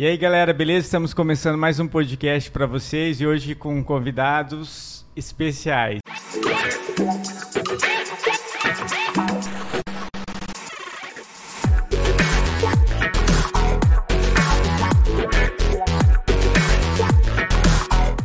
[0.00, 0.86] E aí, galera, beleza?
[0.86, 6.00] Estamos começando mais um podcast para vocês e hoje com convidados especiais.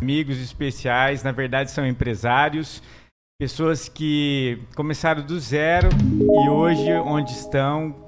[0.01, 2.81] Amigos especiais, na verdade são empresários,
[3.37, 5.89] pessoas que começaram do zero
[6.45, 8.04] e hoje onde estão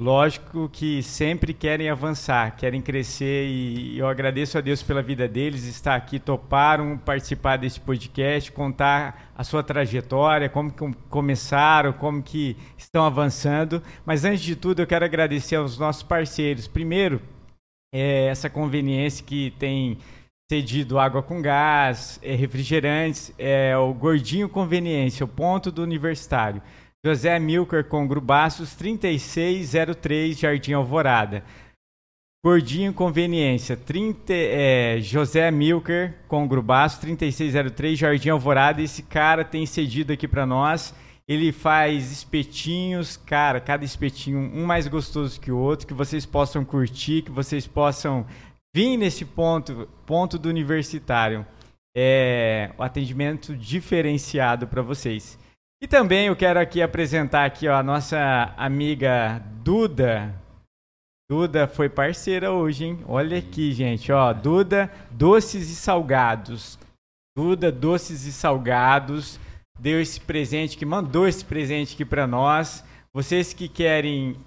[0.00, 5.62] Lógico que sempre querem avançar, querem crescer e eu agradeço a Deus pela vida deles,
[5.66, 12.56] estar aqui, toparam participar desse podcast, contar a sua trajetória, como que começaram, como que
[12.76, 13.80] estão avançando.
[14.04, 16.66] Mas antes de tudo, eu quero agradecer aos nossos parceiros.
[16.66, 17.22] Primeiro,
[17.94, 19.98] é essa conveniência que tem
[20.50, 26.60] cedido água com gás, é, refrigerantes, é o Gordinho Conveniência, o ponto do universitário.
[27.06, 31.44] José Milker com Grubaços 3603 Jardim Alvorada.
[32.42, 38.80] Gordinho Conveniência, 30, é, José Milker com Grubaços 3603 Jardim Alvorada.
[38.80, 40.94] Esse cara tem cedido aqui para nós.
[41.28, 46.64] Ele faz espetinhos, cara, cada espetinho um mais gostoso que o outro, que vocês possam
[46.64, 48.26] curtir, que vocês possam
[48.74, 51.44] vir nesse ponto, ponto do universitário.
[51.94, 55.38] É, o atendimento diferenciado para vocês.
[55.84, 60.34] E também eu quero aqui apresentar aqui ó, a nossa amiga Duda.
[61.30, 63.04] Duda foi parceira hoje, hein?
[63.06, 66.78] Olha aqui, gente, ó, Duda Doces e Salgados.
[67.36, 69.38] Duda Doces e Salgados
[69.78, 72.82] deu esse presente, que mandou esse presente aqui para nós.
[73.12, 74.38] Vocês que querem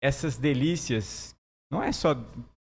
[0.00, 1.34] essas delícias,
[1.70, 2.14] não é só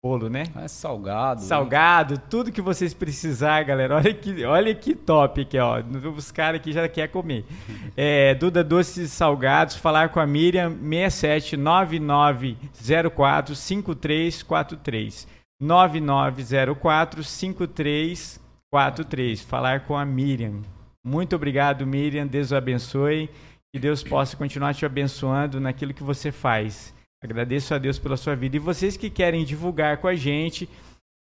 [0.03, 0.45] bolo, né?
[0.55, 1.41] É salgado.
[1.41, 1.47] Né?
[1.47, 2.21] Salgado, né?
[2.29, 3.95] tudo que vocês precisar, galera.
[3.97, 5.83] Olha que, olha que top aqui, ó.
[6.15, 7.45] Os caras aqui já quer comer.
[7.97, 10.69] É, Duda Doces Salgados, falar com a Miriam,
[11.09, 15.27] 679904 5343.
[15.61, 19.41] 9904 5343.
[19.41, 20.61] Falar com a Miriam.
[21.03, 22.27] Muito obrigado, Miriam.
[22.27, 23.29] Deus o abençoe.
[23.73, 26.94] Que Deus possa continuar te abençoando naquilo que você faz.
[27.25, 28.55] Agradeço a Deus pela sua vida.
[28.55, 30.69] E vocês que querem divulgar com a gente,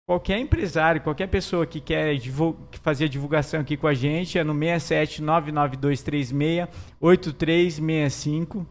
[0.07, 2.15] qualquer empresário, qualquer pessoa que quer
[2.81, 6.67] fazer a divulgação aqui com a gente, é no 67 99236
[6.99, 8.65] 8365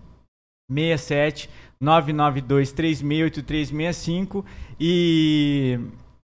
[0.69, 1.49] 67
[1.81, 4.45] 99236 8365
[4.81, 5.79] e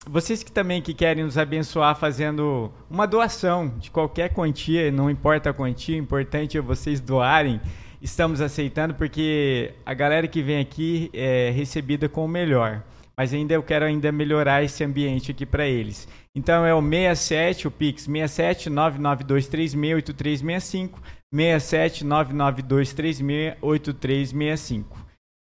[0.06, 5.50] vocês que também que querem nos abençoar fazendo uma doação de qualquer quantia, não importa
[5.50, 7.60] a quantia, o importante é vocês doarem
[8.04, 12.84] estamos aceitando porque a galera que vem aqui é recebida com o melhor.
[13.16, 16.06] Mas ainda eu quero ainda melhorar esse ambiente aqui para eles.
[16.34, 20.90] Então é o 67, o Pix 67 992368365,
[21.32, 24.84] 67 992368365.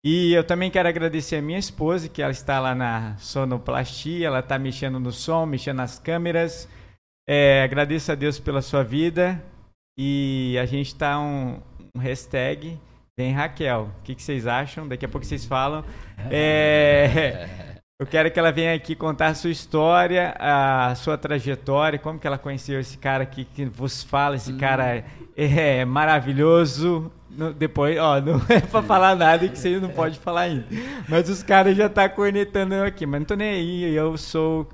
[0.06, 4.42] E eu também quero agradecer a minha esposa, que ela está lá na sonoplastia, ela
[4.42, 6.68] está mexendo no som, mexendo nas câmeras.
[7.28, 9.42] É, agradeço a Deus pela sua vida.
[9.98, 11.62] E a gente está um,
[11.96, 12.80] um hashtag
[13.16, 13.92] Vem Raquel.
[14.00, 14.88] O que, que, vocês acham?
[14.88, 15.84] Daqui a pouco vocês falam.
[16.32, 17.48] É,
[18.00, 22.26] eu quero que ela venha aqui contar a sua história, a sua trajetória, como que
[22.26, 24.58] ela conheceu esse cara aqui que vos fala, esse hum.
[24.58, 25.04] cara
[25.36, 27.12] é maravilhoso.
[27.30, 30.66] No, depois, ó, não é pra falar nada que você não pode falar ainda.
[31.08, 34.68] Mas os caras já tá cornetando eu aqui, mas não tô nem aí, eu sou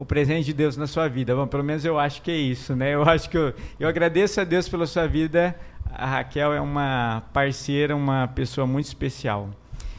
[0.00, 1.34] o presente de Deus na sua vida.
[1.36, 2.94] Bom, pelo menos eu acho que é isso, né?
[2.94, 5.54] Eu acho que eu, eu agradeço a Deus pela sua vida,
[5.92, 9.50] a Raquel é uma parceira, uma pessoa muito especial.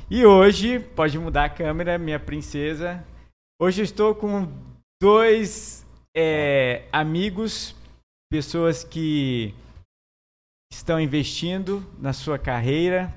[0.10, 3.04] E hoje, pode mudar a câmera, minha princesa.
[3.62, 4.52] Hoje eu estou com
[5.02, 5.86] dois
[6.16, 7.76] é, amigos,
[8.30, 9.54] pessoas que
[10.72, 13.14] estão investindo na sua carreira.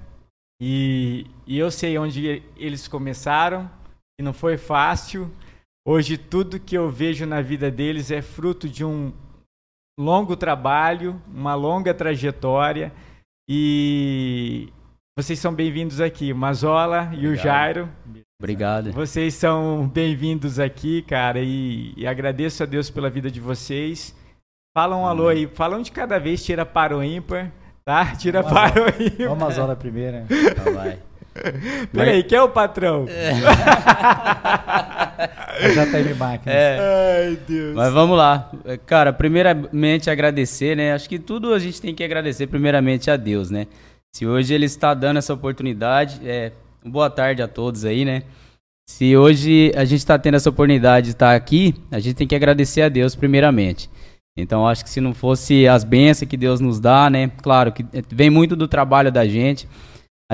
[0.61, 3.71] E, e eu sei onde eles começaram,
[4.19, 5.31] e não foi fácil.
[5.87, 9.13] Hoje, tudo que eu vejo na vida deles é fruto de um
[9.99, 12.93] longo trabalho, uma longa trajetória
[13.49, 14.69] e
[15.17, 17.89] vocês são bem-vindos aqui, o Mazola e o Jairo.
[18.41, 18.93] Obrigado.
[18.93, 24.15] Vocês são bem-vindos aqui, cara, e, e, agradeço a Deus pela vida de vocês.
[24.77, 27.53] Fala um alô aí, fala um de cada vez, tira para o ímpar,
[27.85, 28.17] tá?
[28.17, 29.29] Tira Vamos para o ímpar.
[29.29, 30.27] Vamos Mazola primeiro, né?
[30.57, 30.99] Tá, vai.
[31.93, 33.07] Peraí, quem é o patrão?
[33.09, 33.35] É.
[35.75, 36.53] Já teve máquina.
[36.53, 36.79] É.
[37.27, 37.75] Ai, Deus.
[37.75, 38.51] Mas vamos lá.
[38.87, 40.93] Cara, primeiramente agradecer, né?
[40.93, 43.67] Acho que tudo a gente tem que agradecer primeiramente a Deus, né?
[44.15, 46.53] Se hoje ele está dando essa oportunidade, é,
[46.85, 48.23] boa tarde a todos aí, né?
[48.89, 52.35] Se hoje a gente está tendo essa oportunidade de estar aqui, a gente tem que
[52.35, 53.91] agradecer a Deus primeiramente.
[54.37, 57.31] Então acho que se não fosse as bênçãos que Deus nos dá, né?
[57.43, 59.67] Claro que vem muito do trabalho da gente.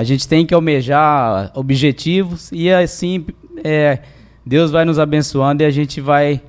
[0.01, 3.23] A gente tem que almejar objetivos e assim
[3.63, 3.99] é,
[4.43, 6.41] Deus vai nos abençoando e a gente vai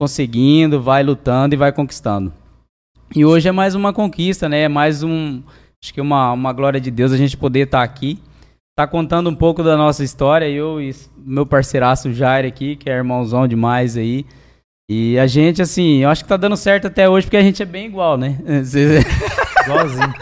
[0.00, 2.32] conseguindo, vai lutando e vai conquistando.
[3.14, 4.62] E hoje é mais uma conquista, né?
[4.62, 5.42] É mais um,
[5.82, 8.18] acho que uma, uma glória de Deus a gente poder estar tá aqui,
[8.74, 10.48] tá contando um pouco da nossa história.
[10.48, 14.24] Eu e meu parceiraço Jair aqui, que é irmãozão demais aí.
[14.88, 17.62] E a gente, assim, eu acho que tá dando certo até hoje porque a gente
[17.62, 18.38] é bem igual, né?
[19.64, 20.14] Igualzinho.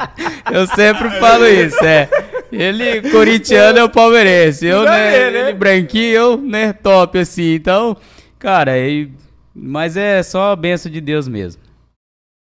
[0.52, 2.08] eu sempre falo isso, é.
[2.52, 4.66] Ele, corintiano, é o palmeirense.
[4.66, 5.48] Eu, né, né?
[5.48, 7.54] Ele branquinho, eu, né, top, assim.
[7.54, 7.96] Então,
[8.38, 9.10] cara, e,
[9.54, 11.62] mas é só a benção de Deus mesmo.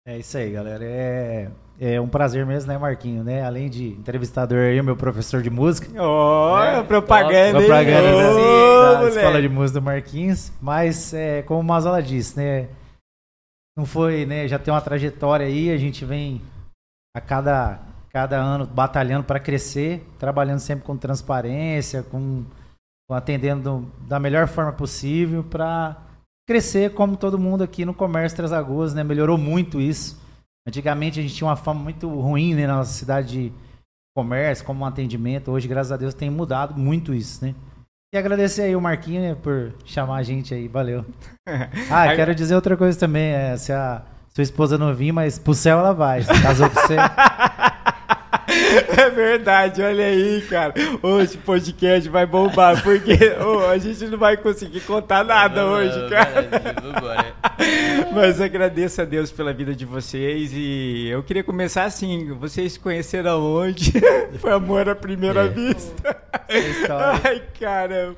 [0.05, 0.83] É isso aí, galera.
[0.83, 1.49] É,
[1.79, 3.43] é um prazer mesmo, né, Marquinho, né?
[3.43, 5.87] Além de entrevistador aí, meu professor de música.
[6.01, 6.83] Oh, né?
[6.83, 10.51] propaganda, Top, propaganda oh, da, da escola de música do Marquinhos.
[10.61, 12.67] Mas, é, como o Mazola disse, né?
[13.77, 14.47] Não foi, né?
[14.47, 16.41] Já tem uma trajetória aí, a gente vem
[17.15, 17.79] a cada
[18.11, 22.43] cada ano batalhando para crescer, trabalhando sempre com transparência, com,
[23.07, 25.97] com atendendo da melhor forma possível para
[26.47, 29.03] crescer como todo mundo aqui no comércio Três Lagoas, né?
[29.03, 30.19] Melhorou muito isso.
[30.67, 33.53] Antigamente a gente tinha uma fama muito ruim né, na nossa cidade de
[34.15, 35.49] comércio, como um atendimento.
[35.49, 37.55] Hoje, graças a Deus, tem mudado muito isso, né?
[38.13, 41.05] E agradecer aí o Marquinho né, por chamar a gente aí, valeu.
[41.89, 45.53] Ah, quero dizer outra coisa também, é, se a sua esposa não vir, mas pro
[45.53, 46.23] céu ela vai.
[46.23, 46.97] Casou com você.
[48.97, 50.73] É verdade, olha aí, cara.
[51.01, 56.09] Hoje o podcast vai bombar, porque oh, a gente não vai conseguir contar nada hoje,
[56.09, 56.47] cara.
[58.13, 62.33] Mas agradeço a Deus pela vida de vocês e eu queria começar assim.
[62.33, 63.93] Vocês se conheceram onde?
[64.39, 65.49] Foi amor à primeira é.
[65.49, 66.17] vista.
[67.23, 68.17] Ai, caramba.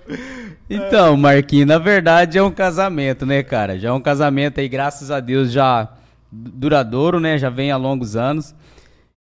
[0.69, 3.77] Então, Marquinhos, na verdade é um casamento, né, cara?
[3.77, 5.89] Já é um casamento aí, graças a Deus, já
[6.31, 7.37] duradouro, né?
[7.37, 8.55] Já vem há longos anos.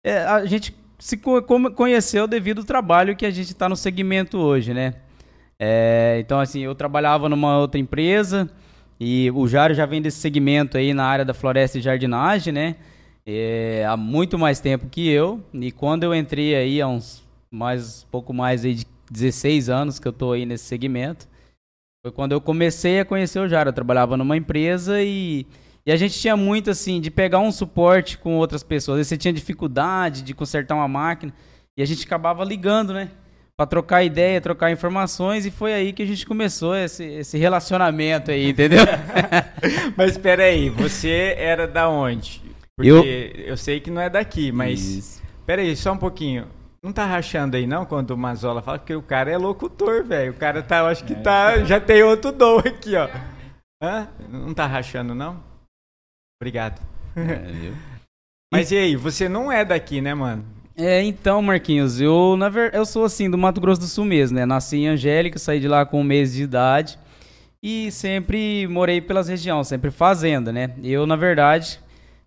[0.03, 4.73] É, a gente se conheceu devido ao trabalho que a gente está no segmento hoje,
[4.73, 4.95] né?
[5.59, 8.49] É, então, assim, eu trabalhava numa outra empresa
[8.99, 12.77] e o Jário já vem desse segmento aí na área da floresta e jardinagem, né?
[13.27, 15.43] É, há muito mais tempo que eu.
[15.55, 20.07] E quando eu entrei aí, há uns mais, pouco mais aí de 16 anos que
[20.07, 21.27] eu tô aí nesse segmento,
[22.05, 23.71] foi quando eu comecei a conhecer o Jário.
[23.71, 25.47] Eu trabalhava numa empresa e
[25.85, 29.07] e a gente tinha muito assim de pegar um suporte com outras pessoas.
[29.07, 31.33] você tinha dificuldade de consertar uma máquina
[31.77, 33.11] e a gente acabava ligando, né?
[33.57, 38.31] Para trocar ideia, trocar informações e foi aí que a gente começou esse, esse relacionamento
[38.31, 38.81] aí, entendeu?
[39.97, 42.43] mas espera aí, você era da onde?
[42.77, 46.47] Porque eu, eu sei que não é daqui, mas espera aí, só um pouquinho.
[46.83, 50.33] Não tá rachando aí não quando o Mazola fala que o cara é locutor, velho.
[50.33, 51.17] O cara tá, eu acho que é.
[51.17, 53.07] tá, já tem outro dom aqui, ó.
[53.83, 54.09] Hã?
[54.31, 55.50] Não tá rachando não?
[56.41, 56.81] Obrigado.
[57.15, 57.73] É,
[58.53, 60.45] Mas e aí, você não é daqui, né, mano?
[60.77, 62.75] É, então, Marquinhos, eu, na ver...
[62.75, 64.47] eu sou assim, do Mato Grosso do Sul mesmo, né?
[64.47, 66.99] Nasci em Angélica, saí de lá com um mês de idade
[67.63, 70.71] e sempre morei pelas regiões, sempre fazenda, né?
[70.83, 71.79] Eu, na verdade,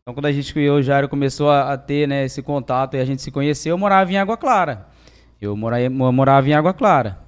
[0.01, 3.05] então quando a gente, eu já começou a, a, ter né, esse contato e a
[3.05, 4.87] gente se conheceu, eu morava em Água Clara.
[5.41, 7.22] Eu morava, eu morava em Água Clara.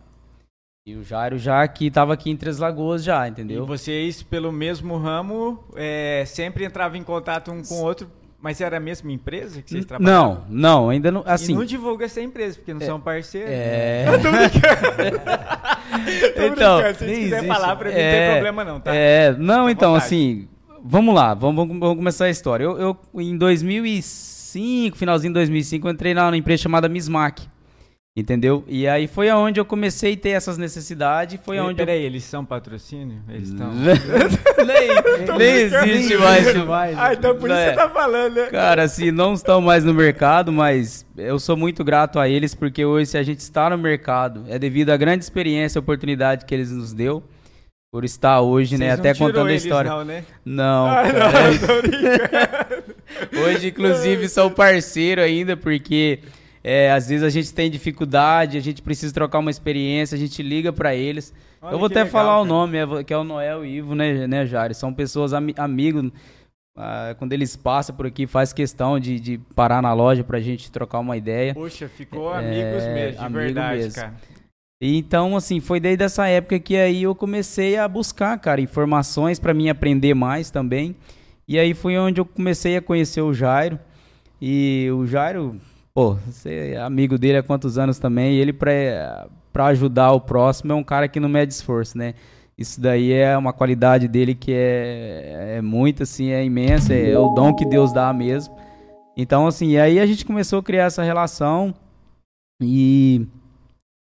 [0.88, 3.64] E o Jairo já aqui estava aqui em Três Lagoas já, entendeu?
[3.64, 8.08] E vocês, pelo mesmo ramo, é, sempre entravam em contato um com o outro,
[8.40, 10.44] mas era a mesma empresa que vocês trabalhavam?
[10.48, 11.24] Não, não, ainda não.
[11.26, 13.50] Assim, e não divulga essa empresa, porque não é, são parceiros.
[13.50, 14.06] É.
[14.14, 15.18] Eu tô brincando.
[16.54, 17.00] então, brincando.
[17.00, 17.48] Se quiser existe.
[17.48, 18.96] falar pra mim, é, não tem problema não, tá?
[18.96, 20.06] É, não, então, vontade.
[20.06, 20.48] assim,
[20.84, 22.64] vamos lá, vamos, vamos, começar a história.
[22.64, 27.55] Eu, eu, em 2005, finalzinho de 2005, eu entrei na, na empresa chamada Mismac.
[28.18, 28.64] Entendeu?
[28.66, 31.38] E aí foi aonde eu comecei a ter essas necessidades.
[31.44, 31.76] Foi aonde.
[31.76, 32.06] Peraí, eu...
[32.06, 33.22] eles são patrocínio?
[33.28, 33.70] Eles estão.
[33.76, 36.56] nem, nem existe mais.
[36.66, 36.96] mais.
[37.06, 37.72] Ah, então por isso é.
[37.72, 38.46] você tá falando, né?
[38.46, 42.86] Cara, assim, não estão mais no mercado, mas eu sou muito grato a eles, porque
[42.86, 46.56] hoje, se a gente está no mercado, é devido à grande experiência e oportunidade que
[46.56, 47.22] eles nos deu.
[47.92, 49.10] Por estar hoje, né, Vocês né?
[49.10, 49.92] Até contando a história.
[49.92, 50.24] Não, né?
[50.44, 51.04] Não, ah,
[53.32, 56.20] não Hoje, inclusive, sou parceiro ainda, porque
[56.68, 60.42] é, às vezes a gente tem dificuldade, a gente precisa trocar uma experiência, a gente
[60.42, 61.32] liga para eles.
[61.62, 62.42] Olha eu vou até legal, falar cara.
[62.42, 64.74] o nome, é, que é o Noel e Ivo, né, né Jari?
[64.74, 66.12] São pessoas am amigos.
[66.76, 70.72] Ah, quando eles passam por aqui, faz questão de, de parar na loja pra gente
[70.72, 71.54] trocar uma ideia.
[71.54, 73.94] Poxa, ficou é, amigos mesmo, de amigo verdade, mesmo.
[73.94, 74.14] cara.
[74.82, 79.54] Então, assim, foi desde essa época que aí eu comecei a buscar, cara, informações para
[79.54, 80.96] mim aprender mais também.
[81.48, 83.80] E aí foi onde eu comecei a conhecer o Jairo.
[84.42, 85.62] E o Jairo,
[85.96, 90.20] Pô, você é amigo dele há quantos anos também, e ele pra, pra ajudar o
[90.20, 92.16] próximo é um cara que não mede esforço, né?
[92.58, 97.30] Isso daí é uma qualidade dele que é, é muito, assim, é imensa, é o
[97.30, 98.54] dom que Deus dá mesmo.
[99.16, 101.74] Então, assim, aí a gente começou a criar essa relação
[102.62, 103.26] e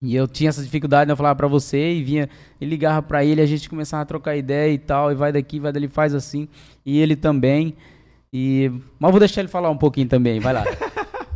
[0.02, 2.30] E eu tinha essa dificuldade, eu falava para você e vinha,
[2.62, 5.60] ele ligava para ele, a gente começava a trocar ideia e tal, e vai daqui,
[5.60, 6.48] vai dali, faz assim,
[6.86, 7.76] e ele também.
[8.34, 10.64] E mas vou deixar ele falar um pouquinho também, vai lá.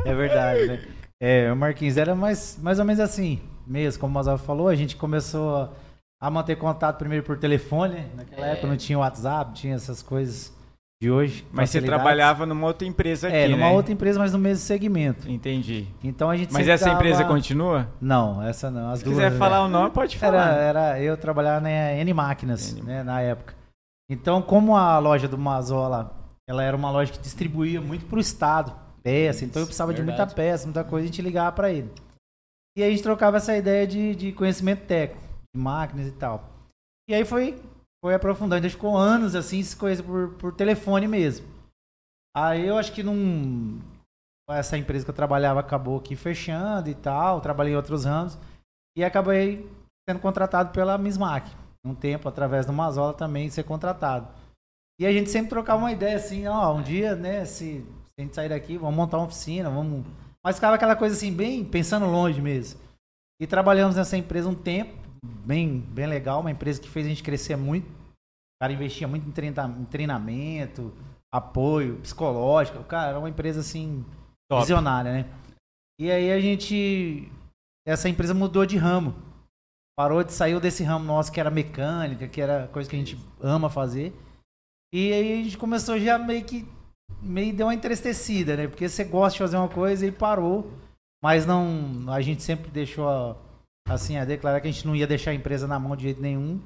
[0.05, 0.81] é verdade, né?
[1.19, 4.75] É, o Marquinhos era mais, mais ou menos assim, mesmo, como o Mazal falou, a
[4.75, 5.69] gente começou
[6.19, 8.09] a manter contato primeiro por telefone, né?
[8.15, 8.51] naquela é.
[8.53, 10.53] época não tinha WhatsApp, tinha essas coisas
[11.01, 11.45] de hoje.
[11.51, 13.75] Mas você trabalhava numa outra empresa é, aqui, É, numa né?
[13.75, 15.29] outra empresa, mas no mesmo segmento.
[15.29, 15.87] Entendi.
[16.03, 16.97] Então a gente Mas essa tava...
[16.97, 17.89] empresa continua?
[17.99, 18.91] Não, essa não.
[18.91, 20.53] As Se duas, quiser falar o nome, pode falar.
[20.53, 22.83] Era, era eu trabalhava na N Máquinas, N...
[22.83, 23.55] né, na época.
[24.09, 26.11] Então, como a loja do Mazola,
[26.47, 28.71] ela era uma loja que distribuía muito para o estado,
[29.03, 30.11] peça, então eu precisava Verdade.
[30.11, 31.91] de muita peça, muita coisa, a gente ligava para ele.
[32.77, 35.21] E aí a gente trocava essa ideia de, de conhecimento técnico,
[35.53, 36.49] de máquinas e tal.
[37.09, 37.61] E aí foi
[38.03, 38.65] foi aprofundando.
[38.65, 41.47] Então ficou anos assim, se coisa por, por telefone mesmo.
[42.35, 43.79] Aí eu acho que não.
[44.49, 47.39] Essa empresa que eu trabalhava acabou aqui fechando e tal.
[47.39, 48.37] Trabalhei em outros ramos.
[48.97, 49.69] E acabei
[50.09, 51.49] sendo contratado pela Mismac.
[51.85, 54.27] Um tempo, através do Mazola, também ser contratado.
[54.99, 57.83] E a gente sempre trocava uma ideia assim, ó, um dia, né, se
[58.21, 60.05] a gente sair daqui, vamos montar uma oficina, vamos.
[60.43, 62.79] Mas ficava aquela coisa assim, bem pensando longe mesmo.
[63.39, 64.93] E trabalhamos nessa empresa um tempo
[65.45, 67.85] bem, bem legal, uma empresa que fez a gente crescer muito.
[67.87, 70.93] O cara investia muito em treinamento,
[71.33, 72.79] apoio psicológico.
[72.79, 74.05] O cara era uma empresa assim
[74.49, 74.61] Top.
[74.61, 75.25] visionária, né?
[75.99, 77.31] E aí a gente
[77.87, 79.15] essa empresa mudou de ramo.
[79.97, 83.17] Parou de saiu desse ramo nosso que era mecânica, que era coisa que a gente
[83.41, 84.15] ama fazer.
[84.93, 86.67] E aí a gente começou já meio que
[87.21, 88.67] meio deu uma entristecida, né?
[88.67, 90.71] Porque você gosta de fazer uma coisa e parou,
[91.23, 93.35] mas não a gente sempre deixou a
[93.87, 96.21] assim, a declarar que a gente não ia deixar a empresa na mão de jeito
[96.21, 96.59] nenhum.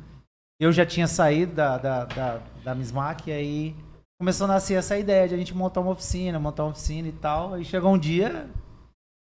[0.59, 3.75] Eu já tinha saído da, da, da, da Mismac, e aí
[4.19, 7.11] começou a nascer essa ideia de a gente montar uma oficina, montar uma oficina e
[7.11, 7.53] tal.
[7.53, 8.47] Aí chegou um dia,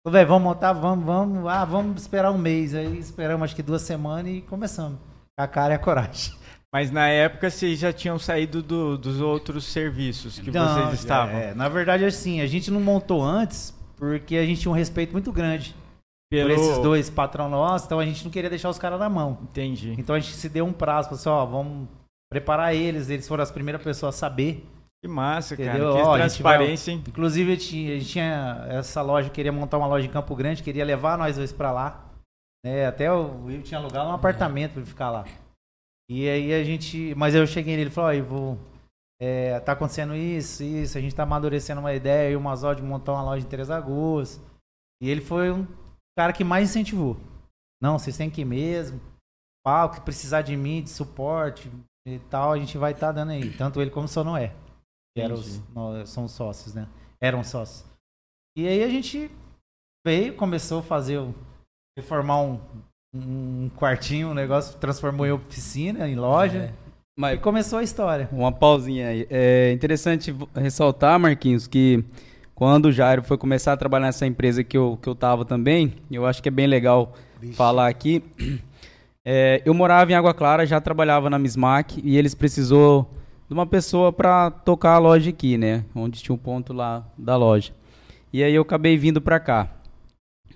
[0.06, 2.74] velho, vamos montar, vamos, vamos, ah, vamos esperar um mês.
[2.74, 4.98] Aí esperamos acho que duas semanas e começamos.
[5.36, 6.39] Com a cara e a coragem.
[6.72, 11.36] Mas na época vocês já tinham saído do, dos outros serviços que não, vocês estavam.
[11.36, 15.12] É, na verdade, assim, a gente não montou antes porque a gente tinha um respeito
[15.12, 15.74] muito grande
[16.30, 16.48] pelo...
[16.48, 19.38] por esses dois patrão nossos, então a gente não queria deixar os caras na mão.
[19.42, 19.94] Entendi.
[19.98, 21.88] Então a gente se deu um prazo, falou assim, ó, vamos
[22.30, 24.64] preparar eles, eles foram as primeiras pessoas a saber.
[25.02, 25.92] Que massa, entendeu?
[25.92, 26.02] cara.
[26.02, 27.02] Que ó, transparência, hein?
[27.08, 31.16] Inclusive, a gente tinha essa loja, queria montar uma loja em Campo Grande, queria levar
[31.18, 32.04] nós dois pra lá.
[32.64, 32.86] Né?
[32.86, 35.24] Até o Will tinha alugado um apartamento pra ele ficar lá.
[36.10, 37.14] E aí a gente.
[37.14, 38.58] Mas eu cheguei nele e falei, ó, vou.
[39.22, 42.82] É, tá acontecendo isso, isso, a gente tá amadurecendo uma ideia e uma zona de
[42.82, 44.40] montar uma loja em Três Lagoas.
[45.00, 45.66] E ele foi um
[46.18, 47.16] cara que mais incentivou.
[47.80, 49.00] Não, vocês têm que ir mesmo.
[49.62, 51.70] Pau, que precisar de mim, de suporte
[52.08, 53.54] e tal, a gente vai estar tá dando aí.
[53.56, 54.48] Tanto ele como o não é.
[55.14, 56.88] Que eram os, nós, são sócios, né?
[57.20, 57.88] Eram sócios.
[58.56, 59.30] E aí a gente
[60.04, 61.20] veio, começou a fazer,
[61.96, 62.58] reformar um,
[63.12, 66.58] um quartinho, um negócio, transformou em oficina, em loja.
[66.58, 66.90] É.
[67.18, 68.28] Mas e começou a história.
[68.32, 69.26] Uma pausinha aí.
[69.28, 72.04] É interessante ressaltar, Marquinhos, que
[72.54, 75.94] quando o Jairo foi começar a trabalhar nessa empresa que eu, que eu tava também,
[76.10, 77.54] eu acho que é bem legal Bicho.
[77.54, 78.22] falar aqui.
[79.22, 83.10] É, eu morava em Água Clara, já trabalhava na Mismac e eles precisou
[83.46, 85.84] de uma pessoa para tocar a loja aqui, né?
[85.94, 87.70] Onde tinha um ponto lá da loja.
[88.32, 89.68] E aí eu acabei vindo para cá.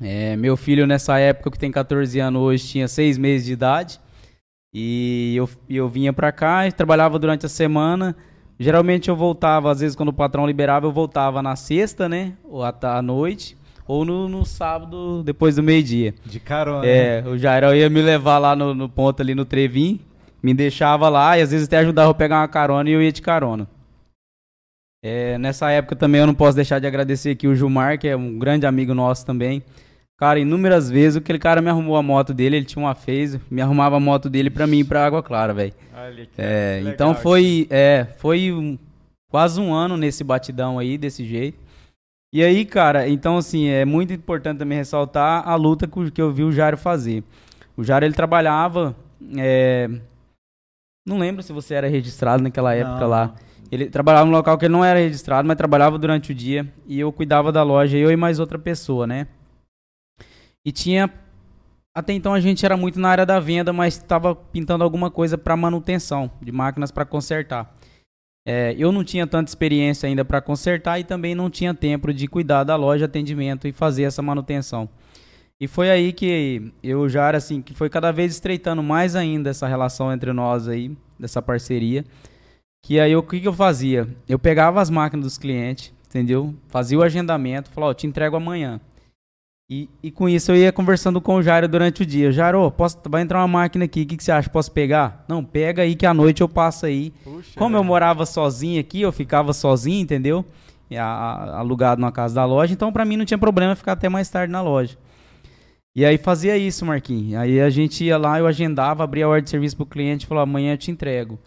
[0.00, 4.00] É, meu filho nessa época, que tem 14 anos hoje, tinha 6 meses de idade.
[4.72, 8.16] E eu, eu vinha para cá e trabalhava durante a semana.
[8.58, 12.32] Geralmente eu voltava, às vezes quando o patrão liberava, eu voltava na sexta, né?
[12.44, 13.56] Ou à noite.
[13.86, 16.14] Ou no, no sábado, depois do meio-dia.
[16.24, 16.86] De carona.
[16.86, 20.00] É, o Jairo ia me levar lá no, no ponto ali no Trevim,
[20.42, 23.12] me deixava lá e às vezes até ajudava a pegar uma carona e eu ia
[23.12, 23.68] de carona.
[25.02, 28.16] É, nessa época também eu não posso deixar de agradecer aqui o Gilmar, que é
[28.16, 29.62] um grande amigo nosso também.
[30.16, 33.60] Cara, inúmeras vezes aquele cara me arrumou a moto dele, ele tinha uma phase, me
[33.60, 35.74] arrumava a moto dele pra mim ir pra Água Clara, velho.
[36.38, 38.78] É, então foi, é, foi um,
[39.28, 41.58] quase um ano nesse batidão aí, desse jeito.
[42.32, 46.44] E aí, cara, então assim, é muito importante também ressaltar a luta que eu vi
[46.44, 47.24] o Jário fazer.
[47.76, 48.94] O Jário, ele trabalhava,
[49.36, 49.88] é,
[51.06, 53.08] não lembro se você era registrado naquela época não.
[53.08, 53.34] lá.
[53.70, 56.72] Ele trabalhava num local que ele não era registrado, mas trabalhava durante o dia.
[56.86, 59.26] E eu cuidava da loja, eu e mais outra pessoa, né?
[60.64, 61.12] E tinha.
[61.94, 65.38] Até então a gente era muito na área da venda, mas estava pintando alguma coisa
[65.38, 67.76] para manutenção, de máquinas para consertar.
[68.46, 72.26] É, eu não tinha tanta experiência ainda para consertar e também não tinha tempo de
[72.26, 74.88] cuidar da loja, atendimento e fazer essa manutenção.
[75.60, 79.50] E foi aí que eu já era assim, que foi cada vez estreitando mais ainda
[79.50, 82.04] essa relação entre nós aí, dessa parceria.
[82.84, 84.06] Que aí o que, que eu fazia?
[84.28, 86.54] Eu pegava as máquinas dos clientes, entendeu?
[86.68, 88.78] Fazia o agendamento, falava, ó, te entrego amanhã.
[89.68, 92.30] E, e com isso eu ia conversando com o Jairo durante o dia.
[92.30, 94.50] Jairo, posso, vai entrar uma máquina aqui, o que, que você acha?
[94.50, 95.24] Posso pegar?
[95.26, 97.12] Não, pega aí que à noite eu passo aí.
[97.24, 100.44] Puxa, Como eu morava sozinho aqui, eu ficava sozinho, entendeu?
[100.92, 104.08] A, a, alugado na casa da loja, então para mim não tinha problema ficar até
[104.08, 104.98] mais tarde na loja.
[105.96, 107.34] E aí fazia isso, Marquinhos.
[107.40, 110.28] Aí a gente ia lá, eu agendava, abria a ordem de serviço pro cliente e
[110.28, 111.38] falava, amanhã eu te entrego.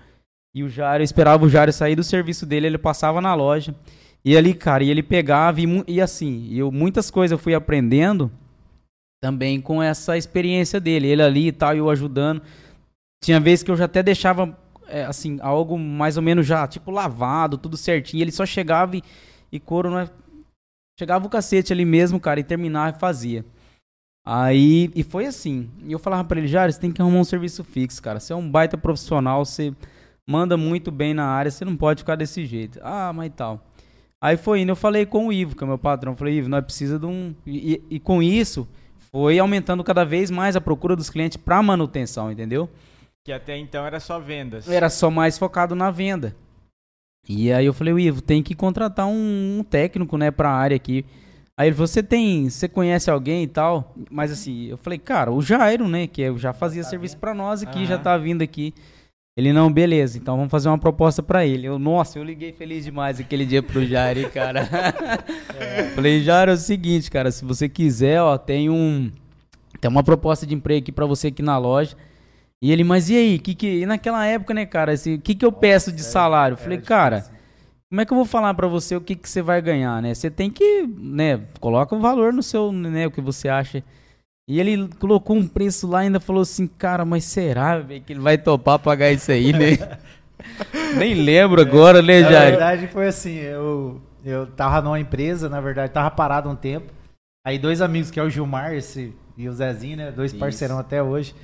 [0.55, 3.75] E o Jário, eu esperava o Jário sair do serviço dele, ele passava na loja.
[4.23, 8.31] E ali, cara, e ele pegava e, e assim, eu, muitas coisas eu fui aprendendo
[9.21, 11.07] também com essa experiência dele.
[11.07, 12.41] Ele ali e tal, eu ajudando.
[13.23, 14.57] Tinha vezes que eu já até deixava,
[14.87, 18.21] é, assim, algo mais ou menos já, tipo, lavado, tudo certinho.
[18.21, 19.03] Ele só chegava e,
[19.51, 20.09] e couro, né?
[20.99, 23.45] Chegava o cacete ali mesmo, cara, e terminava e fazia.
[24.25, 25.69] Aí, e foi assim.
[25.85, 28.19] E eu falava pra ele, Jário, você tem que arrumar um serviço fixo, cara.
[28.19, 29.73] Você é um baita profissional, você
[30.27, 32.79] manda muito bem na área, você não pode ficar desse jeito.
[32.83, 33.63] Ah, mas tal.
[34.21, 36.15] Aí foi indo, eu falei com o Ivo, que é meu patrão.
[36.15, 37.35] Falei, Ivo, nós precisa de um.
[37.45, 38.67] E, e, com isso,
[39.11, 42.69] foi aumentando cada vez mais a procura dos clientes para manutenção, entendeu?
[43.23, 44.67] Que até então era só vendas.
[44.67, 46.35] Era só mais focado na venda.
[47.29, 51.05] E aí eu falei, Ivo, tem que contratar um, um técnico, né, pra área aqui.
[51.57, 53.93] Aí ele falou, você tem, você conhece alguém e tal?
[54.09, 57.61] Mas assim, eu falei, cara, o Jairo, né, que já fazia tá serviço para nós
[57.61, 57.85] aqui, uhum.
[57.85, 58.73] já tá vindo aqui.
[59.37, 61.67] Ele, não, beleza, então vamos fazer uma proposta para ele.
[61.67, 64.67] Eu, nossa, eu liguei feliz demais aquele dia pro Jairo, cara.
[65.55, 65.83] é.
[65.95, 69.11] Falei, Jairo, é o seguinte, cara, se você quiser, ó, tem um,
[69.79, 71.95] tem uma proposta de emprego aqui para você aqui na loja.
[72.59, 75.35] E ele, mas e aí, que que, e naquela época, né, cara, assim, o que
[75.35, 76.53] que eu peço de salário?
[76.55, 77.37] Eu falei, cara
[77.89, 80.13] como é que eu vou falar para você o que, que você vai ganhar, né?
[80.13, 83.83] Você tem que, né, coloca o valor no seu, né, o que você acha.
[84.49, 88.13] E ele colocou um preço lá e ainda falou assim, cara, mas será véio, que
[88.13, 89.99] ele vai topar pagar isso aí, né?
[90.97, 92.31] Nem lembro agora, né, Jair?
[92.31, 96.93] Na verdade foi assim, eu, eu tava numa empresa, na verdade, tava parado um tempo.
[97.45, 100.39] Aí dois amigos, que é o Gilmar esse, e o Zezinho, né, dois isso.
[100.39, 101.35] parceirão até hoje.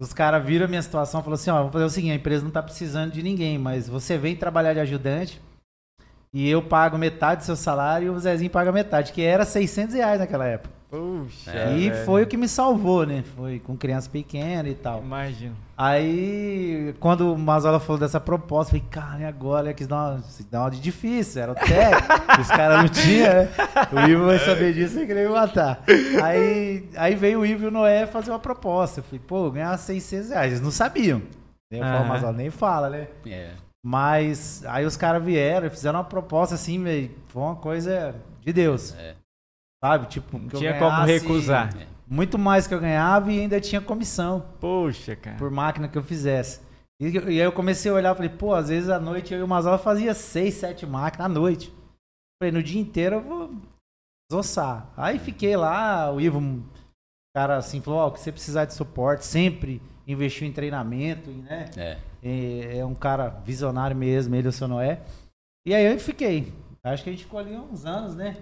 [0.00, 2.16] Os caras viram a minha situação e falaram assim, ó, vamos fazer o seguinte, a
[2.16, 5.40] empresa não tá precisando de ninguém, mas você vem trabalhar de ajudante
[6.32, 9.94] e eu pago metade do seu salário e o Zezinho paga metade, que era 600
[9.94, 10.76] reais naquela época.
[10.88, 11.50] Puxa.
[11.50, 12.04] É, e velho.
[12.04, 13.24] foi o que me salvou, né?
[13.34, 15.02] Foi com criança pequena e tal.
[15.02, 15.56] Imagino.
[15.76, 19.74] Aí, quando o Mazola falou dessa proposta, eu falei, cara, e agora?
[19.74, 23.48] Quis dar uma, dar uma de difícil, era o técnico, os caras não tinham, né?
[23.92, 25.82] O Ivo vai saber disso e querer me matar.
[26.22, 29.00] Aí, aí veio o Ivo e o Noé fazer uma proposta.
[29.00, 30.52] Eu falei, pô, ganhar 600 reais.
[30.52, 31.20] Eles não sabiam.
[31.70, 33.08] Eu falo, o Mazola nem fala, né?
[33.26, 33.50] É.
[33.84, 38.52] Mas aí os caras vieram e fizeram uma proposta assim, meio, foi uma coisa de
[38.52, 38.94] Deus.
[38.98, 39.14] É.
[39.84, 40.06] Sabe?
[40.06, 41.70] Tipo, não tinha como recusar.
[42.08, 44.46] Muito mais que eu ganhava e ainda tinha comissão.
[44.60, 45.36] Poxa, cara.
[45.36, 46.60] Por máquina que eu fizesse.
[47.00, 49.40] E, e aí eu comecei a olhar e falei, pô, às vezes à noite eu
[49.40, 51.72] e o Mazola fazia seis, sete máquinas à noite.
[52.40, 53.54] Falei, no dia inteiro eu vou
[54.30, 54.90] desossar.
[54.96, 56.64] Aí fiquei lá, o Ivo,
[57.36, 61.70] cara assim, falou, ó, oh, que você precisar de suporte, sempre investiu em treinamento, né?
[61.76, 61.98] É.
[62.22, 65.02] É, é um cara visionário mesmo, ele, o seu Noé.
[65.66, 66.52] E aí eu fiquei.
[66.82, 68.36] Acho que a gente ficou ali uns anos, né?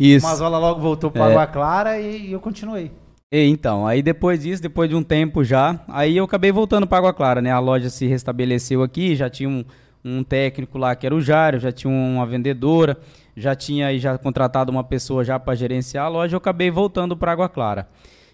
[0.00, 0.24] Isso.
[0.24, 1.30] O Mazola logo voltou para é.
[1.30, 2.90] Água Clara e, e eu continuei.
[3.30, 6.98] E, então, aí depois disso, depois de um tempo já, aí eu acabei voltando para
[6.98, 7.52] Água Clara, né?
[7.52, 9.62] A loja se restabeleceu aqui, já tinha um,
[10.02, 12.98] um técnico lá que era o Jário, já tinha uma vendedora,
[13.36, 17.14] já tinha aí já contratado uma pessoa já para gerenciar a loja, eu acabei voltando
[17.14, 17.86] para Água Clara.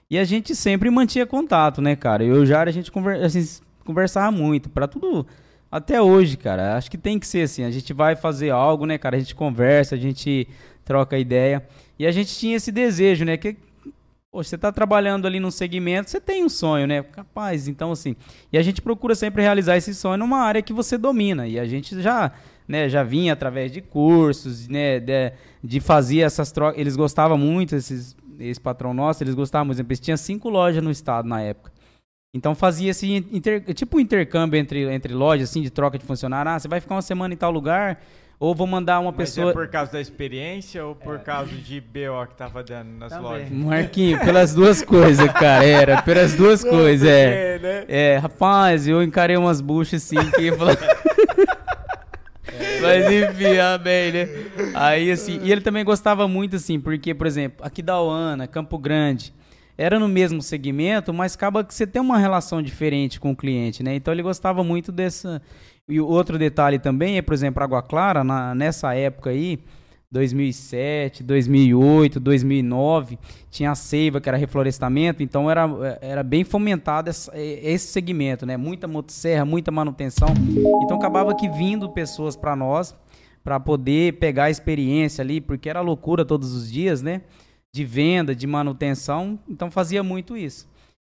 [0.09, 2.22] E a gente sempre mantinha contato, né, cara?
[2.22, 5.26] Eu e o Jário, a gente conversa, assim, conversava muito, para tudo
[5.70, 6.76] até hoje, cara.
[6.76, 9.16] Acho que tem que ser assim, a gente vai fazer algo, né, cara?
[9.16, 10.48] A gente conversa, a gente
[10.87, 11.66] troca ideia.
[11.99, 13.57] E a gente tinha esse desejo, né, que
[14.33, 17.03] você tá trabalhando ali num segmento, você tem um sonho, né?
[17.03, 18.14] Capaz, então assim.
[18.53, 21.46] E a gente procura sempre realizar esse sonho numa área que você domina.
[21.46, 22.33] E a gente já,
[22.68, 26.79] né, já vinha através de cursos, né, de, de fazer essas trocas.
[26.79, 30.85] Eles gostavam muito esses esse patrão nosso, eles gostavam, por exemplo, eles tinham cinco lojas
[30.85, 31.72] no estado na época.
[32.35, 36.51] Então fazia esse inter, tipo um intercâmbio entre, entre lojas, assim, de troca de funcionário.
[36.51, 38.03] Ah, você vai ficar uma semana em tal lugar,
[38.38, 39.51] ou vou mandar uma Mas pessoa.
[39.51, 41.18] É por causa da experiência ou por é.
[41.18, 43.25] causa de BO que tava dando nas Também.
[43.25, 43.51] lojas?
[43.51, 45.64] Marquinho, pelas duas coisas, cara.
[45.64, 47.59] Era, pelas duas Não, coisas, é.
[47.59, 47.85] Né?
[47.88, 50.51] É, rapaz, eu encarei umas buchas assim que
[52.81, 54.29] Mas enfim, amém, né?
[54.75, 58.79] Aí, assim, e ele também gostava muito, assim, porque, por exemplo, aqui da Oana, Campo
[58.79, 59.33] Grande,
[59.79, 63.83] era no mesmo segmento, mas acaba que você tem uma relação diferente com o cliente,
[63.83, 63.94] né?
[63.94, 65.42] Então ele gostava muito dessa.
[65.88, 69.61] E outro detalhe também é, por exemplo, Água Clara, na, nessa época aí,
[70.11, 73.18] 2007, 2008, 2009,
[73.51, 75.68] tinha a seiva, que era reflorestamento, então era,
[76.01, 78.57] era bem fomentado esse segmento, né?
[78.57, 80.29] Muita motosserra, muita manutenção.
[80.83, 82.94] Então acabava que vindo pessoas para nós,
[83.44, 87.22] para poder pegar a experiência ali, porque era loucura todos os dias, né?
[87.77, 90.66] de venda, de manutenção, então fazia muito isso.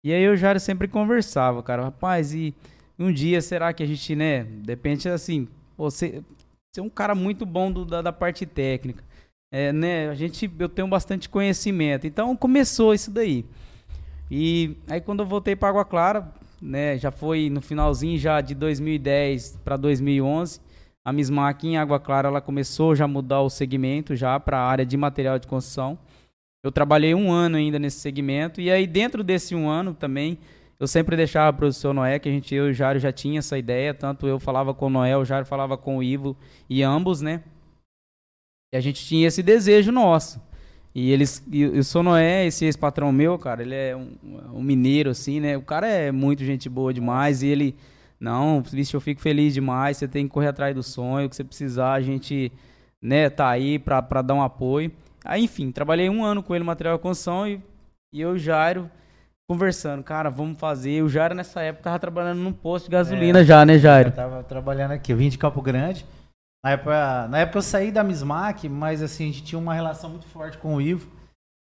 [0.04, 2.54] E aí eu já sempre conversava, cara, rapaz, e
[3.00, 6.22] um dia será que a gente, né, depende assim, você
[6.72, 9.02] ser um cara muito bom do, da, da parte técnica.
[9.52, 12.06] É, né, a gente, eu tenho bastante conhecimento.
[12.06, 13.44] Então começou isso daí.
[14.30, 18.54] E aí quando eu voltei para Água Clara, né, já foi no finalzinho já de
[18.54, 20.60] 2010 para 2011,
[21.04, 24.64] a Mismac em Água Clara ela começou já a mudar o segmento já para a
[24.64, 25.98] área de material de construção.
[26.62, 30.38] Eu trabalhei um ano ainda nesse segmento e aí dentro desse um ano também
[30.80, 33.12] eu sempre deixava para o seu Noé, que a gente, eu e o Jário já
[33.12, 36.34] tinha essa ideia, tanto eu falava com o Noé, o Jário falava com o Ivo,
[36.70, 37.44] e ambos, né?
[38.72, 40.40] E a gente tinha esse desejo nosso.
[40.94, 44.16] E eles, e o seu Noé, esse ex-patrão meu, cara, ele é um,
[44.54, 45.54] um, mineiro, assim, né?
[45.54, 47.76] O cara é muito gente boa demais, e ele,
[48.18, 51.44] não, vixe, eu fico feliz demais, você tem que correr atrás do sonho, que você
[51.44, 52.50] precisar, a gente,
[53.02, 54.90] né, tá aí pra dar um apoio.
[55.22, 57.62] Aí, enfim, trabalhei um ano com ele material de construção, e,
[58.14, 58.90] e eu o Jairo,
[59.50, 61.02] conversando, cara, vamos fazer.
[61.02, 64.10] O Jairo nessa época tava trabalhando num posto de gasolina é, já, né, Jairo?
[64.10, 66.06] Eu tava trabalhando aqui, eu vim de Campo Grande.
[66.64, 70.08] Na época, na época eu saí da Mismac, mas assim, a gente tinha uma relação
[70.08, 71.10] muito forte com o Ivo.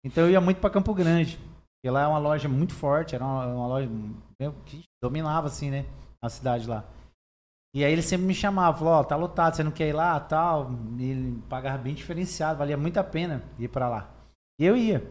[0.05, 1.38] Então eu ia muito para Campo Grande.
[1.38, 3.88] Porque lá é uma loja muito forte, era uma, uma loja
[4.64, 5.85] que dominava assim, né,
[6.20, 6.85] a cidade lá.
[7.72, 9.92] E aí ele sempre me chamava, falou, ó, oh, tá lotado, você não quer ir
[9.92, 10.72] lá, tal.
[10.99, 14.11] E ele pagava bem diferenciado, valia muito a pena ir para lá.
[14.59, 15.09] E eu ia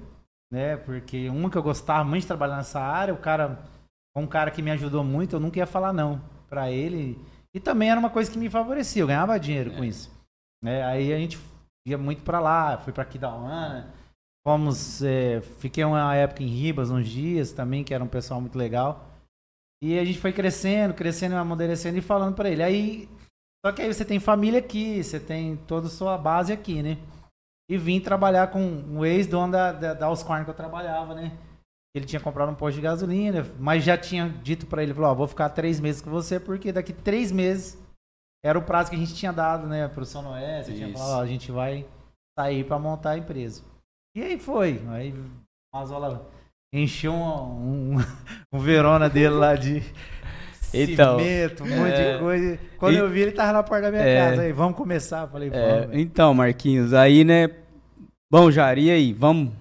[0.55, 0.77] né?
[0.77, 3.59] Porque uma que eu gostava muito de trabalhar nessa área, o cara,
[4.15, 7.19] um cara que me ajudou muito, eu nunca ia falar não para ele.
[7.53, 9.75] E também era uma coisa que me favorecia, eu ganhava dinheiro é.
[9.75, 10.09] com isso.
[10.63, 10.81] Né?
[10.85, 11.37] Aí a gente
[11.85, 13.93] ia muito para lá, fui para Kidauana,
[14.47, 18.57] fomos, é, fiquei uma época em Ribas, uns dias também, que era um pessoal muito
[18.57, 19.09] legal.
[19.83, 22.63] E a gente foi crescendo, crescendo, amadurecendo e falando para ele.
[22.63, 23.09] Aí,
[23.65, 26.97] só que aí você tem família aqui, você tem toda a sua base aqui, né?
[27.69, 31.37] E vim trabalhar com o ex-dono da, da, da Oscorn que eu trabalhava, né?
[31.95, 35.15] Ele tinha comprado um posto de gasolina, mas já tinha dito para ele, falou, ó,
[35.15, 37.81] vou ficar três meses com você, porque daqui três meses
[38.43, 41.21] era o prazo que a gente tinha dado, né, pro São você tinha falado, ó,
[41.21, 41.87] a gente vai
[42.37, 43.63] sair para montar a empresa.
[44.15, 45.13] E aí foi, aí
[45.73, 46.29] Mazola
[46.73, 47.97] encheu um, um,
[48.53, 49.81] um Verona dele lá de
[50.83, 52.59] então, cimento, um monte é, de coisa.
[52.77, 54.41] Quando e, eu vi, ele tava na porta da minha é, casa.
[54.41, 55.27] Aí, vamos começar?
[55.27, 55.95] Falei, é, vamos.
[55.95, 57.49] É, então, Marquinhos, aí, né?
[58.31, 59.51] Bom, Jari, aí, vamos,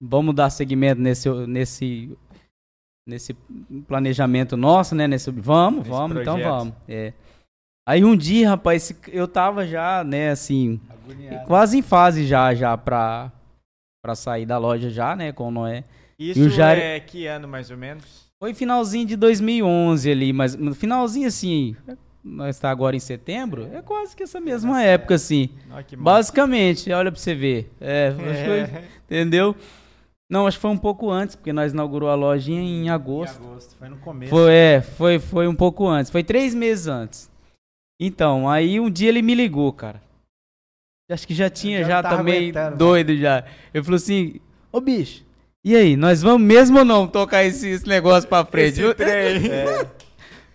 [0.00, 2.16] vamos dar seguimento nesse, nesse,
[3.06, 3.34] nesse
[3.86, 5.06] planejamento nosso, né?
[5.06, 6.40] Nesse, vamos, nesse vamos, então projeto.
[6.40, 6.74] então vamos.
[6.88, 7.12] É.
[7.88, 11.46] Aí um dia, rapaz, eu tava já, né, assim, Agoniado.
[11.46, 13.32] quase em fase já, já pra,
[14.02, 15.84] pra sair da loja já, né, com o Noé.
[16.18, 16.82] Isso o Jari...
[16.82, 18.27] é que ano, mais ou menos?
[18.40, 21.76] Foi finalzinho de 2011 ali, mas no finalzinho assim,
[22.22, 25.50] nós está agora em setembro, é quase que essa mesma época assim.
[25.96, 27.70] Basicamente, olha para você ver.
[27.80, 28.84] É, é.
[29.04, 29.56] entendeu?
[30.30, 33.42] Não, acho que foi um pouco antes, porque nós inaugurou a lojinha em agosto.
[33.42, 34.30] Em agosto, foi no começo.
[34.30, 36.10] Foi, é, foi, foi um pouco antes.
[36.10, 37.30] Foi três meses antes.
[37.98, 40.00] Então, aí um dia ele me ligou, cara.
[41.10, 43.42] Acho que já tinha, já, já também doido já.
[43.72, 44.38] Eu falou assim,
[44.70, 45.24] ô bicho,
[45.64, 48.80] e aí, nós vamos mesmo ou não tocar esse, esse negócio pra frente?
[48.80, 49.46] Esse trem.
[49.50, 49.98] É.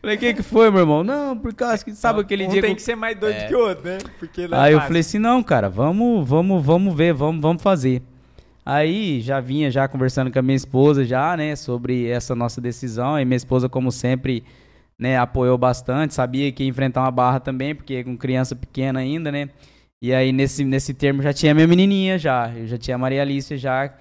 [0.04, 1.02] Falei, o que que foi, meu irmão?
[1.02, 2.62] Não, por causa que sabe aquele um dia.
[2.62, 3.48] tem que ser mais doido é.
[3.48, 4.00] que o outro, né?
[4.20, 8.02] Porque é aí eu falei assim, não, cara, vamos, vamos, vamos ver, vamos, vamos fazer.
[8.66, 13.18] Aí já vinha já conversando com a minha esposa já, né, sobre essa nossa decisão.
[13.18, 14.44] E minha esposa, como sempre,
[15.00, 19.32] né, apoiou bastante, sabia que ia enfrentar uma barra também, porque com criança pequena ainda,
[19.32, 19.50] né?
[20.02, 23.22] E aí nesse, nesse termo já tinha minha menininha já, eu já tinha a Maria
[23.22, 23.94] Alice já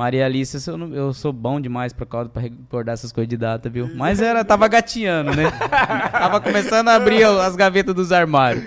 [0.00, 3.68] Maria Alice, eu, não, eu sou bom demais pra, pra recordar essas coisas de data,
[3.68, 3.90] viu?
[3.94, 5.50] Mas era, tava gatinhando, né?
[6.10, 8.64] tava começando a abrir as gavetas dos armários.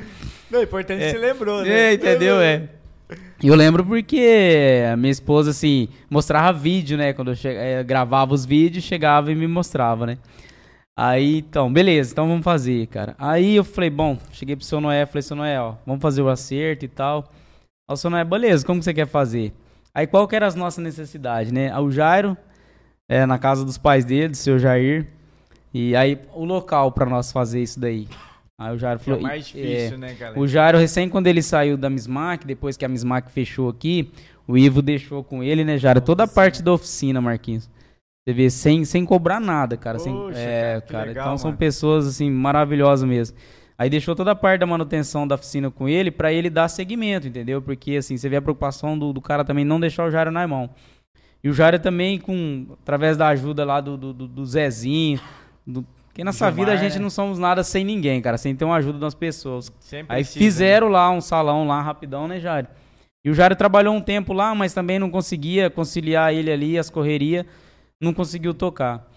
[0.51, 1.69] Não, é importante é, você lembrou, né?
[1.69, 2.39] É, entendeu?
[2.39, 2.69] É.
[3.41, 7.13] E eu lembro porque a minha esposa, assim, mostrava vídeo, né?
[7.13, 7.47] Quando eu che...
[7.47, 10.19] É, gravava os vídeos, chegava e me mostrava, né?
[10.95, 13.15] Aí, então, beleza, então vamos fazer, cara.
[13.17, 16.29] Aí eu falei, bom, cheguei pro seu Noé, falei, seu Noé, ó, vamos fazer o
[16.29, 17.23] acerto e tal.
[17.89, 19.51] Aí o seu Noé, beleza, como que você quer fazer?
[19.95, 21.77] Aí qual que era as nossas necessidades, né?
[21.79, 22.35] O Jairo,
[23.07, 25.07] é, na casa dos pais dele, do seu Jair.
[25.73, 28.07] E aí o local para nós fazer isso daí.
[28.59, 29.19] Aí o Jairo falou.
[29.19, 30.39] É mais difícil, é, né, galera?
[30.39, 34.11] O Jairo, recém quando ele saiu da Mismac, depois que a Mismac fechou aqui,
[34.47, 36.01] o Ivo deixou com ele, né, Jairo?
[36.01, 37.69] Toda a parte da oficina, Marquinhos.
[38.25, 39.99] Você vê, sem, sem cobrar nada, cara.
[39.99, 41.07] Sem, é, cara.
[41.07, 43.35] Legal, então são pessoas, assim, maravilhosas mesmo.
[43.77, 47.27] Aí deixou toda a parte da manutenção da oficina com ele para ele dar seguimento,
[47.27, 47.61] entendeu?
[47.61, 50.47] Porque assim, você vê a preocupação do, do cara também não deixar o Jairo na
[50.47, 50.69] mão.
[51.43, 55.19] E o Jairo também, com, através da ajuda lá do, do, do Zezinho,
[55.65, 57.01] do, porque nessa Gilmar, vida a gente né?
[57.01, 59.73] não somos nada sem ninguém, cara, sem ter uma ajuda das pessoas.
[59.79, 60.93] Sempre Aí precisa, fizeram né?
[60.93, 62.67] lá um salão lá rapidão, né, Jairo?
[63.25, 66.89] E o Jairo trabalhou um tempo lá, mas também não conseguia conciliar ele ali, as
[66.89, 67.45] correrias,
[67.99, 69.09] não conseguiu tocar.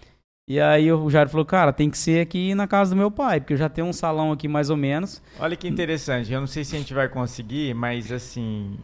[0.49, 3.41] E aí o Jairo falou, cara, tem que ser aqui na casa do meu pai,
[3.41, 5.21] porque eu já tenho um salão aqui mais ou menos.
[5.37, 8.77] Olha que interessante, eu não sei se a gente vai conseguir, mas assim,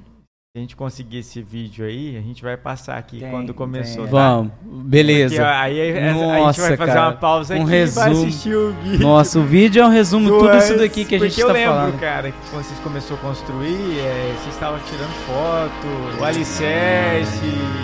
[0.54, 4.04] se a gente conseguir esse vídeo aí, a gente vai passar aqui tem, quando começou.
[4.04, 4.12] Tá?
[4.12, 5.36] Vamos, beleza.
[5.36, 8.08] Porque, aí Nossa, a gente vai fazer cara, uma pausa aqui um resumo.
[8.08, 9.00] e vai assistir o vídeo.
[9.00, 11.64] Nossa, o vídeo é um resumo de tudo isso daqui que a gente está falando.
[11.64, 16.26] eu lembro, cara, que quando vocês começaram a construir, é, vocês estavam tirando foto, o
[16.26, 17.40] alicerce.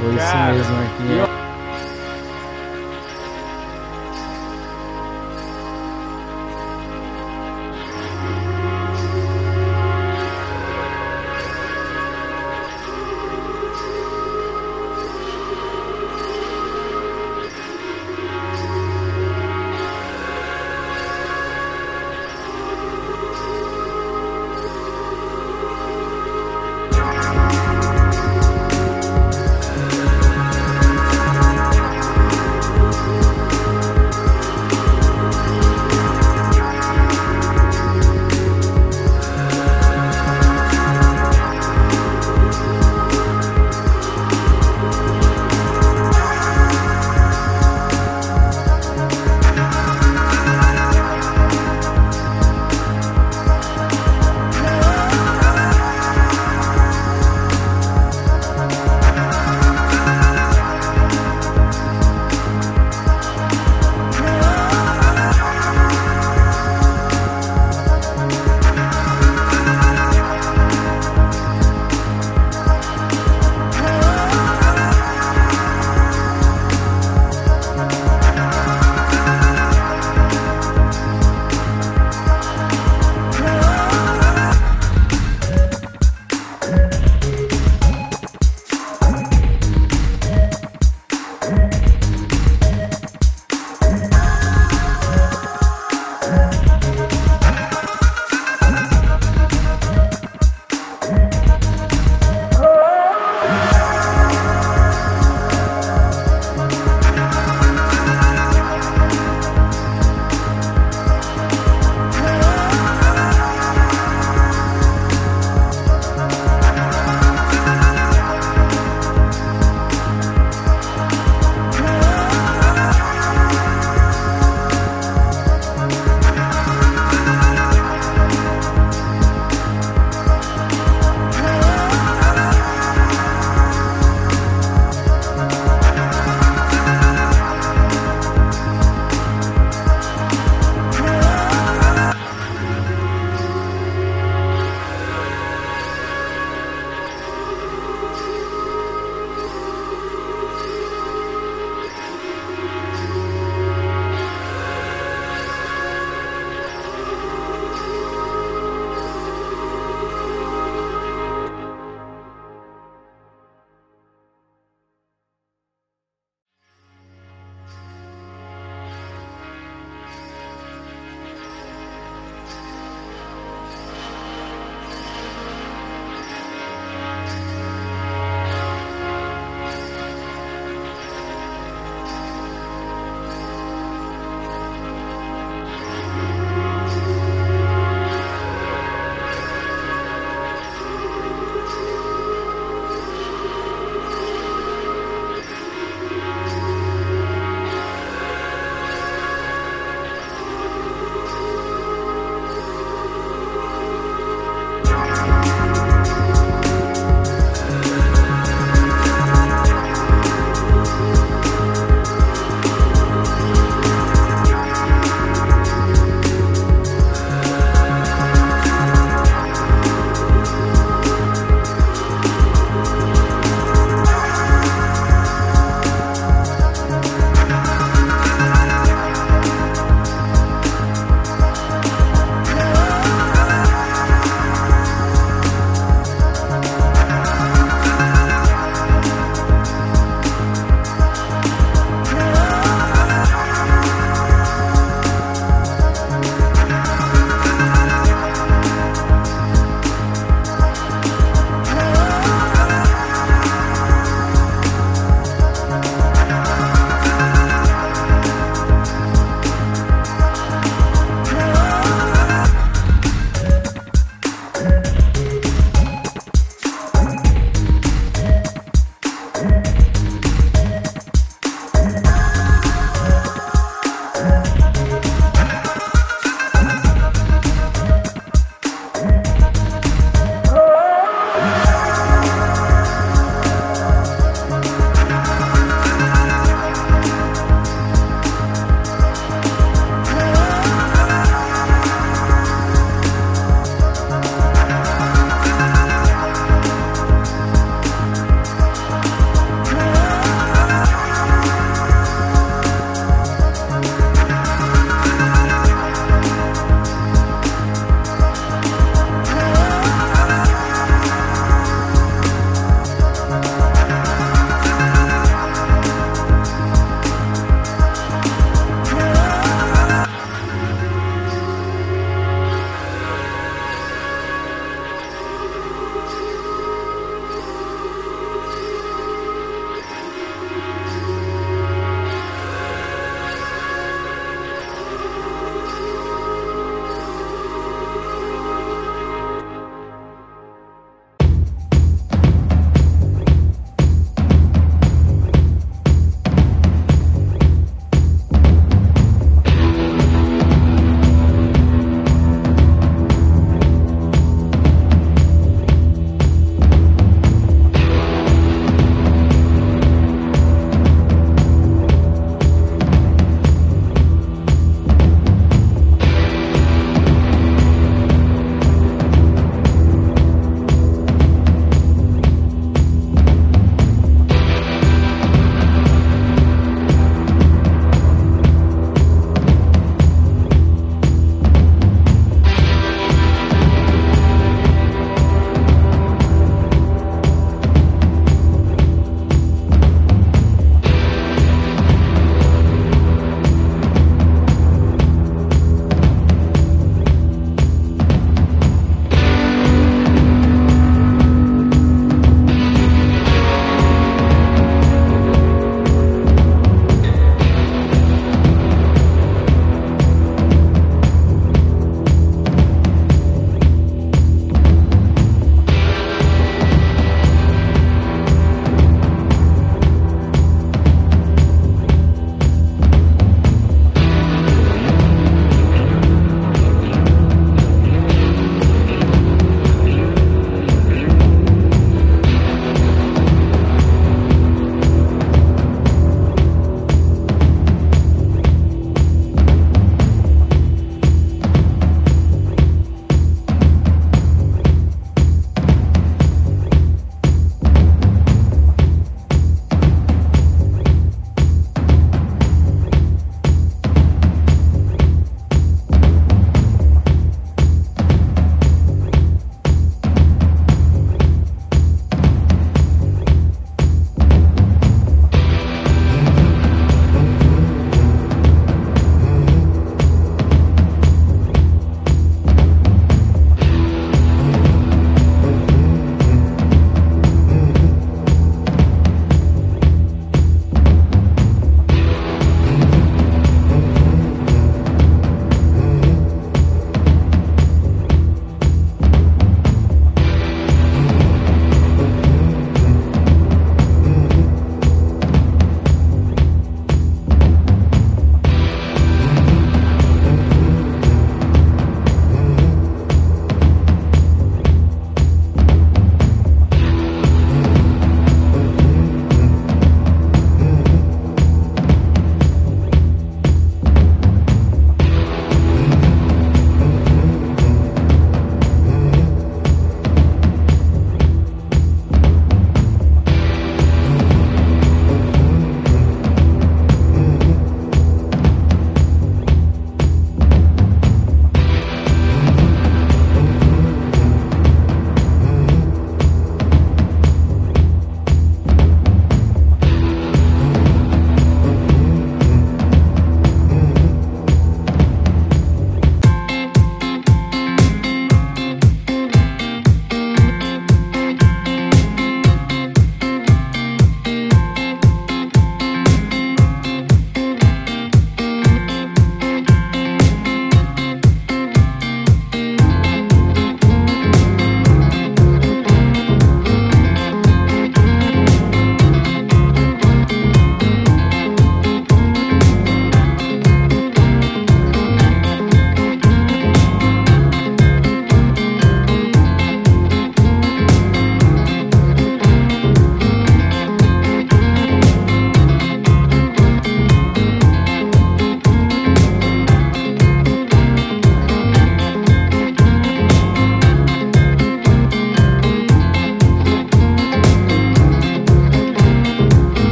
[0.00, 1.34] Foi cara, isso mesmo aqui.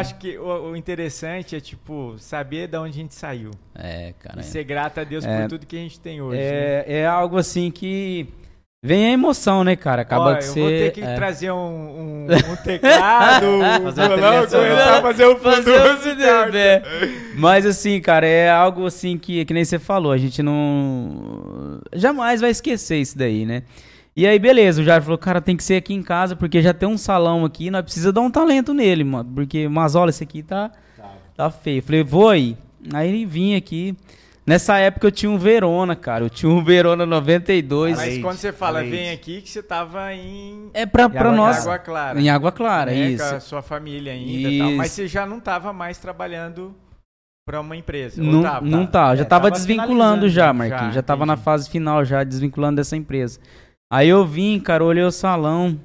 [0.00, 3.50] Acho que o, o, interessante é, tipo, saber de onde a gente saiu.
[3.74, 4.40] É, cara.
[4.40, 6.40] E ser grato a Deus é, por tudo que a gente tem hoje.
[6.40, 6.94] É, né?
[7.00, 8.28] é algo assim que
[8.82, 10.00] Vem a emoção, né, cara?
[10.00, 10.58] Acaba Ó, que você.
[10.58, 11.14] Eu vou ter que é.
[11.14, 13.44] trazer um, um, um teclado,
[13.84, 16.48] um violão, começar a fazer o fundo musical.
[16.54, 16.82] É.
[17.36, 21.78] Mas assim, cara, é algo assim que, que nem você falou, a gente não.
[21.92, 23.64] Jamais vai esquecer isso daí, né?
[24.20, 26.74] E aí, beleza, o Jair falou, cara, tem que ser aqui em casa, porque já
[26.74, 29.32] tem um salão aqui, nós precisamos dar um talento nele, mano.
[29.34, 31.10] Porque, mas olha, esse aqui tá, tá.
[31.34, 31.82] tá feio.
[31.82, 32.54] Falei, vou aí.
[32.92, 33.96] Aí ele vinha aqui.
[34.46, 36.26] Nessa época eu tinha um Verona, cara.
[36.26, 37.96] Eu tinha um Verona 92.
[37.96, 40.68] Mas quando você fala vem aqui, que você tava em.
[40.74, 41.56] É pra, pra nós.
[41.56, 42.20] Em Água Clara.
[42.20, 43.10] Em Água Clara, né?
[43.12, 43.26] isso.
[43.26, 44.70] Com a sua família ainda e tal.
[44.72, 46.74] Mas você já não tava mais trabalhando
[47.46, 48.22] para uma empresa.
[48.22, 49.16] Não, tava, não tá.
[49.16, 50.88] Já é, tava, tava desvinculando já, Marquinhos.
[50.88, 53.40] Já, já tava na fase final, já desvinculando dessa empresa.
[53.92, 55.78] Aí eu vim, cara, olhei o salão.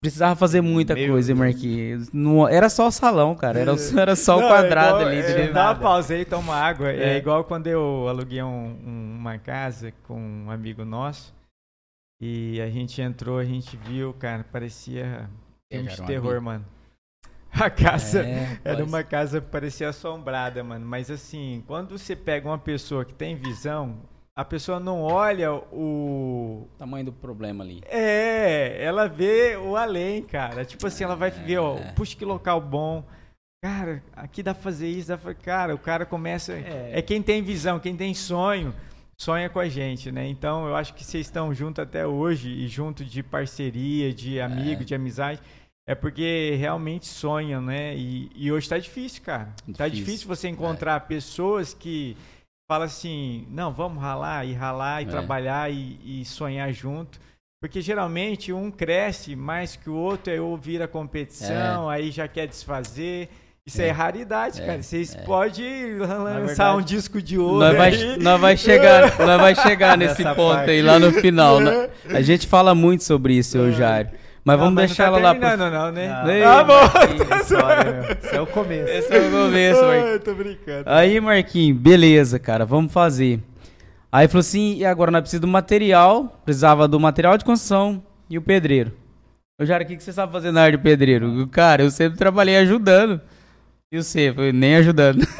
[0.00, 1.38] Precisava fazer muita Meu coisa, Deus.
[1.38, 2.12] Marquinhos.
[2.12, 3.58] Não, era só o salão, cara.
[3.58, 5.42] Era, era só o quadrado é igual, ali.
[5.42, 6.92] É, dá uma pausa aí, toma água.
[6.92, 7.14] É.
[7.14, 11.34] é, igual quando eu aluguei um, um, uma casa com um amigo nosso.
[12.20, 15.28] E a gente entrou, a gente viu, cara, parecia
[15.70, 16.64] filme de terror, mano.
[17.52, 20.86] A casa é, era uma casa que parecia assombrada, mano.
[20.86, 23.96] Mas assim, quando você pega uma pessoa que tem visão,
[24.38, 27.82] a pessoa não olha o tamanho do problema ali.
[27.88, 30.64] É, ela vê o além, cara.
[30.64, 31.90] Tipo assim, ela vai ver, ó, é.
[31.90, 33.02] puxa que local bom.
[33.60, 35.34] Cara, aqui dá pra fazer isso, dá pra...
[35.34, 36.52] Cara, o cara começa.
[36.52, 36.92] É.
[36.94, 38.72] é quem tem visão, quem tem sonho,
[39.20, 40.28] sonha com a gente, né?
[40.28, 44.82] Então eu acho que vocês estão juntos até hoje e junto de parceria, de amigo,
[44.82, 44.84] é.
[44.84, 45.40] de amizade.
[45.84, 47.96] É porque realmente sonham, né?
[47.96, 49.46] E, e hoje tá difícil, cara.
[49.46, 49.74] Tá difícil.
[49.76, 51.00] Tá difícil você encontrar é.
[51.00, 52.16] pessoas que
[52.68, 55.08] fala assim, não, vamos ralar e ralar e é.
[55.08, 57.18] trabalhar e, e, sonhar junto.
[57.60, 61.96] Porque geralmente um cresce mais que o outro, aí ou vira competição, é.
[61.96, 63.28] aí já quer desfazer.
[63.66, 64.82] Isso é, é raridade, é, cara.
[64.82, 65.18] Vocês é.
[65.22, 67.58] podem lançar verdade, um disco de ouro.
[67.58, 70.70] Nós vai, nós vai chegar, nós vai chegar nesse ponto parte.
[70.70, 71.58] aí lá no final.
[71.60, 71.88] Né?
[72.10, 73.72] A gente fala muito sobre isso, é.
[73.72, 74.12] Jair.
[74.48, 75.56] Mas não, vamos mas deixar não tá ela lá pro...
[75.58, 76.08] não, né?
[76.08, 76.80] Não, ah, bom.
[78.24, 78.88] Esse é o começo.
[78.88, 80.22] Esse é o começo, Marquinhos.
[80.24, 80.84] Tô brincando.
[80.86, 83.40] Aí, Marquinhos, beleza, cara, vamos fazer.
[84.10, 88.38] Aí falou assim, e agora nós precisamos do material, precisava do material de construção e
[88.38, 88.90] o pedreiro.
[89.58, 91.46] Eu já o que, que você sabe fazer na área de pedreiro?
[91.48, 93.20] Cara, eu sempre trabalhei ajudando.
[93.92, 95.28] E você, foi nem ajudando.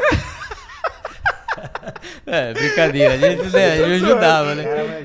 [2.26, 4.64] é, brincadeira, a gente, né, a gente ajudava, né?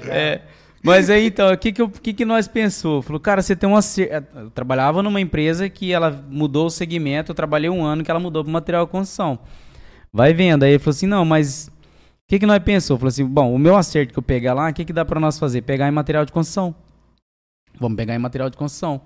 [0.09, 0.41] É.
[0.83, 3.01] Mas aí, então, o que que, que que nós pensou?
[3.01, 3.79] Falou, cara, você tem uma...
[4.35, 8.19] Eu trabalhava numa empresa que ela mudou o segmento, eu trabalhei um ano que ela
[8.19, 9.39] mudou para material de construção.
[10.11, 10.63] Vai vendo.
[10.63, 11.67] Aí ele falou assim, não, mas...
[11.67, 11.71] O
[12.27, 12.97] que que nós pensou?
[12.97, 15.19] Falou assim, bom, o meu acerto que eu pegar lá, o que que dá para
[15.19, 15.61] nós fazer?
[15.61, 16.75] Pegar em material de construção.
[17.79, 19.01] Vamos pegar em material de construção.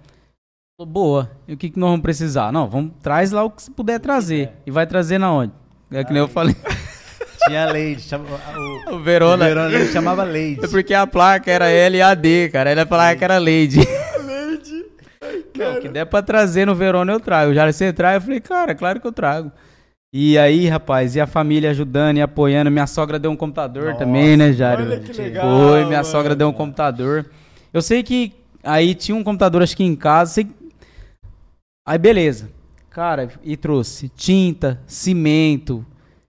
[0.79, 1.31] Falou, boa.
[1.47, 2.51] E o que que nós vamos precisar?
[2.51, 4.51] Não, vamos, traz lá o que você puder trazer.
[4.65, 5.53] E vai trazer na onde?
[5.91, 6.55] É que nem eu falei.
[7.47, 8.01] Tinha Leide.
[8.01, 8.25] Chama,
[8.87, 9.45] o, o Verona.
[9.45, 10.65] O Verona ele chamava Leide.
[10.65, 12.71] É porque a placa era LAD, cara.
[12.71, 13.79] Ele falava que era Leide.
[14.25, 14.85] Leide.
[15.57, 17.53] Não, que der pra trazer no Verona eu trago.
[17.53, 19.51] Já você traz, eu falei, cara, claro que eu trago.
[20.13, 22.71] E aí, rapaz, e a família ajudando e apoiando.
[22.71, 24.85] Minha sogra deu um computador Nossa, também, né, Jário?
[24.85, 25.45] Olha que legal.
[25.45, 26.05] Foi, minha mano.
[26.05, 27.29] sogra deu um computador.
[27.73, 28.33] Eu sei que
[28.63, 30.33] aí tinha um computador, acho que em casa.
[30.33, 30.47] Sei...
[31.85, 32.49] Aí, beleza.
[32.89, 35.85] Cara, e trouxe tinta, cimento,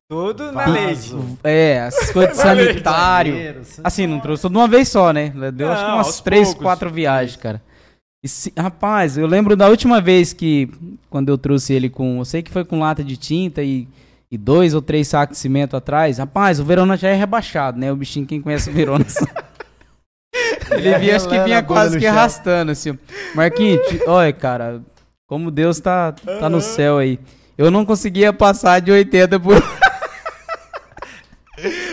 [0.08, 1.14] tudo na leite.
[1.44, 3.62] É, as coisas de sanitário.
[3.84, 5.30] Assim, não trouxe tudo de uma vez só, né?
[5.52, 6.62] Deu não, acho que umas três, poucos.
[6.62, 7.62] quatro viagens, cara.
[8.24, 10.68] Se, rapaz, eu lembro da última vez que,
[11.08, 12.18] quando eu trouxe ele com.
[12.18, 13.86] Eu sei que foi com lata de tinta e,
[14.30, 16.18] e dois ou três sacos de cimento atrás.
[16.18, 17.92] Rapaz, o Verona já é rebaixado, né?
[17.92, 19.04] O bichinho, quem conhece o Verona.
[20.72, 22.98] ele vinha, acho que vinha quase que arrastando, assim.
[23.34, 24.82] Marquinhos, olha, cara,
[25.26, 27.20] como Deus tá, tá no céu aí.
[27.58, 29.62] Eu não conseguia passar de 80 por.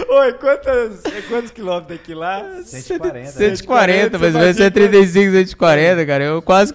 [0.09, 2.61] Oi, quantos, quantos quilômetros aqui lá?
[2.63, 3.31] 140.
[3.31, 6.23] 140, mas vai ser 35, 140, cara.
[6.23, 6.73] Eu quase.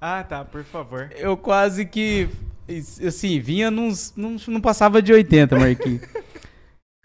[0.00, 1.10] Ah, tá, por favor.
[1.16, 2.28] Eu quase que.
[3.06, 4.12] Assim, vinha nos.
[4.16, 6.02] Não, não passava de 80, Marquinhos.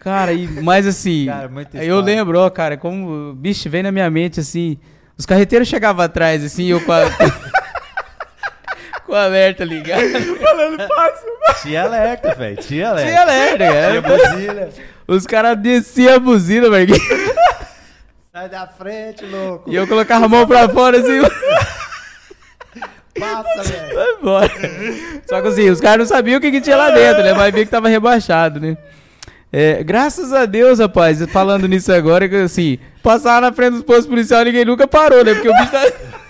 [0.00, 1.26] Cara, e, mas assim.
[1.26, 3.34] Cara, eu lembro, ó, cara, como.
[3.34, 4.78] Bicho, vem na minha mente assim.
[5.16, 7.60] Os carreteiros chegavam atrás, assim, eu a.
[9.10, 10.00] com o alerta ligado.
[10.38, 11.62] Falando passo.
[11.62, 12.56] Tinha alerta, velho.
[12.56, 13.10] Tinha alerta.
[13.10, 13.90] Tinha alerta, cara.
[13.90, 14.68] Tinha buzina.
[15.08, 16.94] Os caras desciam a buzina, velho.
[18.32, 19.68] Sai da frente, louco.
[19.68, 21.20] E eu colocava a mão pra fora assim.
[23.18, 23.94] Passa, velho.
[23.94, 24.50] Vai embora.
[25.28, 27.34] Só que assim, os caras não sabiam o que, que tinha lá dentro, né?
[27.34, 28.76] Mas via que tava rebaixado, né?
[29.52, 34.06] É, graças a Deus, rapaz, falando nisso agora, que assim, passar na frente dos postos
[34.06, 35.34] policiais, ninguém nunca parou, né?
[35.34, 36.20] Porque o bicho tá.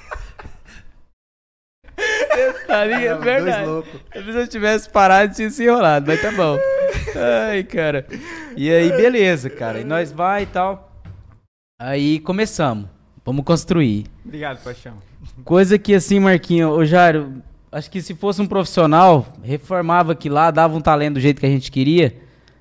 [2.66, 3.84] Tá é verdade.
[4.12, 6.58] Se eu tivesse parado, tinha se enrolado, mas tá bom.
[7.48, 8.06] Ai, cara.
[8.56, 9.80] E aí, beleza, cara.
[9.80, 10.92] E nós vai e tal.
[11.80, 12.86] Aí começamos.
[13.24, 14.06] Vamos construir.
[14.24, 14.94] Obrigado, paixão.
[15.44, 20.50] Coisa que assim, Marquinho, ô Jário, acho que se fosse um profissional, reformava aqui lá,
[20.50, 22.14] dava um talento do jeito que a gente queria.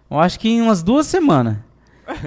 [0.10, 1.58] Eu acho que em umas duas semanas.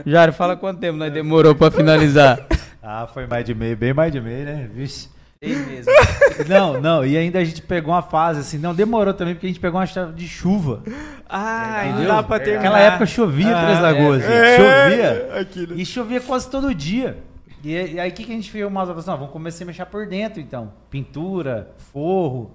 [0.06, 2.46] Jário, fala quanto tempo nós demorou pra finalizar.
[2.82, 4.68] Ah, foi mais de meio, bem mais de meio, né?
[4.72, 5.08] Vixe.
[5.42, 5.86] Três
[6.48, 9.48] Não, não, e ainda a gente pegou uma fase assim, não, demorou também, porque a
[9.48, 10.84] gente pegou uma chave de chuva.
[11.28, 12.70] Ah, é, não dá pra terminar.
[12.70, 15.40] Naquela época chovia ah, Três Lagoas, é, chovia.
[15.40, 15.80] Aquilo.
[15.80, 17.18] E chovia quase todo dia.
[17.64, 18.64] E, e aí o que, que a gente fez?
[18.64, 20.72] Uma assim, vamos começar a mexer por dentro então.
[20.88, 22.52] Pintura, forro,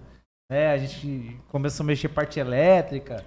[0.49, 0.71] né?
[0.71, 3.23] A gente começou a mexer parte elétrica.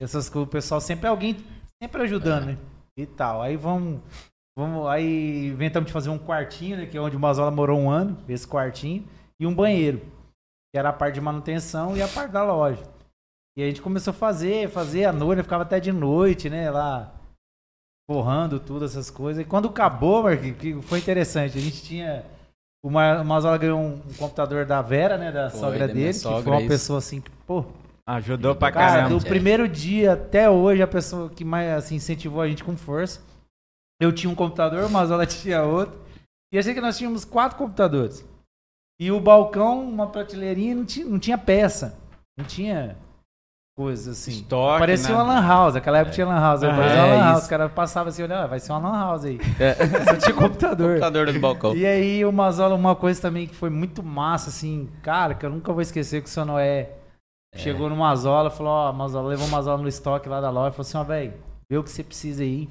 [0.00, 1.36] Essas coisas, o pessoal sempre alguém
[1.82, 2.58] sempre ajudando, né?
[2.96, 3.42] E tal.
[3.42, 4.00] Aí vamos.
[4.56, 7.90] Vamos, aí inventamos de fazer um quartinho, né, que é onde o Mazola morou um
[7.90, 9.08] ano, esse quartinho,
[9.40, 9.98] e um banheiro,
[10.70, 12.82] que era a parte de manutenção e a parte da loja.
[13.56, 17.14] E a gente começou a fazer, fazer a noite, ficava até de noite, né, lá
[18.10, 19.42] forrando tudo, essas coisas.
[19.42, 22.24] E quando acabou, Marquinhos, que foi interessante, a gente tinha.
[22.84, 25.30] O Mazola ganhou um, um, computador da Vera, né?
[25.30, 26.68] Da foi, sogra da dele, sogra, que foi uma isso.
[26.68, 27.64] pessoa assim que, pô.
[28.04, 29.16] Ajudou pra cara, caramba.
[29.16, 33.20] Do primeiro dia até hoje, a pessoa que mais assim, incentivou a gente com força.
[34.02, 35.96] Eu tinha um computador, o Mazola tinha outro.
[36.52, 38.28] E eu sei que nós tínhamos quatro computadores.
[39.00, 41.96] E o balcão, uma prateleirinha, não tinha, não tinha peça.
[42.36, 42.96] Não tinha
[43.76, 44.32] coisas assim.
[44.32, 45.14] Estoque, Parecia né?
[45.14, 46.14] uma lan house, aquela época é.
[46.14, 46.64] tinha lan house.
[46.64, 47.42] Ah, parecia é, uma lan house.
[47.42, 49.38] Os caras passavam assim, olha, vai ser uma lan house aí.
[49.60, 49.74] É.
[50.04, 50.88] Só tinha computador.
[50.88, 51.76] computador no balcão.
[51.76, 55.50] E aí o Mazola, uma coisa também que foi muito massa, assim, cara, que eu
[55.50, 56.90] nunca vou esquecer que o seu Noé
[57.54, 57.58] é.
[57.58, 60.72] chegou no Mazola, falou, ó, oh, Mazola, levou o Mazola no estoque lá da loja,
[60.72, 61.34] falou assim, ó, oh, velho,
[61.70, 62.68] vê o que você precisa aí.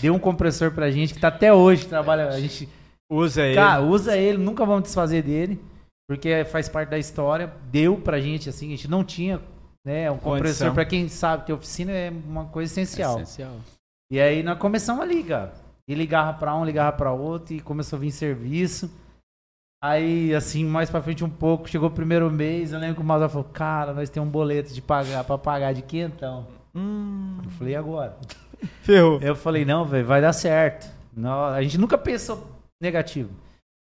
[0.00, 2.68] Deu um compressor pra gente que tá até hoje, trabalha, a gente...
[3.10, 3.54] Usa ele.
[3.54, 5.58] Cara, usa ele, nunca vamos desfazer dele,
[6.06, 7.52] porque faz parte da história.
[7.70, 9.40] Deu pra gente, assim, a gente não tinha
[9.88, 10.10] né?
[10.10, 13.18] Um compressor, para quem sabe que oficina é uma coisa essencial.
[13.18, 13.56] É essencial.
[14.10, 15.54] E aí nós começamos a ligar.
[15.88, 18.90] E ligava para um, ligava para outro e começou a vir serviço.
[19.82, 23.04] Aí, assim, mais pra frente um pouco, chegou o primeiro mês, eu lembro que o
[23.04, 26.46] Mazar falou, cara, nós temos um boleto de pagar, pra pagar de quentão.
[26.74, 27.38] Hum.
[27.42, 28.18] Eu falei, agora?
[28.82, 29.20] Ferrou.
[29.20, 30.88] Eu falei, não, velho, vai dar certo.
[31.16, 32.46] Não, a gente nunca pensou
[32.80, 33.30] negativo.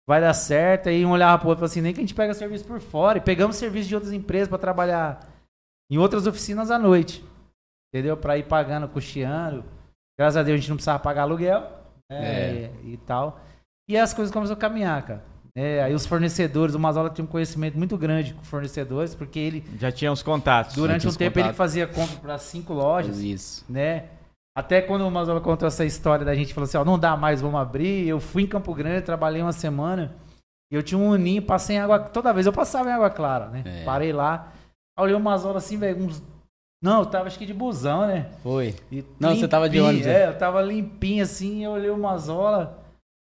[0.09, 2.15] Vai dar certo, aí um olhava pro outro e falou assim, nem que a gente
[2.15, 3.19] pega serviço por fora.
[3.19, 5.21] E pegamos serviço de outras empresas para trabalhar
[5.91, 7.25] em outras oficinas à noite.
[7.93, 8.17] Entendeu?
[8.17, 9.65] Para ir pagando, custeando.
[10.19, 11.61] Graças a Deus a gente não precisava pagar aluguel
[12.11, 12.65] né?
[12.65, 12.71] é.
[12.83, 13.41] e, e, tal.
[13.89, 15.25] E as coisas começaram a caminhar, cara.
[15.55, 19.65] É, aí os fornecedores, o Mazola tinha um conhecimento muito grande com fornecedores, porque ele.
[19.79, 20.77] Já tinha os contatos.
[20.77, 21.49] Durante um tempo contatos.
[21.49, 23.19] ele fazia compra para cinco lojas.
[23.19, 23.65] Isso.
[23.69, 24.05] Né?
[24.57, 27.41] Até quando o Mazola contou essa história da gente, falou assim: ó, não dá mais,
[27.41, 28.09] vamos abrir.
[28.09, 30.17] Eu fui em Campo Grande, trabalhei uma semana.
[30.73, 31.99] E eu tinha um ninho, passei em água.
[31.99, 33.63] Toda vez eu passava em água clara, né?
[33.65, 33.85] É.
[33.85, 34.53] Parei lá.
[34.99, 36.23] Olhei umas horas assim, velho, uns.
[36.83, 38.31] Não, eu tava acho que de busão, né?
[38.43, 38.75] Foi.
[38.91, 40.07] E não, limpinho, você tava de ônibus.
[40.07, 42.69] É, eu tava limpinho assim, eu olhei umas horas,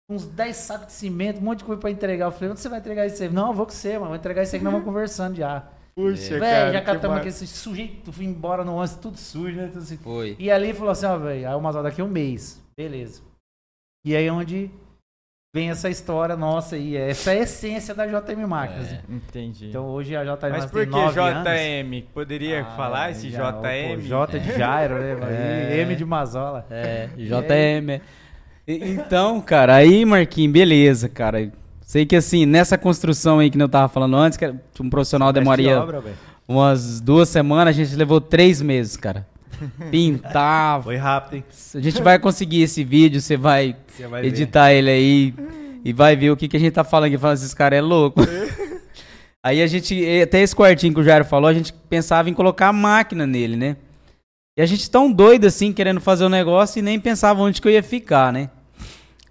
[0.08, 2.26] uns 10 sacos de cimento, um monte de coisa pra entregar.
[2.26, 3.28] Eu falei, onde você vai entregar isso aí?
[3.28, 4.08] Não, eu vou com você, mano.
[4.08, 5.66] Vou entregar isso aí que nós vamos conversando já.
[5.94, 6.40] Puxa, é.
[6.40, 6.72] cara.
[6.72, 9.68] já catamos aquele sujeito, fui embora no ônibus, tudo sujo, né?
[9.68, 9.98] Tudo assim.
[9.98, 10.36] Foi.
[10.38, 12.62] E ali falou assim, ó, velho, aí umas horas daqui um mês.
[12.76, 13.20] Beleza.
[14.04, 14.70] E aí onde
[15.54, 16.96] vem essa história nossa aí.
[16.96, 18.92] Essa é a essência da JM Máquinas.
[18.92, 19.68] É, entendi.
[19.68, 21.18] Então hoje a JM Mas por que JM?
[21.18, 22.04] Anos.
[22.14, 24.00] Poderia ah, falar esse já, JM?
[24.00, 25.76] J de Jairo, né?
[25.76, 25.80] É.
[25.80, 26.66] M de Mazola.
[26.70, 28.00] É, JM.
[28.66, 31.52] Então, cara, aí, Marquinhos, beleza, cara.
[31.92, 35.78] Sei que assim, nessa construção aí que eu tava falando antes, que um profissional demoraria
[35.78, 36.02] obra,
[36.48, 39.28] umas duas semanas, a gente levou três meses, cara.
[39.92, 40.84] Pintava.
[40.84, 41.44] Foi rápido, hein?
[41.74, 43.76] A gente vai conseguir esse vídeo, você vai,
[44.08, 44.76] vai editar ver.
[44.76, 45.34] ele aí
[45.84, 47.18] e vai ver o que, que a gente tá falando aqui.
[47.18, 48.22] Falando, esses caras é louco.
[49.44, 52.68] aí a gente, até esse quartinho que o Jairo falou, a gente pensava em colocar
[52.68, 53.76] a máquina nele, né?
[54.56, 57.60] E a gente tão doido assim, querendo fazer o um negócio e nem pensava onde
[57.60, 58.48] que eu ia ficar, né?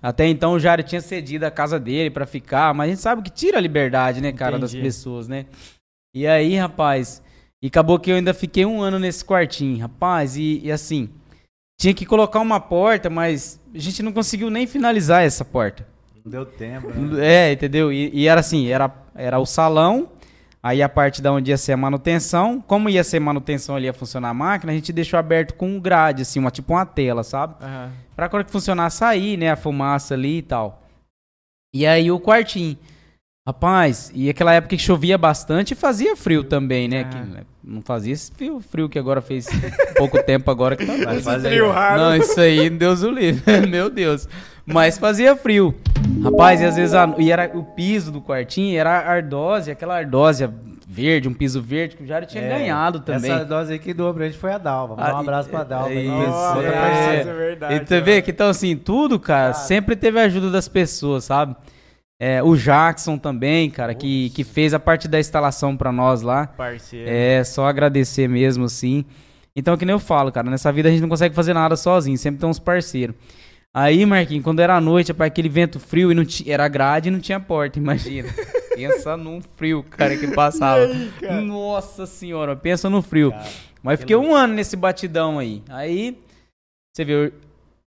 [0.02, 3.22] Até então o Jairo tinha cedido a casa dele para ficar, mas a gente sabe
[3.22, 4.74] que tira a liberdade, né, cara, Entendi.
[4.74, 5.46] das pessoas, né?
[6.14, 7.22] E aí, rapaz,
[7.62, 10.36] e acabou que eu ainda fiquei um ano nesse quartinho, rapaz.
[10.36, 11.10] E, e, assim,
[11.80, 15.88] tinha que colocar uma porta, mas a gente não conseguiu nem finalizar essa porta.
[16.26, 16.90] Não deu tempo.
[16.90, 17.50] Né?
[17.50, 17.94] É, entendeu?
[17.94, 20.10] E, e, era assim, era, era o salão,
[20.62, 22.62] aí a parte da onde ia ser a manutenção.
[22.62, 25.80] Como ia ser manutenção ali, ia funcionar a máquina, a gente deixou aberto com um
[25.80, 27.56] grade, assim, uma, tipo uma tela, sabe?
[27.64, 27.90] Uhum.
[28.16, 30.82] Pra quando que funcionar, sair, né, a fumaça ali e tal.
[31.74, 32.78] E aí o quartinho.
[33.48, 37.06] Rapaz, e aquela época que chovia bastante fazia frio também, né?
[37.06, 39.48] Que né, não fazia esse frio, frio que agora fez
[39.98, 42.00] pouco tempo agora que tá frio raro.
[42.00, 43.42] Não, isso aí, Deus o livre.
[43.68, 44.30] Meu Deus.
[44.64, 45.76] Mas fazia frio.
[46.24, 50.54] Rapaz, e às vezes a, e era o piso do quartinho era ardósia, aquela ardósia
[50.88, 53.32] verde, um piso verde que o Jário tinha é, ganhado também.
[53.32, 54.96] Essa dose aí que doou pra gente foi a Dalva.
[55.00, 55.90] Ah, um abraço pra Dalva.
[55.92, 57.74] É, isso, é, é, verdade.
[57.74, 61.56] E tu vê que então assim, tudo, cara, sempre teve a ajuda das pessoas, sabe?
[62.24, 66.46] É, o Jackson também, cara, que, que fez a parte da instalação para nós lá.
[66.46, 67.10] Parceiro.
[67.10, 69.04] É, só agradecer mesmo, assim.
[69.56, 72.16] Então, que nem eu falo, cara, nessa vida a gente não consegue fazer nada sozinho,
[72.20, 73.16] sempre tem uns parceiros.
[73.74, 77.12] Aí, Marquinhos, quando era noite, para aquele vento frio e não tinha, era grade e
[77.12, 78.30] não tinha porta, imagina.
[78.76, 80.84] pensa num frio, cara, que passava.
[80.84, 83.32] Aí, Nossa senhora, pensa no frio.
[83.32, 83.50] Cara,
[83.82, 84.30] Mas fiquei louco.
[84.32, 85.64] um ano nesse batidão aí.
[85.68, 86.20] Aí,
[86.94, 87.34] você vê,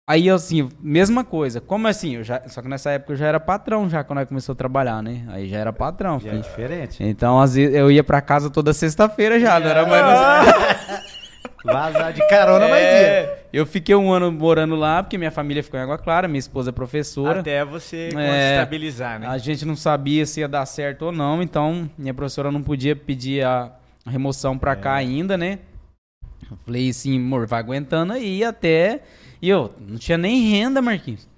[0.06, 1.62] Aí, assim, mesma coisa.
[1.62, 2.16] Como assim?
[2.16, 4.56] Eu já, só que nessa época eu já era patrão, já quando eu começou a
[4.56, 5.24] trabalhar, né?
[5.28, 6.20] Aí já era patrão.
[6.20, 7.02] Já é diferente.
[7.02, 11.14] Então, às vezes, eu ia pra casa toda sexta-feira já, não era mais...
[11.64, 13.44] Vazar de carona, é, mas ia.
[13.50, 16.68] Eu fiquei um ano morando lá, porque minha família ficou em Água Clara, minha esposa
[16.68, 17.40] é professora.
[17.40, 19.26] Até você é, estabilizar, né?
[19.26, 22.94] A gente não sabia se ia dar certo ou não, então minha professora não podia
[22.94, 23.72] pedir a
[24.06, 24.76] remoção pra é.
[24.76, 25.60] cá ainda, né?
[26.50, 29.00] Eu falei assim, amor, vai aguentando aí até
[29.44, 31.28] e eu não tinha nem renda, Marquinhos.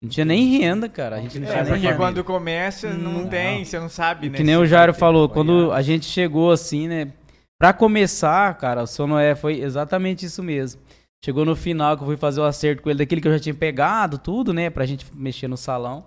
[0.00, 1.16] Não tinha nem renda, cara.
[1.16, 4.36] A gente não é, tinha porque quando começa, não, não, tem, você não sabe, né?
[4.36, 7.12] Que nem o Jairo falou, quando a gente chegou assim, né?
[7.60, 10.80] Pra começar, cara, o Sonoé foi exatamente isso mesmo.
[11.24, 13.40] Chegou no final que eu fui fazer o acerto com ele daquele que eu já
[13.40, 14.70] tinha pegado, tudo, né?
[14.70, 16.06] Pra gente mexer no salão.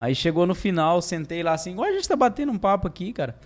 [0.00, 3.12] Aí chegou no final, sentei lá assim, igual a gente tá batendo um papo aqui,
[3.12, 3.36] cara.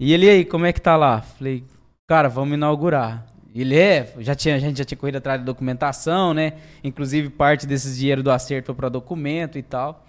[0.00, 1.22] E ele aí, como é que tá lá?
[1.22, 1.62] Falei,
[2.08, 3.24] cara, vamos inaugurar.
[3.54, 6.54] Ele é, já tinha, a gente já tinha corrido atrás da documentação, né?
[6.82, 10.06] Inclusive parte desses dinheiro do acerto foi para documento e tal.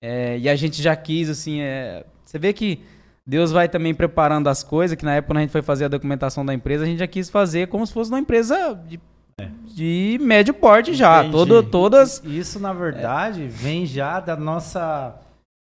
[0.00, 2.80] É, e a gente já quis, assim, é, você vê que
[3.26, 5.88] Deus vai também preparando as coisas, que na época quando a gente foi fazer a
[5.88, 8.98] documentação da empresa, a gente já quis fazer como se fosse uma empresa de,
[9.38, 9.50] é.
[9.66, 11.28] de médio porte já.
[11.28, 12.22] Todo, todas.
[12.24, 13.46] Isso, na verdade, é.
[13.48, 15.14] vem já da nossa.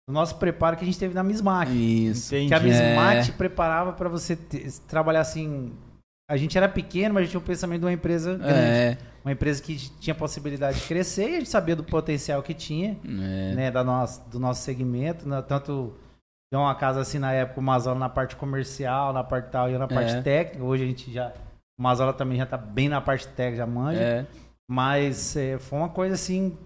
[0.08, 1.70] Do nosso preparo que a gente teve na Mismac.
[1.70, 2.34] Isso.
[2.34, 2.48] Entendi.
[2.48, 3.32] Que a Mismac é.
[3.32, 5.72] preparava para você ter, trabalhar assim
[6.28, 8.52] a gente era pequeno, mas a gente tinha um pensamento de uma empresa grande.
[8.52, 8.98] É.
[9.24, 12.98] Uma empresa que tinha possibilidade de crescer e a gente sabia do potencial que tinha,
[13.04, 13.54] é.
[13.54, 15.94] né, da nossa, do nosso segmento, né, tanto
[16.52, 19.72] de uma casa assim na época, o Mazola na parte comercial, na parte tal, e
[19.72, 20.22] eu na parte é.
[20.22, 20.64] técnica.
[20.64, 21.32] Hoje a gente já,
[21.78, 24.00] o Mazola também já tá bem na parte técnica, já manja.
[24.00, 24.26] É.
[24.70, 26.56] Mas é, foi uma coisa assim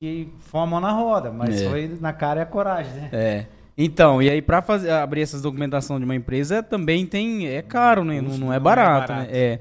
[0.00, 1.68] que foi uma mão na roda, mas é.
[1.68, 3.10] foi na cara e a coragem, né?
[3.12, 3.46] É.
[3.80, 8.02] Então, e aí para fazer abrir essas documentação de uma empresa também tem é caro,
[8.02, 8.20] né?
[8.20, 9.32] Não, não, é barato, é barato.
[9.32, 9.38] né?
[9.38, 9.60] É.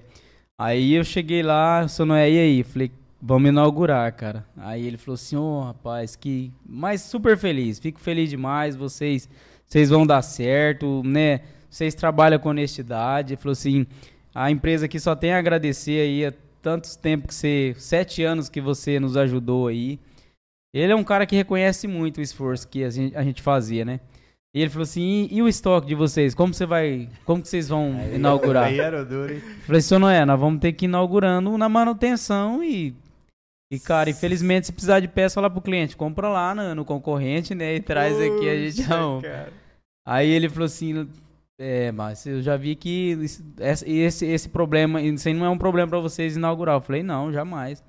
[0.58, 2.92] Aí eu cheguei lá, o senhor não é e aí, falei,
[3.22, 4.44] vamos inaugurar, cara.
[4.58, 9.30] Aí ele falou assim: "Ô, oh, rapaz, que mas super feliz, fico feliz demais, vocês
[9.68, 11.42] vocês vão dar certo, né?
[11.70, 13.34] Vocês trabalham com honestidade".
[13.34, 13.86] Ele falou assim:
[14.34, 18.50] "A empresa aqui só tem a agradecer aí a tantos tempos que você, sete anos
[18.50, 20.00] que você nos ajudou aí.
[20.74, 23.86] Ele é um cara que reconhece muito o esforço que a gente, a gente fazia,
[23.86, 24.00] né?
[24.54, 26.34] E ele falou assim: e, e, o estoque de vocês?
[26.34, 27.10] Como você vai.
[27.26, 28.66] Como que vocês vão aí, inaugurar?
[28.66, 29.42] Aí era duro, hein?
[29.66, 32.96] Falei, senhor Noé, nós vamos ter que ir inaugurando na manutenção e.
[33.70, 37.54] E, cara, infelizmente, se precisar de peça, fala pro cliente, compra lá no, no concorrente,
[37.54, 37.76] né?
[37.76, 39.22] E traz aqui, a gente não.
[40.08, 41.08] Aí ele falou assim:
[41.60, 43.18] é, mas eu já vi que
[43.60, 46.76] esse, esse problema, isso aí não é um problema para vocês inaugurar.
[46.76, 47.84] Eu falei, não, jamais.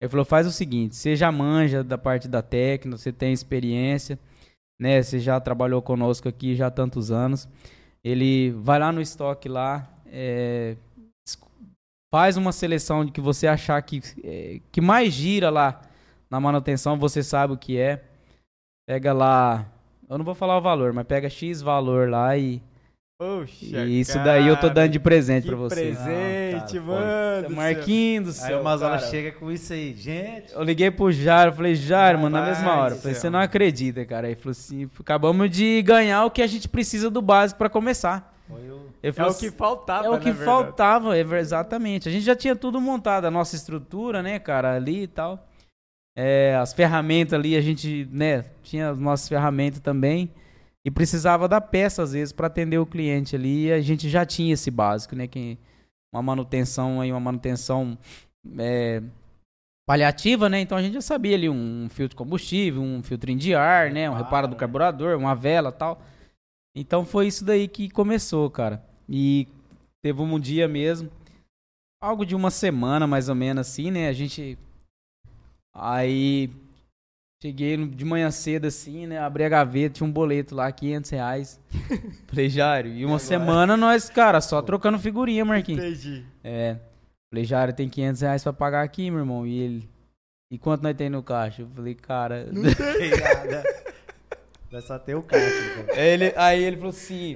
[0.00, 4.18] Ele falou: faz o seguinte, você já manja da parte da técnica, você tem experiência,
[4.80, 5.02] né?
[5.02, 7.48] Você já trabalhou conosco aqui já há tantos anos.
[8.04, 10.76] Ele vai lá no estoque lá, é,
[12.12, 15.82] faz uma seleção de que você achar que, é, que mais gira lá
[16.30, 18.04] na manutenção, você sabe o que é.
[18.88, 19.66] Pega lá,
[20.08, 22.62] eu não vou falar o valor, mas pega X valor lá e
[23.18, 25.74] Poxa, e isso cara, daí eu tô dando de presente pra você.
[25.74, 27.56] presente, não, cara, mano.
[27.56, 28.56] Marquinhos do céu.
[28.56, 30.52] Aí o Mazola chega com isso aí, gente.
[30.52, 32.94] Eu liguei pro Jairo, falei, Jairo, mano, na mesma hora.
[32.94, 34.26] Falei, você não acredita, cara.
[34.26, 38.38] Aí falou assim, acabamos de ganhar o que a gente precisa do básico pra começar.
[39.02, 42.10] é o que faltava, É o que faltava, é, exatamente.
[42.10, 45.42] A gente já tinha tudo montado, a nossa estrutura, né, cara, ali e tal.
[46.14, 50.30] É, as ferramentas ali, a gente, né, tinha as nossas ferramentas também
[50.86, 54.24] e precisava da peça às vezes para atender o cliente ali e a gente já
[54.24, 55.26] tinha esse básico, né?
[55.26, 55.58] Que
[56.14, 57.98] uma manutenção aí, uma manutenção
[58.56, 59.02] é,
[59.84, 60.60] paliativa, né?
[60.60, 64.08] Então a gente já sabia ali um, filtro de combustível, um filtrinho de ar, né?
[64.08, 66.00] Um reparo do carburador, uma vela tal.
[66.72, 68.80] Então foi isso daí que começou, cara.
[69.08, 69.48] E
[70.04, 71.10] teve um dia mesmo,
[72.00, 74.08] algo de uma semana mais ou menos assim, né?
[74.08, 74.56] A gente
[75.74, 76.48] aí
[77.42, 79.18] Cheguei de manhã cedo assim, né?
[79.18, 81.60] Abri a gaveta, tinha um boleto lá, 500 reais.
[82.26, 85.84] Falei, Jário, e uma semana nós, cara, só trocando figurinha, Marquinhos.
[85.84, 86.24] Entendi.
[86.42, 86.76] É.
[87.30, 89.46] Falei, Jário, tem 500 reais pra pagar aqui, meu irmão.
[89.46, 89.88] E ele,
[90.50, 91.62] e quanto nós tem no caixa?
[91.62, 92.48] Eu falei, cara.
[92.50, 93.62] Não tem nada.
[94.70, 95.86] Vai só ter o caixa.
[95.94, 97.34] Ele, aí ele falou assim.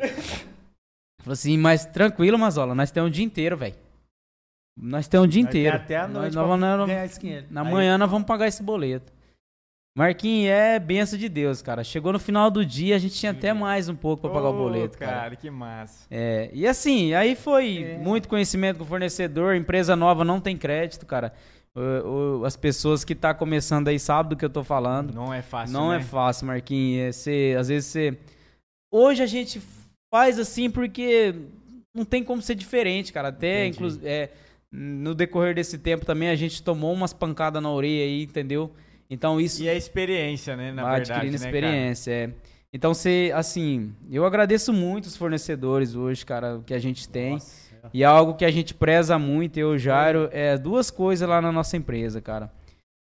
[1.19, 3.75] Falou assim, mas tranquilo, Mazola, nós temos o dia inteiro, velho.
[4.75, 5.77] Nós temos o dia inteiro.
[5.77, 7.51] Até a noite nós, nós, nós, ganhar esse 500.
[7.51, 9.13] Na aí, manhã nós vamos pagar esse boleto.
[9.97, 11.83] Marquinhos, é benção de Deus, cara.
[11.83, 14.53] Chegou no final do dia, a gente tinha até mais um pouco para pagar o
[14.53, 15.13] boleto, cara.
[15.13, 15.37] cara.
[15.37, 16.07] que massa.
[16.11, 17.99] É, e assim, aí foi é.
[17.99, 21.33] muito conhecimento com o fornecedor, empresa nova não tem crédito, cara.
[21.75, 25.13] O, o, as pessoas que tá começando aí sabem do que eu tô falando.
[25.13, 25.97] Não é fácil, Não né?
[25.97, 27.09] é fácil, Marquinhos.
[27.09, 28.19] É, cê, às vezes você...
[28.93, 29.61] Hoje a gente
[30.13, 31.35] faz assim porque
[31.95, 33.29] não tem como ser diferente, cara.
[33.29, 34.31] Até, inclusive, é,
[34.71, 38.73] no decorrer desse tempo também a gente tomou umas pancadas na orelha aí, entendeu?
[39.11, 39.63] Então isso.
[39.63, 40.73] E a experiência, né?
[40.73, 41.13] Na verdade.
[41.13, 42.31] Adquirindo né, experiência, é.
[42.73, 47.33] Então, você, assim, eu agradeço muito os fornecedores hoje, cara, que a gente tem.
[47.33, 47.71] Nossa.
[47.93, 51.51] E é algo que a gente preza muito, eu, Jairo, é duas coisas lá na
[51.51, 52.53] nossa empresa, cara.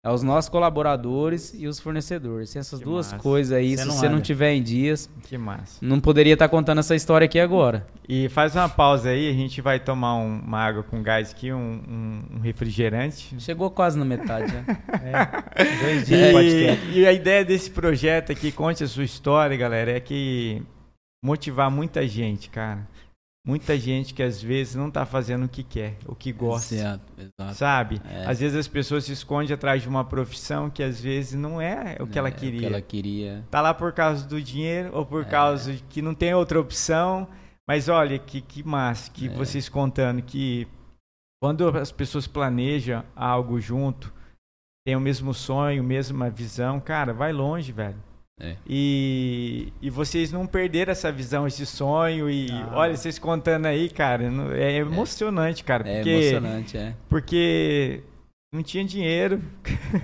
[0.06, 2.50] É os nossos colaboradores e os fornecedores.
[2.50, 3.20] Se essas que duas massa.
[3.20, 5.78] coisas aí, se você não tiver em dias, que massa.
[5.82, 7.84] não poderia estar contando essa história aqui agora.
[8.08, 11.52] E faz uma pausa aí, a gente vai tomar um, uma água com gás aqui,
[11.52, 13.34] um, um, um refrigerante.
[13.40, 14.64] Chegou quase na metade, né?
[15.56, 19.90] é, dois dias e, e a ideia desse projeto aqui, conte a sua história, galera,
[19.90, 20.62] é que
[21.20, 22.86] motivar muita gente, cara
[23.46, 26.74] muita gente que às vezes não está fazendo o que quer, o que gosta.
[26.74, 27.54] Exato, exato.
[27.54, 28.02] Sabe?
[28.10, 28.26] É.
[28.26, 31.96] Às vezes as pessoas se escondem atrás de uma profissão que às vezes não é
[32.00, 32.56] o que ela queria.
[32.56, 33.44] É o que ela queria.
[33.48, 35.24] Tá lá por causa do dinheiro ou por é.
[35.24, 37.28] causa de que não tem outra opção.
[37.68, 39.30] Mas olha que, que massa que é.
[39.30, 40.68] vocês contando que
[41.40, 44.12] quando as pessoas planejam algo junto,
[44.84, 48.02] tem o mesmo sonho, mesma visão, cara, vai longe, velho.
[48.38, 48.56] É.
[48.66, 52.28] E, e vocês não perderam essa visão, esse sonho.
[52.28, 52.72] E ah.
[52.74, 54.24] olha, vocês contando aí, cara,
[54.54, 55.88] é, é emocionante, cara.
[55.88, 56.94] É porque, é emocionante, é.
[57.08, 58.02] Porque
[58.52, 59.42] não tinha dinheiro.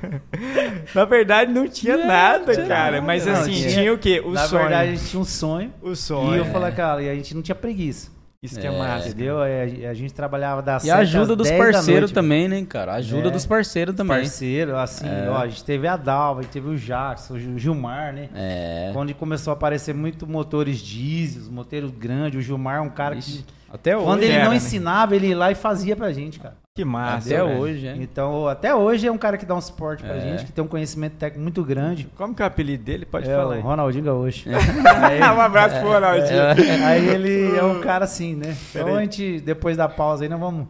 [0.94, 2.92] Na verdade, não tinha não, nada, não cara.
[2.92, 3.02] Nada.
[3.02, 4.22] Mas assim, tinha, tinha, o quê?
[4.24, 4.62] O Na sonho.
[4.62, 5.74] Na verdade, a gente tinha um sonho.
[5.82, 6.34] O sonho.
[6.34, 8.10] E eu falei, cara, e a gente não tinha preguiça.
[8.42, 9.08] Isso que é, é massa.
[9.08, 9.38] Entendeu?
[9.40, 12.94] A gente trabalhava das E a ajuda dos parceiros também, né, cara?
[12.94, 14.16] A ajuda é, dos parceiros também.
[14.18, 15.28] Parceiro, assim, é.
[15.30, 18.28] ó, a gente teve a Dalva, a gente teve o Jackson, o Gilmar, né?
[18.34, 18.90] É.
[18.92, 23.44] Quando começou a aparecer muito motores diesel, motores grandes, o Gilmar é um cara Ixi.
[23.44, 23.44] que.
[23.72, 24.06] Até hoje.
[24.06, 24.56] Quando ele era, não né?
[24.56, 26.56] ensinava, ele ia lá e fazia pra gente, cara.
[26.74, 27.28] Que massa.
[27.28, 27.96] Até hoje, é.
[27.96, 30.20] Então, até hoje é um cara que dá um suporte pra é.
[30.20, 32.08] gente, que tem um conhecimento técnico muito grande.
[32.16, 33.04] Como que é o apelido dele?
[33.04, 33.60] Pode é falar aí.
[33.60, 34.48] Ronaldinho Gaúcho.
[34.48, 34.54] É.
[35.06, 36.38] aí, um abraço pro Ronaldinho.
[36.38, 36.84] É.
[36.86, 38.56] Aí ele é um cara assim, né?
[38.70, 40.66] Então a gente, depois da pausa aí, nós vamos,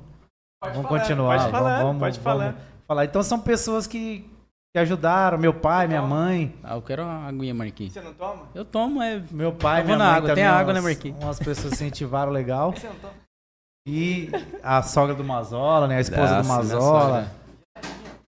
[0.60, 1.38] pode vamos falar, continuar.
[1.38, 2.44] Pode falar, vamos, pode falar.
[2.46, 3.04] Vamos falar.
[3.04, 4.28] Então são pessoas que,
[4.74, 6.52] que ajudaram, meu pai, minha mãe.
[6.64, 7.92] Ah, eu quero uma aguinha, Marquinhos.
[7.92, 8.48] Você não toma?
[8.52, 9.22] Eu tomo, é.
[9.30, 10.34] Meu pai, minha na mãe água.
[10.34, 11.22] Tem água, né, Marquinhos?
[11.22, 12.72] Umas pessoas incentivaram legal.
[12.72, 13.21] Você não toma?
[13.86, 14.30] E
[14.62, 15.96] a sogra do Mazola, né?
[15.96, 17.32] A esposa Nossa, do Mazola.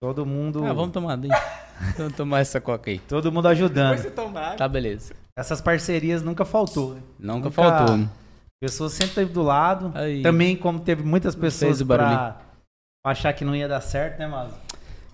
[0.01, 0.65] Todo mundo.
[0.65, 1.19] Ah, vamos tomar
[1.97, 2.99] vamos tomar essa coca aí.
[2.99, 3.97] Todo mundo ajudando.
[3.97, 4.57] Depois você tomar.
[4.57, 5.15] Tá, beleza.
[5.37, 6.95] Essas parcerias nunca faltou.
[6.95, 7.03] Né?
[7.19, 8.09] Nunca, nunca faltou.
[8.61, 9.93] Pessoas sempre esteve do lado.
[9.95, 10.23] Aí.
[10.23, 12.37] Também, como teve muitas pessoas pra
[13.07, 14.55] achar que não ia dar certo, né, Mazo?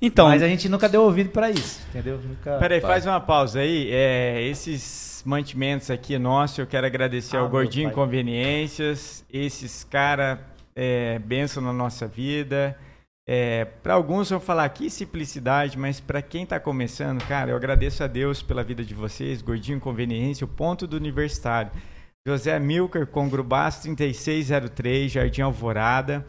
[0.01, 2.19] Então, Mas a gente nunca deu ouvido para isso, entendeu?
[2.19, 2.59] Nunca...
[2.59, 3.89] Peraí, faz uma pausa aí.
[3.91, 6.61] É, esses mantimentos aqui nosso.
[6.61, 9.25] Eu quero agradecer ah, ao Gordinho Conveniências.
[9.33, 10.39] Esses caras
[10.75, 12.79] é, benção na nossa vida.
[13.27, 18.05] É, para alguns vão falar que simplicidade, mas para quem está começando, cara, eu agradeço
[18.05, 19.41] a Deus pela vida de vocês.
[19.41, 21.73] Gordinho Conveniência, o ponto do universitário.
[22.27, 26.27] José Milker, Congrubás 3603, Jardim Alvorada.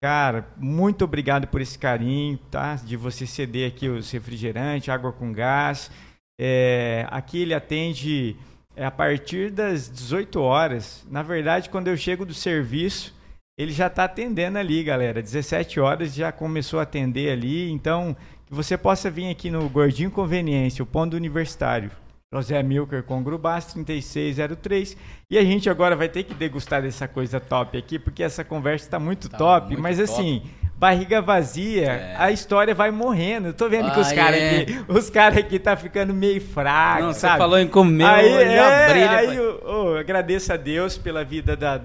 [0.00, 2.76] Cara, muito obrigado por esse carinho, tá?
[2.76, 5.90] De você ceder aqui os refrigerantes, água com gás.
[6.38, 8.36] É, aqui ele atende
[8.76, 11.06] é, a partir das 18 horas.
[11.10, 13.14] Na verdade, quando eu chego do serviço,
[13.58, 15.20] ele já está atendendo ali, galera.
[15.20, 17.70] 17 horas já começou a atender ali.
[17.70, 18.16] Então,
[18.46, 21.90] que você possa vir aqui no Gordinho Conveniência, o ponto universitário.
[22.32, 24.96] José Milker com Grubás 3603.
[25.30, 28.84] E a gente agora vai ter que degustar dessa coisa top aqui, porque essa conversa
[28.84, 29.68] está muito tá top.
[29.68, 30.10] Muito mas top.
[30.10, 30.42] assim,
[30.78, 32.16] barriga vazia, é.
[32.16, 33.48] a história vai morrendo.
[33.48, 34.60] Eu tô vendo ah, que os caras é.
[34.60, 37.34] aqui, os caras aqui tá ficando meio fracos, Não, sabe?
[37.34, 39.10] Você falou em comer, aí, é, brilha.
[39.10, 41.80] Aí eu, oh, agradeço a Deus pela vida da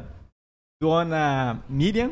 [0.82, 2.12] dona Miriam,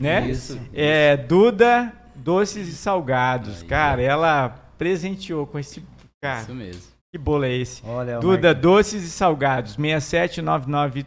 [0.00, 0.26] né?
[0.28, 0.58] Isso.
[0.72, 3.60] É, Duda Doces e Salgados.
[3.62, 5.84] Aí, cara, ela presenteou com esse
[6.22, 6.40] cara.
[6.40, 6.82] Isso mesmo.
[7.12, 7.82] Que bolo é esse?
[7.86, 11.04] Olha, Duda Doces e Salgados, 6799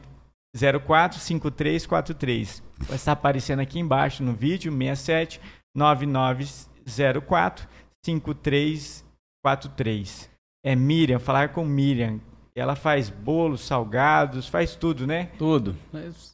[0.55, 2.64] 045343.
[2.79, 5.41] Vai estar aparecendo aqui embaixo no vídeo, 67
[5.75, 7.67] 9904
[8.05, 9.05] 5343.
[9.45, 10.27] 43.
[10.65, 12.19] É Miriam, falar com Miriam.
[12.55, 15.29] Ela faz bolos, salgados, faz tudo, né?
[15.37, 15.75] Tudo.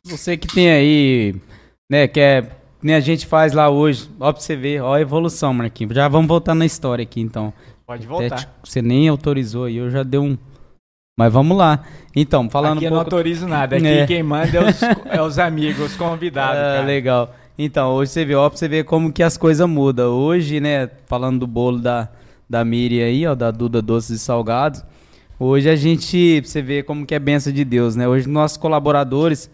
[0.06, 1.36] Você que tem aí,
[1.92, 2.50] né, que é,
[2.82, 5.94] nem a gente faz lá hoje, ó pra você ver, ó a evolução, Marquinhos.
[5.94, 7.52] Já vamos voltar na história aqui, então.
[7.86, 8.40] Pode voltar.
[8.40, 10.38] Até, você nem autorizou aí, eu já dei um...
[11.18, 11.84] Mas vamos lá.
[12.16, 13.10] Então, falando Aqui um eu pouco...
[13.10, 14.08] não autorizo nada, aqui é.
[14.08, 16.86] quem manda é os, é os amigos, os convidados, é, cara.
[16.86, 17.36] Legal.
[17.58, 20.12] Então, hoje você vê, ó, pra você ver como que as coisas mudam.
[20.12, 22.10] Hoje, né, falando do bolo da,
[22.50, 24.84] da Miri aí, ó, da Duda Doces e Salgados,
[25.40, 28.08] hoje a gente, você vê como que é benção de Deus, né?
[28.08, 29.50] Hoje nossos colaboradores,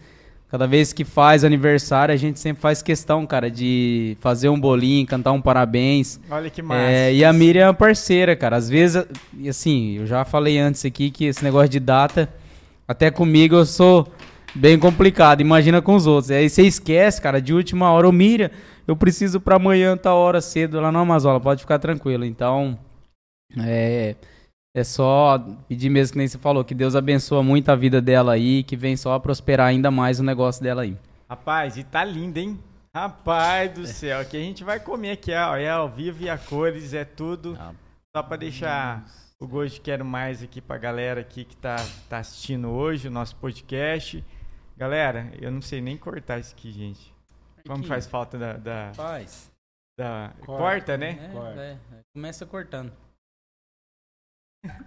[0.48, 5.06] cada vez que faz aniversário, a gente sempre faz questão, cara, de fazer um bolinho,
[5.06, 6.18] cantar um parabéns.
[6.30, 6.80] Olha que massa.
[6.80, 8.56] É, e a Miriam é uma parceira, cara.
[8.56, 9.04] Às vezes,
[9.48, 12.32] assim, eu já falei antes aqui que esse negócio de data,
[12.86, 14.10] até comigo eu sou
[14.54, 15.42] bem complicado.
[15.42, 16.30] Imagina com os outros.
[16.30, 18.08] Aí você esquece, cara, de última hora.
[18.08, 18.50] Ô, Miriam,
[18.86, 21.42] eu preciso para amanhã, tá hora cedo lá no Amazonas.
[21.42, 22.24] Pode ficar tranquilo.
[22.24, 22.78] Então,
[23.58, 24.14] é,
[24.74, 25.38] é só
[25.68, 28.76] pedir mesmo que nem você falou, que Deus abençoa muito a vida dela aí, que
[28.76, 30.96] vem só a prosperar ainda mais o negócio dela aí.
[31.28, 32.58] Rapaz, e tá lindo, hein?
[32.94, 36.38] Rapaz do céu, que a gente vai comer aqui, ó, é ao vivo e a
[36.38, 37.56] cores, é tudo.
[37.58, 37.72] Ah,
[38.16, 39.04] só para deixar
[39.40, 41.76] o gosto de quero mais aqui pra galera aqui que tá,
[42.08, 44.24] tá assistindo hoje o nosso podcast.
[44.76, 47.12] Galera, eu não sei nem cortar isso aqui, gente.
[47.66, 48.52] Como faz falta da.
[48.54, 49.50] da faz.
[49.98, 51.18] Da, corta, corta né?
[51.20, 51.60] É, corta.
[51.60, 51.78] É,
[52.14, 52.92] começa cortando.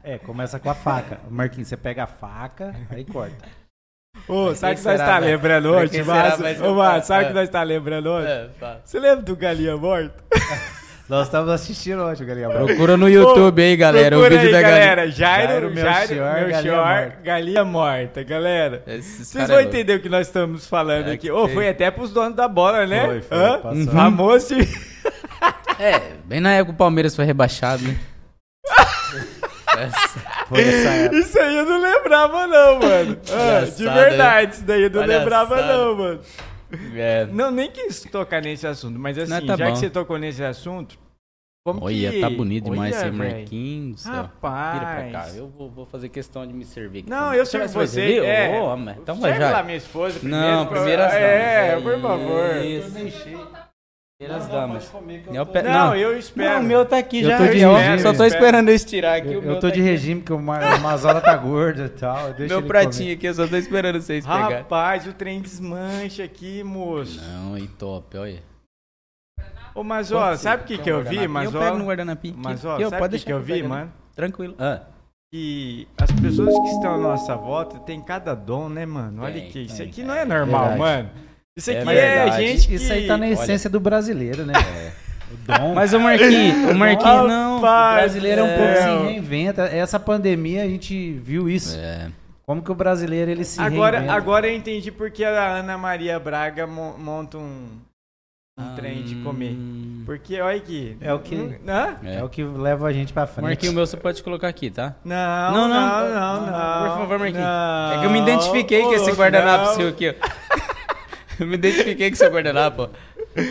[0.04, 1.20] É, começa com a faca.
[1.30, 3.62] Marquinhos, você pega a faca, aí corta.
[4.28, 6.66] Ô, sabe o que nós está lembrando hoje, Márcio?
[6.66, 8.50] Ô, Márcio, sabe o que nós está lembrando hoje?
[8.84, 10.24] Você lembra do Galinha Morto?
[11.10, 12.68] Nós estamos assistindo hoje, Galinha Morta.
[12.68, 14.18] Procura no YouTube aí, galera.
[14.18, 15.12] o vídeo aí, da galera.
[15.12, 17.18] Jairo, Jairo, meu Jairo, meu galinha, morta.
[17.22, 18.84] galinha morta, galera.
[18.86, 21.30] Vocês vão é entender o que nós estamos falando é aqui.
[21.30, 23.06] Ô, oh, foi até pros donos da bola, né?
[23.06, 23.38] Foi, foi.
[23.38, 23.60] Hã?
[23.66, 23.88] Uhum.
[23.88, 24.56] Famoso.
[25.78, 27.98] é, bem na época o Palmeiras foi rebaixado, né?
[29.78, 31.16] Essa.
[31.16, 33.18] Isso aí eu não lembrava, não, mano.
[33.32, 36.20] Ah, de verdade, isso daí eu não lembrava, não, mano.
[36.96, 37.26] É.
[37.26, 39.74] Não, nem quis tocar nesse assunto, mas assim, tá já bom.
[39.74, 40.98] que você tocou nesse assunto,
[41.64, 42.20] como Olha, que...
[42.20, 44.06] tá bonito demais esse Marquinhos.
[44.06, 44.80] Rapaz.
[44.80, 45.30] Tira pra cá.
[45.36, 47.10] Eu vou, vou, fazer questão de me servir aqui.
[47.10, 48.18] Não, eu sirvo você.
[48.18, 48.60] É.
[48.60, 49.52] Oh, então vai já.
[49.52, 50.44] lá minha esposa primeiro.
[50.44, 51.24] Não, primeiro as damas.
[51.24, 52.56] É, por favor.
[52.66, 53.71] Isso.
[54.22, 54.92] Primeiras damas.
[55.34, 55.64] Eu pe...
[55.64, 56.54] não, não, eu espero.
[56.54, 57.38] Não, o meu tá aqui eu já.
[57.40, 59.34] Tô de eu regime, só tô esperando eu estirar aqui.
[59.34, 62.32] Eu, eu tô tá de regime, porque o Mazola tá gordo e tal.
[62.38, 63.14] Meu pratinho comer.
[63.14, 64.58] aqui, eu só tô esperando vocês pegarem.
[64.58, 67.20] Rapaz, o trem desmancha aqui, moço.
[67.20, 68.44] Não, e top, olha.
[69.74, 71.28] Ô, mas ó, sabe o que, que eu vi?
[71.28, 72.36] Mas, eu ó, pego no guardanapinho.
[72.38, 73.92] Mas ó, eu, sabe o que, que eu vi, mano?
[74.16, 74.54] Tranquilo.
[74.60, 74.82] Ah.
[75.34, 79.24] Que as pessoas que estão à nossa volta têm cada dom, né, mano?
[79.24, 81.10] Olha que isso aqui não é normal, mano.
[81.62, 82.74] Isso aqui é, é gente que...
[82.74, 83.72] Isso aí tá na essência Olha...
[83.74, 84.54] do brasileiro, né?
[84.56, 84.92] É.
[85.32, 85.76] O dom.
[85.76, 87.58] Mas o Marquinhos, o Marquinhos não.
[87.58, 89.62] O brasileiro é um pouco se reinventa.
[89.64, 91.78] Essa pandemia a gente viu isso.
[91.78, 92.10] É.
[92.46, 94.18] Como que o brasileiro ele se agora, reinventa.
[94.18, 97.68] Agora eu entendi porque a Ana Maria Braga monta um,
[98.60, 99.52] um trem de comer.
[99.52, 100.02] Hum.
[100.04, 100.98] Porque olha aqui.
[101.00, 102.16] É o que, é.
[102.18, 102.24] é.
[102.24, 103.46] o que leva a gente pra frente.
[103.46, 104.96] Marquinho, o meu você pode colocar aqui, tá?
[105.06, 106.10] Não, não, não, não.
[106.10, 107.44] não, não Por favor, Marquinho.
[107.44, 110.14] Não, é que eu me identifiquei com esse guardanapo seu aqui, ó.
[111.40, 112.90] eu me identifiquei com esse guardanapo,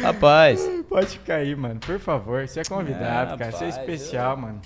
[0.02, 0.68] Rapaz.
[0.88, 1.80] Pode cair, mano.
[1.80, 2.46] Por favor.
[2.46, 3.52] Você é convidado, é, cara.
[3.52, 4.36] Você é especial, eu...
[4.36, 4.60] mano.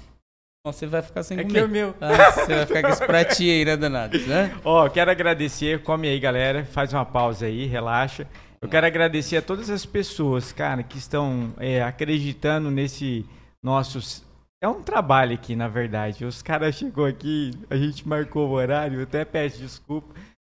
[0.66, 1.58] Você vai ficar sem é comer.
[1.58, 1.94] É o meu.
[2.00, 4.18] Ah, você vai ficar com esse pratinho aí, né, danado?
[4.18, 4.56] Né?
[4.64, 5.82] Ó, quero agradecer.
[5.82, 6.64] Come aí, galera.
[6.64, 8.26] Faz uma pausa aí, relaxa.
[8.60, 13.26] Eu quero agradecer a todas as pessoas, cara, que estão é, acreditando nesse
[13.62, 14.24] nosso.
[14.62, 16.24] É um trabalho aqui, na verdade.
[16.24, 20.14] Os caras chegou aqui, a gente marcou o horário, eu até peço desculpa.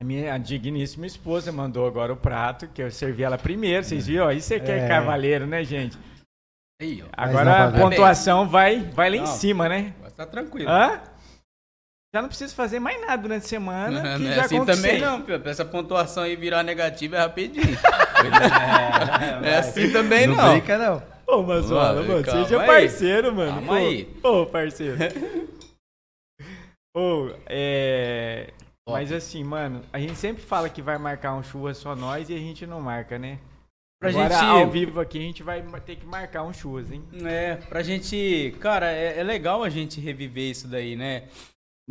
[0.00, 4.28] A minha digníssima esposa mandou agora o prato, que eu servi ela primeiro, vocês viram?
[4.28, 4.88] Aí você quer é.
[4.88, 5.98] cavaleiro, né, gente?
[6.80, 9.92] Aí, agora a pontuação vai, vai lá não, em cima, né?
[10.16, 10.70] Tá tranquilo.
[10.70, 11.00] Hã?
[12.14, 14.02] Já não precisa fazer mais nada durante a semana.
[14.16, 17.76] Não, não é assim também não, Essa pontuação aí virar negativa é rapidinho.
[19.44, 20.36] é, é, assim também não.
[20.36, 21.02] Não brinca, não.
[21.26, 23.52] Ô, mas olha, mano, seja parceiro, mano.
[23.52, 24.08] Calma aí.
[24.22, 24.96] Ô, parceiro.
[26.96, 28.52] Ô, é.
[28.88, 32.34] Mas assim, mano, a gente sempre fala que vai marcar um chuva só nós e
[32.34, 33.38] a gente não marca, né?
[34.00, 34.44] Pra Agora, gente...
[34.44, 37.04] ao vivo aqui, a gente vai ter que marcar um chuvas, hein?
[37.24, 38.56] É, pra gente...
[38.60, 41.24] Cara, é, é legal a gente reviver isso daí, né?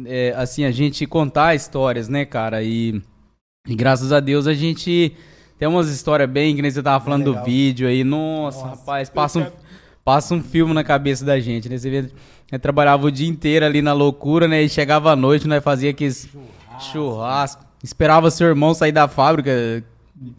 [0.05, 2.61] É, assim, a gente contar histórias, né, cara?
[2.61, 3.01] E,
[3.67, 5.15] e graças a Deus a gente
[5.57, 8.03] tem umas histórias bem, que nem você tava falando do vídeo aí.
[8.03, 9.47] Nossa, Nossa rapaz, passa um,
[10.05, 11.77] passa um filme na cabeça da gente, né?
[11.77, 12.01] Você vê,
[12.51, 14.61] né, trabalhava o dia inteiro ali na loucura, né?
[14.61, 16.29] E chegava à noite, nós né, fazia aqueles
[16.79, 17.65] churrasco.
[17.83, 19.83] Esperava seu irmão sair da fábrica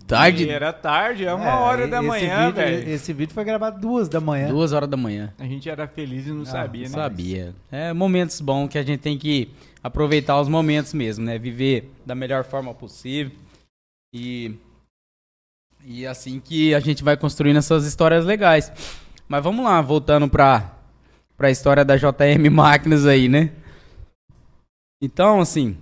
[0.07, 0.45] tarde.
[0.45, 2.89] E era tarde, é uma é, hora da manhã, velho.
[2.89, 4.49] Esse vídeo foi gravado duas da manhã.
[4.49, 5.33] Duas horas da manhã.
[5.39, 6.89] A gente era feliz e não ah, sabia, né?
[6.89, 7.55] Sabia.
[7.71, 9.51] É momentos bons que a gente tem que
[9.83, 11.39] aproveitar os momentos mesmo, né?
[11.39, 13.33] Viver da melhor forma possível.
[14.13, 14.55] E
[15.85, 18.73] e assim que a gente vai construindo essas histórias legais.
[19.29, 20.75] Mas vamos lá, voltando para
[21.37, 23.53] para a história da JM Máquinas aí, né?
[25.01, 25.77] Então, assim,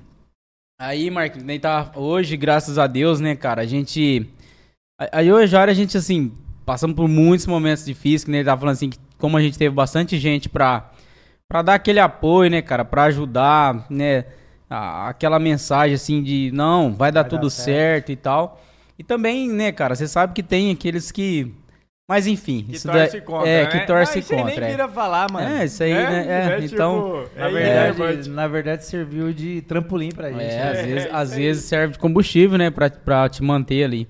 [0.78, 4.28] Aí, Marquinhos, nem tá hoje, graças a Deus, né, cara, a gente
[5.10, 6.30] aí hoje a gente assim,
[6.66, 9.56] passamos por muitos momentos difíceis, que nem ele tava falando assim, que como a gente
[9.56, 10.90] teve bastante gente pra
[11.48, 14.26] para dar aquele apoio, né, cara, para ajudar, né,
[14.68, 18.08] a, aquela mensagem assim de não, vai dar vai tudo dar certo.
[18.08, 18.62] certo e tal.
[18.98, 21.54] E também, né, cara, você sabe que tem aqueles que
[22.08, 23.70] mas enfim, que isso torce contra, é, né?
[23.70, 24.50] que torce ah, isso contra.
[24.50, 24.88] Isso nem vira é.
[24.88, 25.48] falar, mano.
[25.48, 26.26] É, isso aí, é, né?
[26.28, 30.42] É, é então, tipo, na, verdade, na verdade serviu de trampolim pra gente.
[30.42, 30.70] É, né?
[30.70, 34.08] às, vezes, às vezes serve de combustível, né, pra, pra te manter ali.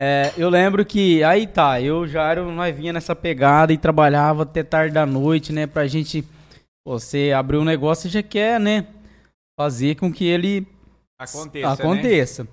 [0.00, 4.42] É, eu lembro que, aí tá, eu já era, nós vinha nessa pegada e trabalhava
[4.42, 6.24] até tarde da noite, né, pra gente,
[6.84, 8.84] você abrir um negócio e já quer, né,
[9.56, 10.66] fazer com que ele
[11.16, 12.42] aconteça, aconteça.
[12.42, 12.48] Né?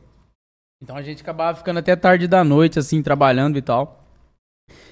[0.83, 3.98] Então a gente acabava ficando até tarde da noite, assim, trabalhando e tal.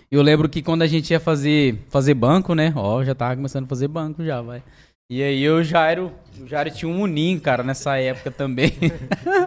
[0.09, 2.71] Eu lembro que quando a gente ia fazer, fazer banco, né?
[2.75, 4.63] Ó, já tava começando a fazer banco já, vai.
[5.09, 6.11] E aí eu já era, o
[6.45, 8.73] Jairo tinha um Unim, cara, nessa época também.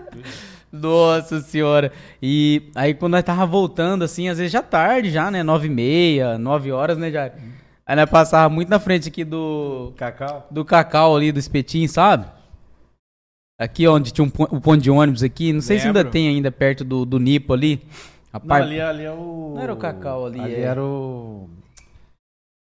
[0.73, 1.93] Nossa senhora.
[2.23, 5.43] E aí quando nós tava voltando, assim, às vezes já tarde já, né?
[5.43, 7.35] Nove e meia, nove horas, né, Jairo?
[7.87, 9.93] Aí nós passava muito na frente aqui do...
[9.97, 10.47] Cacau?
[10.51, 12.27] Do Cacau ali, do espetinho, sabe?
[13.59, 15.53] Aqui onde tinha um, um ponto de ônibus aqui.
[15.53, 15.93] Não sei Lembro.
[15.93, 17.83] se ainda tem ainda perto do, do Nipo ali.
[18.33, 19.53] A não, ali, ali é o.
[19.55, 20.41] Não era o Cacau ali.
[20.41, 20.61] Ali é...
[20.61, 21.49] era o.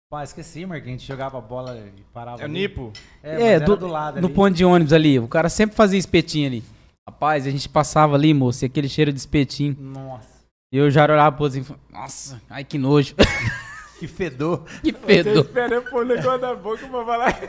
[0.09, 0.95] Pá, esqueci, Marquinhos.
[0.95, 2.41] A gente jogava bola e parava.
[2.41, 2.93] É o Nipo?
[3.21, 4.21] É, é do, do, lado.
[4.21, 5.19] No ponto de ônibus ali.
[5.19, 6.63] O cara sempre fazia espetinho ali.
[7.07, 9.75] Rapaz, a gente passava ali, moço, e aquele cheiro de espetinho.
[9.79, 10.37] Nossa.
[10.71, 13.15] E eu já olhava pro assim, nossa, ai que nojo.
[13.99, 14.65] que fedor.
[14.83, 15.35] Que fedor.
[15.35, 17.39] Eu esperei pôr o negócio da boca pra falar.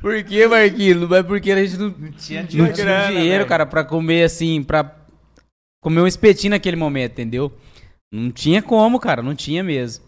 [0.00, 1.08] Por que, Marquinhos?
[1.08, 4.62] Mas porque a gente não, não tinha, não tinha grana, dinheiro, cara, pra comer assim,
[4.62, 4.84] pra
[5.84, 7.52] comer um espetinho naquele momento, entendeu?
[8.10, 10.02] Não tinha como, cara, não tinha mesmo.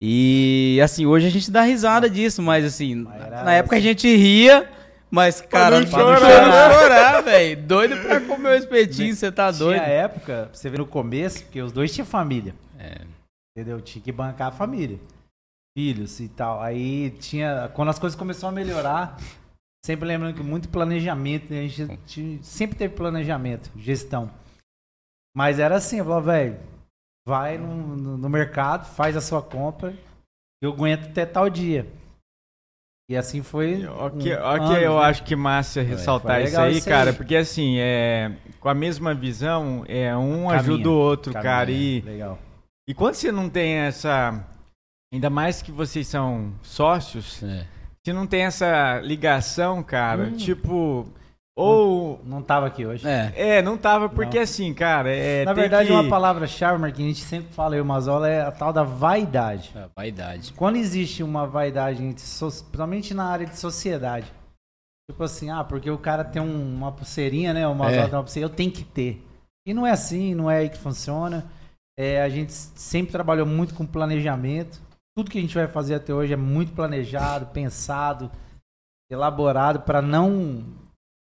[0.00, 3.86] E assim, hoje a gente dá risada disso, mas assim, mas na época assim.
[3.86, 4.70] a gente ria,
[5.10, 7.62] mas, cara, não chorar, chorar velho.
[7.62, 9.80] Doido pra comer o espetinho, você tá doido.
[9.80, 12.54] Tinha época, você vê no começo, porque os dois tinham família.
[12.78, 13.00] É.
[13.56, 13.80] Entendeu?
[13.80, 15.00] Tinha que bancar a família.
[15.74, 16.60] Filhos e tal.
[16.60, 17.70] Aí tinha.
[17.72, 19.18] Quando as coisas começaram a melhorar,
[19.82, 21.60] sempre lembrando que muito planejamento, né?
[21.60, 24.30] a gente sempre teve planejamento, gestão.
[25.36, 26.56] Mas era assim, eu falava, velho,
[27.28, 29.92] vai no, no, no, mercado, faz a sua compra,
[30.62, 31.86] eu aguento até tal dia.
[33.10, 33.84] E assim foi.
[33.86, 35.04] Ok, um okay eu né?
[35.04, 39.84] acho que massa ressaltar isso aí, isso cara, porque assim, é, com a mesma visão,
[39.86, 41.70] é um caminha, ajuda o outro, caminha, cara.
[41.70, 42.38] E, legal.
[42.88, 44.42] e quando você não tem essa.
[45.12, 47.66] Ainda mais que vocês são sócios, é.
[48.04, 50.36] se não tem essa ligação, cara, hum.
[50.36, 51.06] tipo
[51.56, 52.20] ou.
[52.22, 53.08] Não, não tava aqui hoje.
[53.08, 54.44] É, é não tava porque não.
[54.44, 55.10] assim, cara.
[55.10, 55.94] É, Na verdade, que...
[55.94, 59.72] uma palavra-chave, Marquinhos, a gente sempre fala, eu, Mazola, é a tal da vaidade.
[59.74, 60.52] É, vaidade.
[60.52, 64.30] Quando existe uma vaidade, principalmente na área de sociedade.
[65.10, 67.66] Tipo assim, ah, porque o cara tem um, uma pulseirinha, né?
[67.66, 68.04] O Mazola é.
[68.06, 69.24] tem uma pulseirinha, eu tenho que ter.
[69.66, 71.50] E não é assim, não é aí que funciona.
[71.98, 74.82] É, a gente sempre trabalhou muito com planejamento.
[75.16, 78.30] Tudo que a gente vai fazer até hoje é muito planejado, pensado,
[79.10, 80.85] elaborado para não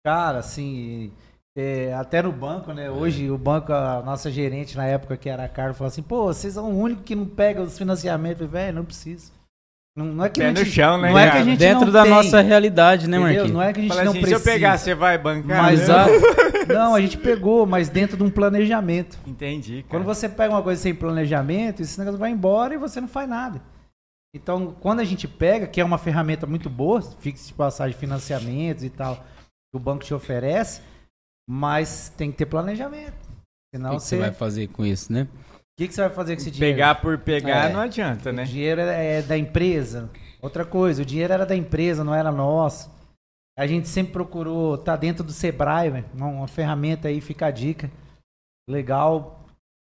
[0.08, 1.12] Cara, assim,
[1.54, 2.90] é, até no banco, né?
[2.90, 6.28] Hoje o banco, a nossa gerente na época, que era a Carla, falou assim, pô,
[6.28, 8.40] vocês são o único que não pega os financiamentos.
[8.40, 9.34] Eu falei, velho, não precisa.
[9.98, 11.58] Não, não é que Pé a gente, no chão, né, não é que a gente
[11.60, 13.20] Dentro não da tem, nossa realidade, né?
[13.20, 13.52] Marquinhos?
[13.52, 14.40] Não é que a gente Fala não assim, precisa.
[14.42, 15.62] se eu pegar, você vai bancar?
[15.62, 15.94] mas né?
[15.94, 19.20] a- não, a gente pegou, mas dentro de um planejamento.
[19.28, 19.88] Entendi, cara.
[19.90, 23.28] Quando você pega uma coisa sem planejamento, esse negócio vai embora e você não faz
[23.28, 23.62] nada.
[24.34, 28.00] Então, quando a gente pega, que é uma ferramenta muito boa, fixe de passagem de
[28.00, 29.22] financiamentos e tal,
[29.78, 30.82] o banco te oferece,
[31.50, 33.16] mas tem que ter planejamento.
[33.28, 34.16] O Senão que, que você.
[34.18, 35.28] você vai fazer com isso, né?
[35.54, 36.76] O que, que você vai fazer com esse dinheiro?
[36.76, 37.74] Pegar por pegar É.
[37.74, 38.44] não adianta, né?
[38.44, 40.10] O dinheiro é da empresa.
[40.42, 42.90] Outra coisa, o dinheiro era da empresa, não era nosso.
[43.58, 47.92] A gente sempre procurou estar dentro do Sebrae, uma, uma ferramenta aí, fica a dica.
[48.70, 49.46] Legal.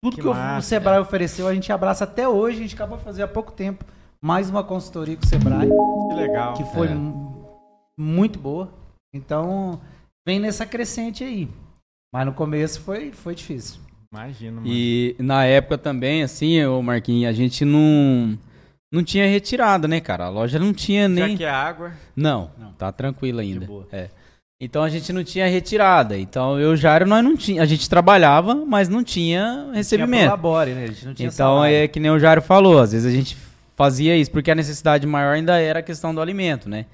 [0.03, 2.59] Tudo Que que, o- massa, o Sebrae ofereceu, a gente abraça até hoje.
[2.59, 3.85] A gente acabou de fazer há pouco tempo
[4.21, 6.55] mais uma consultoria com o Sebrae, Que legal.
[6.55, 6.95] que foi É.
[6.95, 7.47] mu-
[7.99, 8.69] muito boa.
[9.15, 9.81] Então,
[10.27, 11.49] vem nessa crescente aí.
[12.13, 13.81] Mas no começo foi, foi difícil.
[14.13, 14.67] Imagino, mano.
[14.69, 18.39] E na época também, assim, ô Marquinhos, a gente não,
[18.93, 20.27] não tinha retirada, né, cara?
[20.27, 21.31] A loja não tinha nem.
[21.31, 22.73] Já que é água, Não, Não.
[22.73, 23.67] tá tranquilo ainda.
[23.67, 23.87] boa.
[23.91, 24.09] É.
[24.61, 26.17] Então a gente não tinha retirada.
[26.17, 29.75] Então eu e o Jairo nós não tinha, a gente trabalhava, mas não tinha Tinha
[29.75, 30.37] recebimento.
[30.37, 30.85] né?
[30.85, 31.75] A gente não tinha Então salário.
[31.77, 33.37] é que nem o Jairo falou, às vezes a gente
[33.75, 36.87] fazia isso porque a necessidade maior ainda era a questão do alimento, né?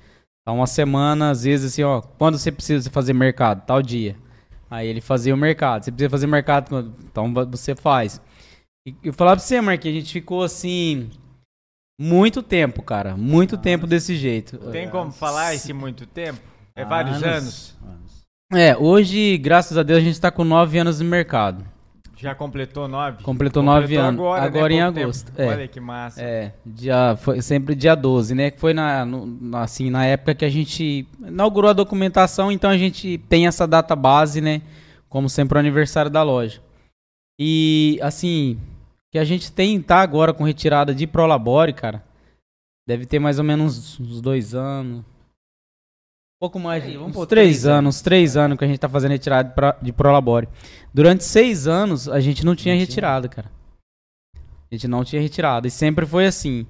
[0.49, 4.17] Então uma semana, às vezes assim, ó, quando você precisa fazer mercado, tal dia.
[4.71, 5.85] Aí ele fazia o mercado.
[5.85, 8.19] Você precisa fazer mercado, então você faz.
[8.87, 11.11] E eu falava pra você, Marquinhos, a gente ficou assim
[12.01, 14.57] muito tempo, cara, muito tempo desse jeito.
[14.71, 16.41] tem como falar esse muito tempo?
[16.75, 17.77] É Ah, vários anos?
[17.87, 18.23] anos.
[18.51, 21.63] É, hoje, graças a Deus, a gente tá com nove anos no mercado.
[22.21, 23.23] Já completou nove?
[23.23, 24.21] Completou nove anos.
[24.21, 24.81] Agora, Agora né?
[24.81, 25.47] em Pouco agosto, é.
[25.47, 26.21] Olha que massa.
[26.21, 28.51] É, dia, foi sempre dia 12, né?
[28.51, 32.77] Que foi na, no- assim, na época que a gente inaugurou a documentação, então a
[32.77, 34.63] gente tem essa data base, né?
[35.09, 36.61] Como sempre o aniversário da loja.
[37.39, 38.59] E assim,
[39.13, 42.03] que a gente tem, tá agora com retirada de Prolabore, cara.
[42.87, 45.05] Deve ter mais ou menos uns dois anos.
[46.41, 49.55] Pouco mais, de uns três anos, três anos que a gente tá fazendo retirada de
[49.55, 50.49] pro- de Prolabore.
[50.95, 52.87] Durante seis anos, a gente não tinha tinha.
[52.87, 53.51] retirada, cara.
[54.37, 55.67] A gente não tinha retirada.
[55.67, 56.65] E sempre foi assim.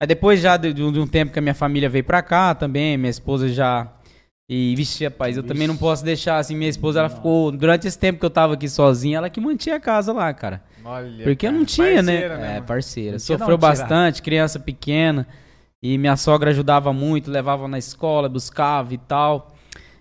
[0.00, 2.96] Aí depois já de, de um tempo que a minha família veio pra cá também,
[2.98, 3.92] minha esposa já.
[4.50, 6.56] E, vixe, rapaz, eu também não posso deixar assim.
[6.56, 7.52] Minha esposa, ela ficou.
[7.52, 10.64] Durante esse tempo que eu tava aqui sozinha, ela que mantinha a casa lá, cara.
[10.84, 12.20] Olha, Porque eu cara, não tinha, né?
[12.22, 13.18] parceira, É, parceira.
[13.20, 15.28] Sofreu bastante, criança pequena.
[15.82, 19.52] E minha sogra ajudava muito, levava na escola, buscava e tal.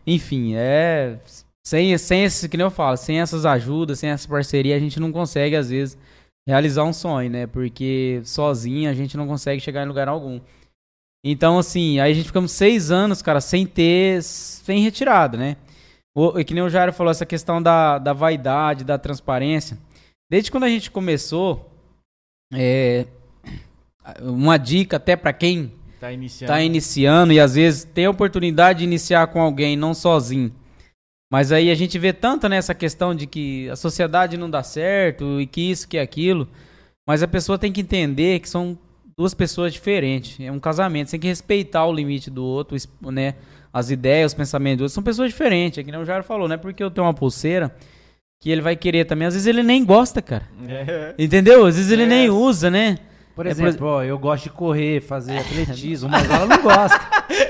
[0.06, 1.20] Enfim, é.
[1.66, 5.00] Sem, sem esse, que nem eu falo, sem essas ajudas, sem essa parceria, a gente
[5.00, 5.98] não consegue, às vezes,
[6.48, 7.48] realizar um sonho, né?
[7.48, 10.40] Porque sozinho a gente não consegue chegar em lugar algum.
[11.24, 14.24] Então, assim, aí a gente ficamos seis anos, cara, sem ter.
[14.24, 15.58] sem retirada, né?
[16.16, 19.78] O, e que nem o Jairo falou, essa questão da, da vaidade, da transparência.
[20.30, 21.70] Desde quando a gente começou,
[22.54, 23.06] é,
[24.22, 26.52] uma dica até pra quem Tá iniciando.
[26.54, 30.52] tá iniciando e às vezes tem a oportunidade de iniciar com alguém, não sozinho.
[31.32, 35.40] Mas aí a gente vê tanto nessa questão de que a sociedade não dá certo
[35.40, 36.48] e que isso, que aquilo.
[37.08, 38.78] Mas a pessoa tem que entender que são
[39.18, 40.40] duas pessoas diferentes.
[40.40, 41.08] É um casamento.
[41.08, 42.76] Você tem que respeitar o limite do outro,
[43.12, 43.36] né?
[43.72, 44.94] As ideias, os pensamentos do outro.
[44.94, 45.78] São pessoas diferentes.
[45.78, 47.74] É que nem o Jairo falou, não é porque eu tenho uma pulseira
[48.42, 49.28] que ele vai querer também.
[49.28, 50.46] Às vezes ele nem gosta, cara.
[50.68, 51.16] É.
[51.18, 51.66] Entendeu?
[51.66, 52.08] Às vezes ele É.
[52.08, 52.98] nem usa, né?
[53.36, 57.00] Por É, exemplo, por- ó, eu gosto de correr, fazer atletismo, mas ela não gosta.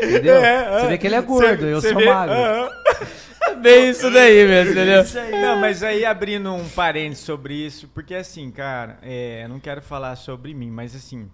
[0.03, 0.43] Entendeu?
[0.43, 2.35] É, Você vê que ele é gordo, eu Cê sou vê- magro.
[2.35, 5.03] É bem isso daí mesmo, entendeu?
[5.41, 9.81] Não, mas aí abrindo um parênteses sobre isso, porque assim, cara, é, eu não quero
[9.81, 11.29] falar sobre mim, mas assim,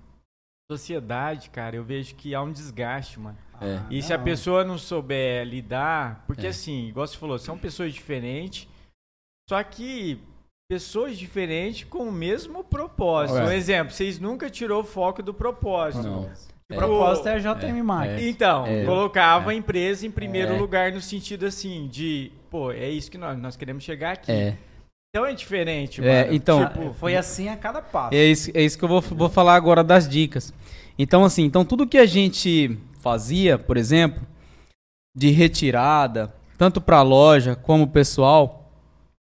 [0.72, 3.38] sociedade, cara, eu vejo que há um desgaste, mano.
[3.62, 3.80] É.
[3.90, 4.24] E se a não.
[4.24, 6.50] pessoa não souber lidar, porque É.
[6.50, 8.68] assim, igual você falou, são pessoas diferentes,
[9.50, 10.20] só que
[10.78, 13.40] pessoas diferentes com o mesmo propósito.
[13.40, 13.46] É.
[13.46, 16.04] Um exemplo, vocês nunca tirou o foco do propósito.
[16.08, 16.24] Não.
[16.70, 16.76] O É.
[16.76, 18.28] propósito é a JM Marketing.
[18.28, 18.84] Então, É.
[18.84, 20.58] colocava a empresa em primeiro É.
[20.58, 24.32] lugar no sentido assim, de, pô, é isso que nós, nós queremos chegar aqui.
[24.32, 24.58] É.
[25.16, 26.36] Então é diferente, É, mano.
[26.36, 28.14] então- Tipo, Foi assim a cada passo.
[28.14, 30.54] É isso, é isso que eu vou, vou falar agora das dicas.
[31.00, 34.22] Então, assim, então tudo que a gente fazia, por exemplo,
[35.16, 38.57] de retirada, tanto para a loja como pessoal,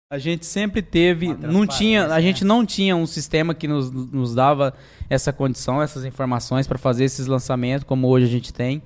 [0.09, 4.33] a gente sempre teve, não tinha, a gente não tinha um sistema que nos, nos
[4.33, 4.73] dava
[5.09, 8.77] essa condição, essas informações para fazer esses lançamentos, como hoje a gente tem.
[8.77, 8.83] O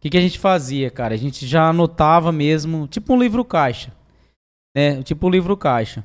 [0.00, 1.14] que, que a gente fazia, cara?
[1.14, 3.92] A gente já anotava mesmo, tipo um livro caixa,
[4.76, 5.02] né?
[5.02, 6.04] Tipo um livro caixa.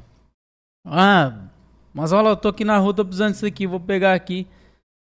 [0.86, 1.50] Ah,
[1.94, 4.48] mas olha, eu tô aqui na rua, tô precisando disso aqui, vou pegar aqui.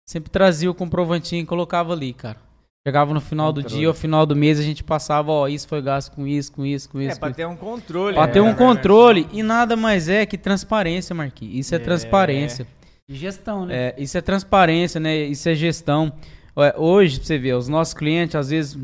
[0.08, 2.38] Sempre trazia o comprovantinho e colocava ali, cara.
[2.86, 3.78] Chegava no final do Controle.
[3.80, 6.64] dia, ao final do mês, a gente passava, ó, isso foi gasto com isso, com
[6.64, 7.20] isso, com é, isso.
[7.20, 8.14] pra com ter um controle.
[8.14, 8.66] Pra né, ter um verdade.
[8.66, 9.28] controle.
[9.32, 11.56] E nada mais é que transparência, Marquinhos.
[11.66, 11.80] Isso é, É.
[11.80, 12.66] transparência.
[13.08, 13.74] De gestão, né?
[13.74, 15.14] É, isso é transparência, né?
[15.16, 16.12] Isso é gestão.
[16.76, 18.78] hoje, pra você ver, os nossos clientes, às vezes,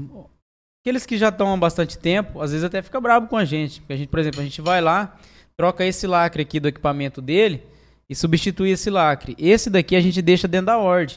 [0.82, 3.81] aqueles que já estão há bastante tempo, às vezes até fica bravo com a gente.
[3.81, 5.16] Porque a gente, por exemplo, a gente vai lá,
[5.56, 7.62] troca esse lacre aqui do equipamento dele
[8.10, 9.35] e substitui esse lacre.
[9.39, 11.16] Esse daqui a gente deixa dentro da ordem.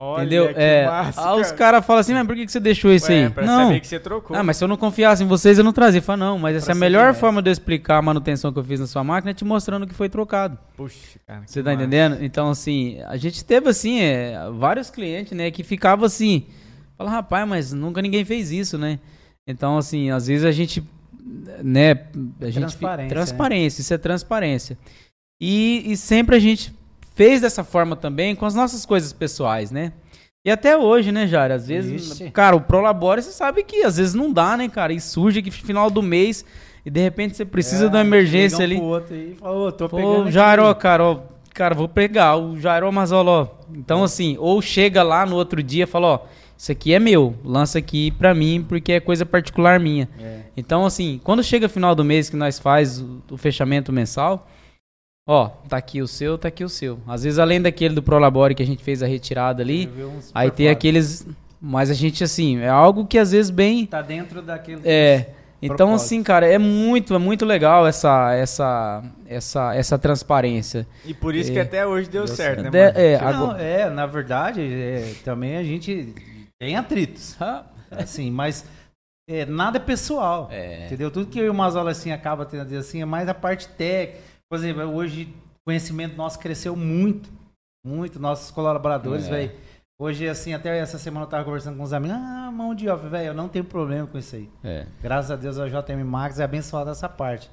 [0.00, 0.52] Olha, Entendeu?
[0.54, 3.30] É, massa, os caras falam assim, mas por que, que você deixou isso Ué, aí?
[3.30, 3.66] Pra não.
[3.66, 4.36] saber que você trocou.
[4.36, 6.00] Ah, mas se eu não confiasse em vocês, eu não trazia.
[6.00, 8.64] Fala, não, mas essa é a melhor forma de eu explicar a manutenção que eu
[8.64, 10.56] fiz na sua máquina é te mostrando que foi trocado.
[10.76, 11.42] Puxa, cara.
[11.44, 11.82] Você tá massa.
[11.82, 12.24] entendendo?
[12.24, 16.46] Então, assim, a gente teve, assim, é, vários clientes, né, que ficavam assim,
[16.96, 19.00] fala, rapaz, mas nunca ninguém fez isso, né?
[19.48, 20.80] Então, assim, às vezes a gente,
[21.60, 22.06] né,
[22.40, 22.60] a gente...
[22.60, 23.08] Transparência.
[23.08, 23.82] Transparência, né?
[23.82, 24.78] isso é transparência.
[25.40, 26.77] E, e sempre a gente
[27.18, 29.92] fez dessa forma também com as nossas coisas pessoais, né?
[30.44, 31.56] E até hoje, né, Jara?
[31.56, 32.30] Às vezes, Ixi.
[32.30, 34.92] cara, o Prolabore, você sabe que às vezes não dá, né, cara?
[34.92, 36.44] E surge aqui no final do mês
[36.86, 38.80] e de repente você precisa é, de uma emergência ali.
[38.80, 41.18] Outro aí, falou, tô pegando Jairo, ó, cara, ó,
[41.52, 43.48] cara, vou pegar o Jairo Mazola, ó.
[43.74, 46.20] Então, assim, ou chega lá no outro dia e fala, ó,
[46.56, 50.08] isso aqui é meu, lança aqui pra mim porque é coisa particular minha.
[50.20, 50.42] É.
[50.56, 54.48] Então, assim, quando chega final do mês que nós faz o, o fechamento mensal,
[55.30, 56.98] Ó, tá aqui o seu, tá aqui o seu.
[57.06, 59.86] Às vezes, além daquele do Prolabore que a gente fez a retirada ali,
[60.34, 61.26] aí tem aqueles.
[61.60, 63.84] Mas a gente, assim, é algo que às vezes bem.
[63.84, 64.80] Tá dentro daquele.
[64.86, 65.26] É.
[65.60, 70.86] Então, assim, cara, é muito, é muito legal essa, essa, essa, essa transparência.
[71.04, 72.92] E por isso é, que até hoje deu, deu certo, certo, né?
[72.94, 73.60] É, agora...
[73.60, 76.14] é, na verdade, é, também a gente
[76.58, 77.36] tem atritos.
[77.90, 78.64] assim, mas
[79.28, 80.48] é, nada é pessoal.
[80.50, 80.86] É.
[80.86, 81.10] Entendeu?
[81.10, 84.37] Tudo que eu e o Mazola assim acaba tendo assim é mais a parte técnica
[84.48, 87.30] por exemplo, hoje o conhecimento nosso cresceu muito,
[87.84, 89.30] muito, nossos colaboradores, é.
[89.30, 89.52] velho.
[90.00, 93.06] Hoje, assim, até essa semana eu tava conversando com uns amigos, ah, mão de off,
[93.08, 94.48] velho, eu não tenho problema com isso aí.
[94.62, 94.86] É.
[95.02, 97.50] Graças a Deus a JM Max é abençoada essa parte.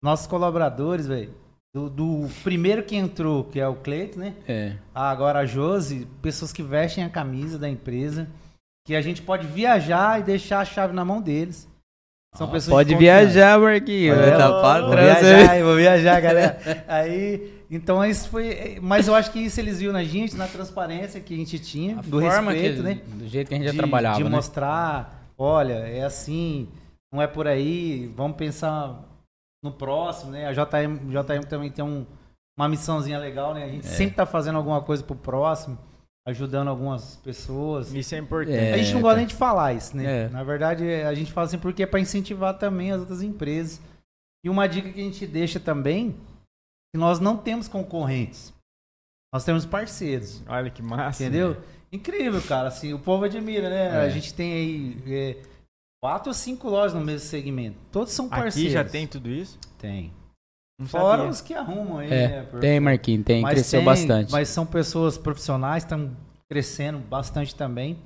[0.00, 1.34] Nossos colaboradores, velho,
[1.74, 4.34] do, do, primeiro que entrou, que é o Cleito, né?
[4.46, 4.76] É.
[4.94, 8.28] Agora a Josi, pessoas que vestem a camisa da empresa,
[8.86, 11.68] que a gente pode viajar e deixar a chave na mão deles.
[12.34, 14.18] São pessoas Pode viajar, Marquinhos.
[14.18, 16.84] É, tá vou viajar, vou viajar, galera.
[16.86, 18.78] Aí, então isso foi.
[18.80, 21.98] Mas eu acho que isso eles viram na gente, na transparência que a gente tinha,
[21.98, 23.00] a do respeito, que, né?
[23.06, 24.18] Do jeito que a gente de, já trabalhava.
[24.18, 24.30] De né?
[24.30, 26.68] mostrar, olha, é assim,
[27.12, 29.04] não é por aí, vamos pensar
[29.62, 30.46] no próximo, né?
[30.46, 32.06] A JM, JM também tem um,
[32.58, 33.64] uma missãozinha legal, né?
[33.64, 33.90] A gente é.
[33.90, 35.78] sempre tá fazendo alguma coisa pro próximo
[36.28, 37.92] ajudando algumas pessoas.
[37.92, 38.56] Isso é importante.
[38.56, 40.24] É, a gente não gosta nem de falar isso, né?
[40.24, 40.28] É.
[40.28, 43.80] Na verdade, a gente fala assim porque é para incentivar também as outras empresas.
[44.44, 46.14] E uma dica que a gente deixa também,
[46.92, 48.52] que nós não temos concorrentes.
[49.32, 50.42] Nós temos parceiros.
[50.46, 51.22] Olha que massa.
[51.22, 51.50] Entendeu?
[51.50, 51.60] Né?
[51.92, 52.68] Incrível, cara.
[52.68, 53.86] Assim, o povo admira, né?
[53.86, 54.00] É.
[54.00, 55.36] A gente tem aí é,
[56.02, 57.78] quatro ou cinco lojas no mesmo segmento.
[57.90, 58.56] Todos são parceiros.
[58.56, 59.58] Aqui já tem tudo isso?
[59.78, 60.12] Tem.
[60.78, 61.30] Não Fora sabia.
[61.30, 62.60] os que arrumam aí, é, né?
[62.60, 64.30] Tem, Marquinhos, tem, mas cresceu tem, bastante.
[64.30, 66.16] Mas são pessoas profissionais, estão
[66.48, 67.98] crescendo bastante também.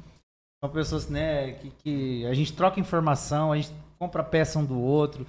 [0.65, 4.81] São pessoas, né, que, que, a gente troca informação, a gente compra peça um do
[4.81, 5.27] outro.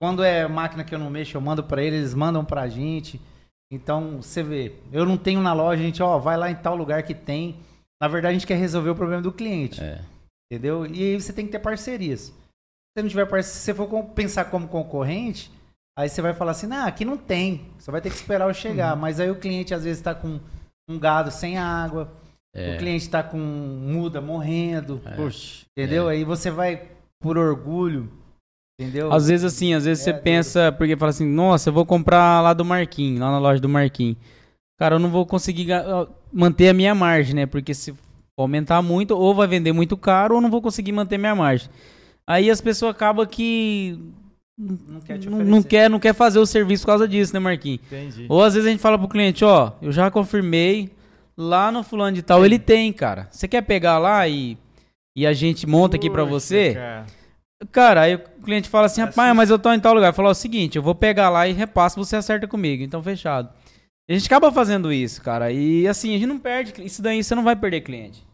[0.00, 3.20] Quando é máquina que eu não mexo, eu mando para eles, eles mandam pra gente.
[3.72, 6.76] Então, você vê, eu não tenho na loja, a gente, ó, vai lá em tal
[6.76, 7.56] lugar que tem.
[8.02, 9.80] Na verdade, a gente quer resolver o problema do cliente.
[9.80, 10.00] É.
[10.50, 10.84] Entendeu?
[10.84, 12.20] E aí você tem que ter parcerias.
[12.24, 12.32] Se
[12.98, 15.50] você não tiver parceria, se você for pensar como concorrente,
[15.96, 17.66] Aí você vai falar assim, não, aqui não tem.
[17.78, 18.94] Você vai ter que esperar eu chegar.
[18.94, 19.00] Uhum.
[19.00, 20.40] Mas aí o cliente às vezes está com
[20.88, 22.12] um gado sem água.
[22.54, 22.74] É.
[22.74, 25.00] O cliente está com muda morrendo.
[25.04, 25.10] É.
[25.10, 26.08] Puxa, entendeu?
[26.08, 26.14] É.
[26.14, 26.88] Aí você vai
[27.20, 28.10] por orgulho.
[28.80, 29.12] Entendeu?
[29.12, 32.40] Às vezes assim, às vezes você é, pensa, porque fala assim, nossa, eu vou comprar
[32.40, 34.16] lá do Marquinhos, lá na loja do Marquinhos.
[34.78, 35.68] Cara, eu não vou conseguir
[36.32, 37.46] manter a minha margem, né?
[37.46, 37.94] Porque se
[38.36, 41.70] aumentar muito, ou vai vender muito caro, ou não vou conseguir manter minha margem.
[42.26, 43.98] Aí as pessoas acabam que
[44.88, 47.80] não quer, te não, quer, não quer fazer o serviço por causa disso, né, Marquinhos?
[47.86, 48.26] Entendi.
[48.28, 50.90] Ou às vezes a gente fala pro cliente, ó, eu já confirmei,
[51.36, 53.28] lá no fulano de tal, ele tem, cara.
[53.30, 54.56] Você quer pegar lá e,
[55.16, 56.74] e a gente monta aqui pra você?
[56.74, 57.06] Cara.
[57.70, 58.00] cara.
[58.02, 59.36] aí o cliente fala assim, é rapaz, assim.
[59.36, 60.12] mas eu tô em tal lugar.
[60.12, 62.82] Fala o seguinte, eu vou pegar lá e repasso, você acerta comigo.
[62.82, 63.50] Então, fechado.
[64.08, 65.52] A gente acaba fazendo isso, cara.
[65.52, 66.72] E assim, a gente não perde.
[66.84, 68.26] Isso daí você não vai perder cliente.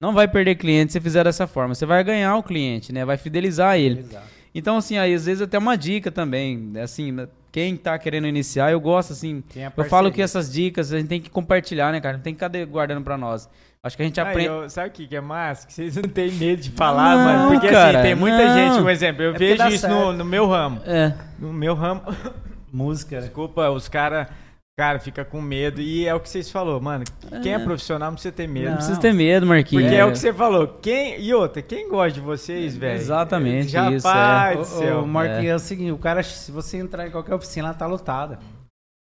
[0.00, 1.74] Não vai perder cliente se fizer dessa forma.
[1.74, 3.04] Você vai ganhar o cliente, né?
[3.04, 4.00] Vai fidelizar ele.
[4.00, 4.26] Exato.
[4.54, 8.70] Então, assim, aí às vezes até uma dica também, assim, né, quem tá querendo iniciar,
[8.70, 9.42] eu gosto, assim,
[9.76, 12.16] eu falo que essas dicas a gente tem que compartilhar, né, cara?
[12.16, 13.48] Não tem que ficar guardando pra nós.
[13.82, 14.46] Acho que a gente aprende.
[14.46, 15.66] Eu, sabe o que, que é massa?
[15.66, 17.52] Que vocês não têm medo de falar, não, mano.
[17.52, 18.54] Porque assim, cara, assim, tem muita não.
[18.54, 20.80] gente, um exemplo, eu é vejo isso no, no, meu ramo.
[20.86, 21.12] É.
[21.38, 22.00] No meu ramo.
[22.72, 23.20] Música.
[23.20, 24.28] Desculpa, os caras
[24.76, 25.80] Cara, fica com medo.
[25.80, 27.04] E é o que vocês falou, mano.
[27.42, 28.70] Quem é, é profissional não precisa ter medo.
[28.70, 29.84] Não, precisa ter medo, Marquinhos.
[29.84, 30.00] Porque é.
[30.00, 30.04] é.
[30.04, 30.66] o que você falou.
[30.82, 33.00] Quem, e outra, quem gosta de vocês, é, velho?
[33.00, 33.68] Exatamente.
[33.68, 34.56] Já isso, é.
[34.56, 34.98] do céu.
[34.98, 35.48] O, o Marquinhos é.
[35.50, 35.54] é.
[35.54, 38.40] o seguinte: o cara, se você entrar em qualquer oficina, ela tá lotada.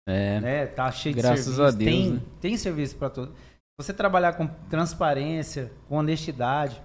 [0.08, 0.40] É.
[0.40, 0.66] Né?
[0.66, 1.62] Tá cheio Graças de serviço.
[1.62, 1.90] a Deus.
[1.90, 2.20] Tem, né?
[2.40, 3.34] tem serviço pra todo.
[3.80, 6.80] você trabalhar com transparência, com honestidade,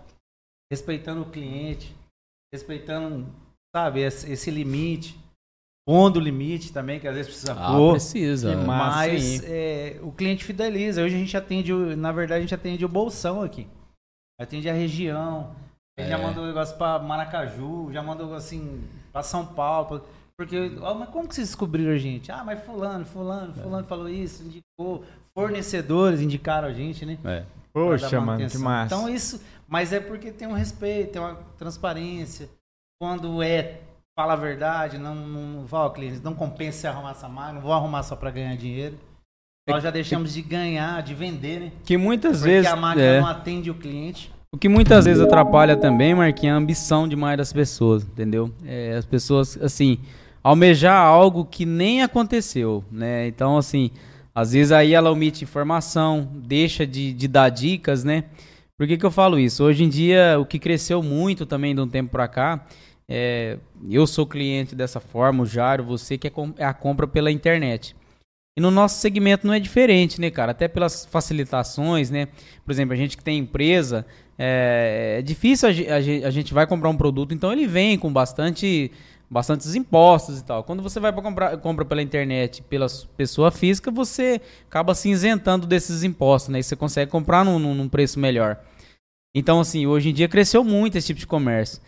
[0.72, 1.96] respeitando o cliente,
[2.52, 3.28] respeitando,
[3.76, 5.20] sabe, esse, esse limite,
[5.86, 7.92] pondo o limite também, que às vezes precisa ah, pôr.
[7.92, 8.56] precisa.
[8.58, 11.04] Mas é, o cliente fideliza.
[11.04, 13.68] Hoje a gente atende, na verdade, a gente atende o bolsão aqui.
[14.40, 15.56] Atende a região.
[15.98, 16.18] A gente é.
[16.18, 20.04] já mandou negócio para Maracaju, já mandou assim para São Paulo.
[20.38, 22.32] Porque, oh, mas como que vocês descobriram a gente?
[22.32, 23.88] Ah, mas fulano, fulano, fulano é.
[23.88, 25.06] falou isso, indicou.
[25.36, 27.18] Fornecedores indicaram a gente, né?
[27.24, 27.44] É.
[27.72, 28.96] Poxa, mano, que massa.
[28.96, 32.50] Então isso, mas é porque tem um respeito, tem uma transparência.
[33.00, 33.82] Quando é
[34.16, 37.74] fala a verdade, não, não vá ao cliente, não compensa arrumar essa máquina, não vou
[37.74, 38.98] arrumar só para ganhar dinheiro.
[39.70, 41.72] Nós é já deixamos de ganhar, de vender, né?
[41.86, 42.72] Que muitas porque vezes.
[42.72, 43.20] A máquina é.
[43.20, 44.32] não atende o cliente.
[44.54, 48.52] O que muitas vezes atrapalha também, Marquinhos, é a ambição demais das pessoas, entendeu?
[48.66, 50.00] É, as pessoas, assim,
[50.44, 53.28] almejar algo que nem aconteceu, né?
[53.28, 53.92] Então, assim,
[54.36, 58.26] às vezes aí ela omite informação, deixa de, de dar dicas, né?
[58.78, 59.64] Por que, que eu falo isso?
[59.64, 62.66] Hoje em dia, o que cresceu muito também de um tempo para cá,
[63.14, 63.58] é,
[63.90, 67.94] eu sou cliente dessa forma, o Jário, você que é, é a compra pela internet.
[68.58, 70.52] E no nosso segmento não é diferente, né, cara?
[70.52, 72.30] Até pelas facilitações, né?
[72.64, 74.06] Por exemplo, a gente que tem empresa,
[74.40, 78.12] é, é difícil a, a, a, gente vai comprar um produto, então ele vem com
[78.12, 78.90] bastante
[79.30, 80.64] bastantes impostos e tal.
[80.64, 84.40] Quando você vai para comprar compra pela internet, pela pessoa física, você
[84.70, 86.60] acaba se isentando desses impostos, né?
[86.60, 88.58] E você consegue comprar num, num preço melhor.
[89.36, 91.82] Então, assim, hoje em dia cresceu muito esse tipo de comércio.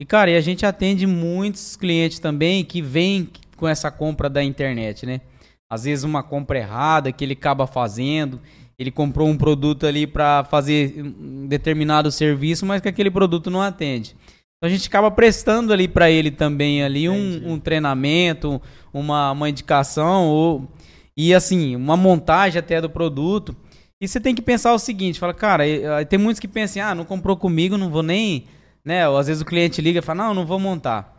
[0.00, 4.42] E, cara, e a gente atende muitos clientes também que vêm com essa compra da
[4.42, 5.20] internet, né?
[5.68, 8.40] Às vezes uma compra errada que ele acaba fazendo,
[8.78, 13.60] ele comprou um produto ali para fazer um determinado serviço, mas que aquele produto não
[13.60, 14.14] atende.
[14.56, 18.62] Então a gente acaba prestando ali para ele também ali um, um, treinamento,
[18.92, 20.68] uma, uma indicação ou
[21.16, 23.54] e assim uma montagem até do produto.
[24.00, 25.64] E você tem que pensar o seguinte, fala, cara,
[26.08, 28.44] tem muitos que pensam, ah, não comprou comigo, não vou nem,
[28.88, 29.06] né?
[29.06, 31.14] Ou às vezes o cliente liga e fala, não, não vou montar.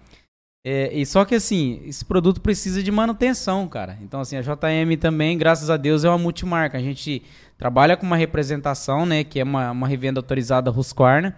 [0.66, 3.96] É, e só que assim, esse produto precisa de manutenção, cara.
[4.02, 6.80] Então assim, a JM também, graças a Deus, é uma multimarca.
[6.80, 7.22] A gente
[7.60, 11.36] trabalha com uma representação, né, que é uma, uma revenda autorizada Husqvarna.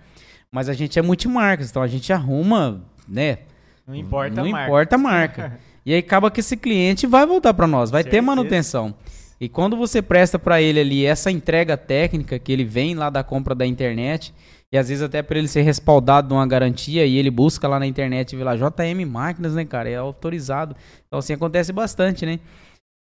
[0.50, 3.40] Mas a gente é multimarcas, então a gente arruma, né?
[3.86, 4.68] Não importa não a marca.
[4.68, 5.60] importa a marca.
[5.86, 8.22] e aí acaba que esse cliente vai voltar para nós, vai Certeza.
[8.22, 8.96] ter manutenção.
[9.40, 13.24] E quando você presta para ele ali essa entrega técnica que ele vem lá da
[13.24, 14.34] compra da internet,
[14.72, 17.78] e às vezes até para ele ser respaldado de uma garantia e ele busca lá
[17.78, 19.90] na internet e vê lá JM Máquinas, né, cara?
[19.90, 20.76] É autorizado.
[21.08, 22.40] Então assim acontece bastante, né?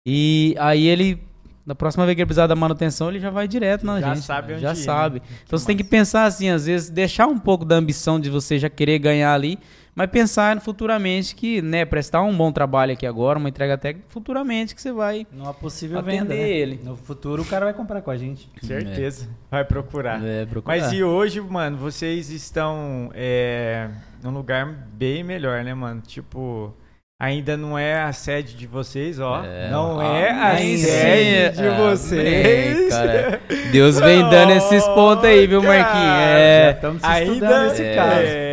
[0.07, 1.20] E aí ele
[1.69, 4.24] da próxima vez que ele precisar da manutenção, ele já vai direto na já gente.
[4.24, 4.82] Sabe onde já ir, né?
[4.82, 5.19] sabe.
[5.20, 5.27] Né?
[5.45, 8.59] Então você tem que pensar assim, às vezes, deixar um pouco da ambição de você
[8.59, 9.59] já querer ganhar ali,
[9.98, 14.72] mas pensar futuramente que, né, prestar um bom trabalho aqui agora, uma entrega técnica, futuramente
[14.72, 16.48] que você vai Numa possível venda, né?
[16.48, 16.78] ele.
[16.84, 18.48] No futuro o cara vai comprar com a gente.
[18.62, 19.24] Certeza.
[19.24, 19.28] É.
[19.50, 20.24] Vai procurar.
[20.24, 20.78] É, procurar.
[20.78, 23.88] Mas e hoje, mano, vocês estão é,
[24.22, 26.00] num lugar bem melhor, né, mano?
[26.00, 26.72] Tipo,
[27.20, 29.44] Ainda não é a sede de vocês, ó.
[29.44, 32.88] É, não é a sede de vocês.
[32.90, 33.40] cara.
[33.72, 36.20] Deus vem dando esses pontos aí, viu, Marquinhos?
[36.20, 36.70] É.
[36.70, 38.47] Estamos ainda esse é, caso.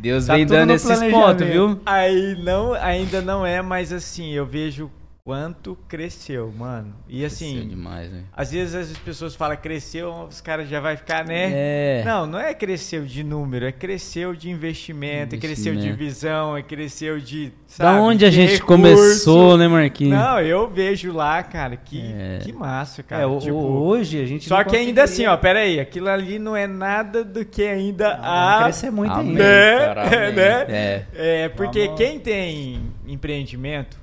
[0.00, 1.78] Deus tá vem dando esses pontos, viu?
[1.84, 4.90] Aí não, ainda não é, mas assim, eu vejo
[5.24, 6.94] quanto cresceu, mano.
[7.08, 8.24] E assim, cresceu demais, né?
[8.32, 11.50] às vezes as pessoas falam cresceu, os caras já vai ficar, né?
[11.52, 12.02] É.
[12.04, 15.34] Não, não é cresceu de número, é cresceu de investimento, investimento.
[15.34, 18.66] é cresceu de visão, é cresceu de, sabe, Da onde a gente recurso.
[18.66, 20.18] começou, né, Marquinhos?
[20.18, 22.38] Não, eu vejo lá, cara, que, é.
[22.42, 23.22] que massa, cara.
[23.22, 26.56] É, tipo, hoje a gente Só que ainda assim, ó, pera aí, aquilo ali não
[26.56, 28.62] é nada do que ainda não, há...
[28.64, 29.44] crescer muito Amém, ainda.
[29.44, 29.94] Né?
[29.94, 30.66] Cara, né?
[30.68, 31.04] É.
[31.14, 33.99] é, porque quem tem empreendimento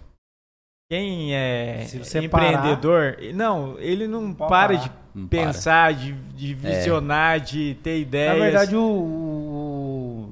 [0.90, 1.86] quem é
[2.24, 4.76] empreendedor, parar, não, ele não, não para parar.
[4.76, 6.04] de não pensar, para.
[6.04, 7.40] de, de visionar, é.
[7.40, 8.38] de ter ideias.
[8.38, 10.30] Na verdade, o, o,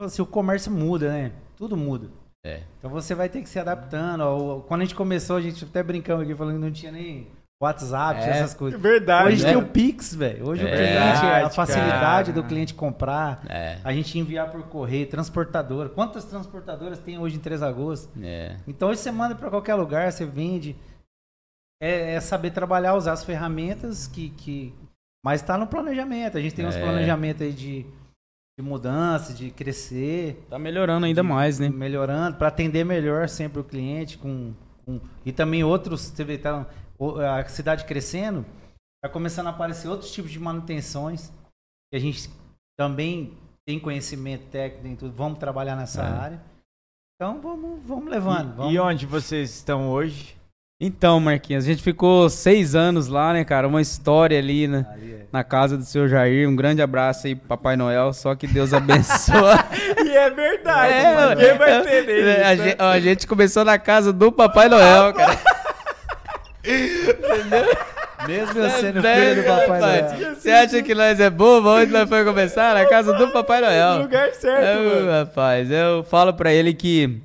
[0.00, 1.32] assim, o comércio muda, né?
[1.56, 2.10] Tudo muda.
[2.44, 2.62] É.
[2.78, 4.64] Então você vai ter que se adaptando.
[4.68, 7.26] Quando a gente começou, a gente até brincando aqui, falando que não tinha nem
[7.60, 8.80] WhatsApp, é, essas coisas.
[8.80, 9.28] Verdade.
[9.28, 9.48] Hoje né?
[9.48, 10.48] tem o Pix, velho.
[10.48, 12.42] Hoje é, o cliente, a facilidade cara.
[12.42, 13.78] do cliente comprar, é.
[13.82, 15.88] a gente enviar por correio, transportadora.
[15.88, 18.08] Quantas transportadoras tem hoje em Três Lagoas?
[18.22, 18.56] É.
[18.66, 20.76] Então hoje você manda para qualquer lugar, você vende.
[21.80, 24.30] É, é, saber trabalhar, usar as ferramentas que.
[24.30, 24.72] que...
[25.24, 26.38] Mas está no planejamento.
[26.38, 26.80] A gente tem uns é.
[26.80, 27.84] planejamentos aí de,
[28.56, 30.44] de mudança, de crescer.
[30.48, 31.68] Tá melhorando ainda de, mais, né?
[31.68, 34.54] Melhorando, para atender melhor sempre o cliente com.
[34.86, 35.00] com...
[35.26, 36.66] E também outros, você vê, tá,
[37.00, 38.44] a cidade crescendo,
[38.96, 41.30] está começando a aparecer outros tipos de manutenções
[41.90, 42.28] que a gente
[42.78, 46.06] também tem conhecimento técnico, tudo, vamos trabalhar nessa é.
[46.06, 46.42] área.
[47.14, 48.52] Então vamos, vamos levando.
[48.52, 48.74] E, vamos.
[48.74, 50.38] e onde vocês estão hoje?
[50.80, 53.66] Então, Marquinhos, a gente ficou seis anos lá, né, cara?
[53.66, 54.86] Uma história ali, né?
[54.92, 55.26] Ali é.
[55.32, 56.48] Na casa do seu Jair.
[56.48, 58.12] Um grande abraço aí, Papai Noel.
[58.12, 59.34] Só que Deus abençoe.
[60.06, 60.92] e é verdade.
[60.92, 65.12] É, Ninguém vai entender é, a, gente, a gente começou na casa do Papai Noel,
[65.14, 65.57] cara.
[66.68, 67.76] Entendeu?
[68.26, 70.34] Mesmo eu sendo filho do Papai Noel.
[70.34, 71.68] Você acha que nós é bobo?
[71.68, 72.74] Onde nós foi começar?
[72.74, 73.94] Na casa do Papai Noel.
[73.94, 75.10] No lugar certo, eu, mano.
[75.10, 77.22] Rapaz, eu falo pra ele que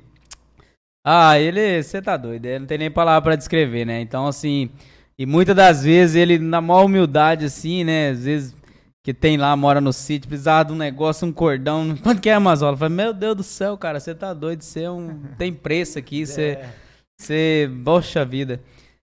[1.06, 4.00] ah, ele, você tá doido, ele não tem nem palavra para descrever, né?
[4.00, 4.70] Então, assim,
[5.18, 8.08] e muitas das vezes ele, na maior humildade, assim, né?
[8.08, 8.56] Às vezes
[9.04, 11.94] que tem lá, mora no sítio, precisava de um negócio, um cordão.
[12.02, 12.74] Quanto que é, Amazola?
[12.74, 15.20] Falei, meu Deus do céu, cara, você tá doido, você é um.
[15.36, 16.42] Tem preço aqui, você.
[16.42, 16.68] É.
[17.20, 17.70] Você.
[17.84, 18.62] Poxa vida.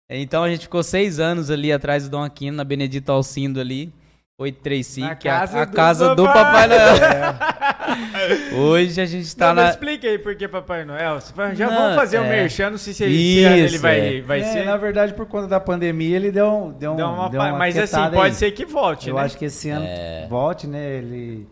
[0.09, 3.93] Então a gente ficou seis anos ali atrás do Dom Aquino, na Benedito Alcindo ali.
[4.39, 6.97] 835, que é a, a do casa do Papai Noel.
[6.97, 8.55] É.
[8.55, 9.71] Hoje a gente tá não, na.
[9.71, 11.19] Explica aí por que Papai Noel.
[11.55, 12.21] Já não, vamos fazer é.
[12.21, 14.21] um merchan, não sei se, Isso, ele vai, é.
[14.21, 14.67] vai é, ser.
[14.67, 17.31] Na verdade, por conta da pandemia, ele deu, deu, um, deu uma.
[17.31, 19.09] Deu uma mas assim, pode ser que volte.
[19.09, 19.23] Eu né?
[19.23, 20.27] acho que esse ano é.
[20.29, 20.99] volte, né?
[20.99, 21.49] Ele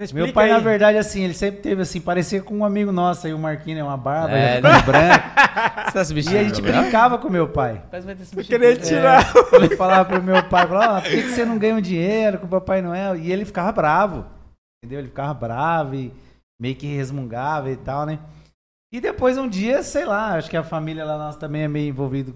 [0.00, 0.52] Explica Meu pai, aí.
[0.52, 3.78] na verdade, assim, ele sempre teve assim, parecia com um amigo nosso aí, o Marquinhos,
[3.78, 4.82] é uma barba, é, né?
[4.82, 5.24] branco.
[5.92, 7.80] Você tá e a gente brincava com meu pai.
[8.20, 9.22] Esse querer tirar.
[9.52, 11.80] É, ele falava pro meu pai, falava, ah, por que, que você não ganha um
[11.80, 13.14] dinheiro com o Papai Noel?
[13.14, 14.26] E ele ficava bravo,
[14.82, 14.98] entendeu?
[14.98, 16.12] Ele ficava bravo e
[16.60, 18.18] meio que resmungava e tal, né?
[18.92, 21.88] E depois um dia, sei lá, acho que a família lá nossa também é meio
[21.88, 22.34] envolvido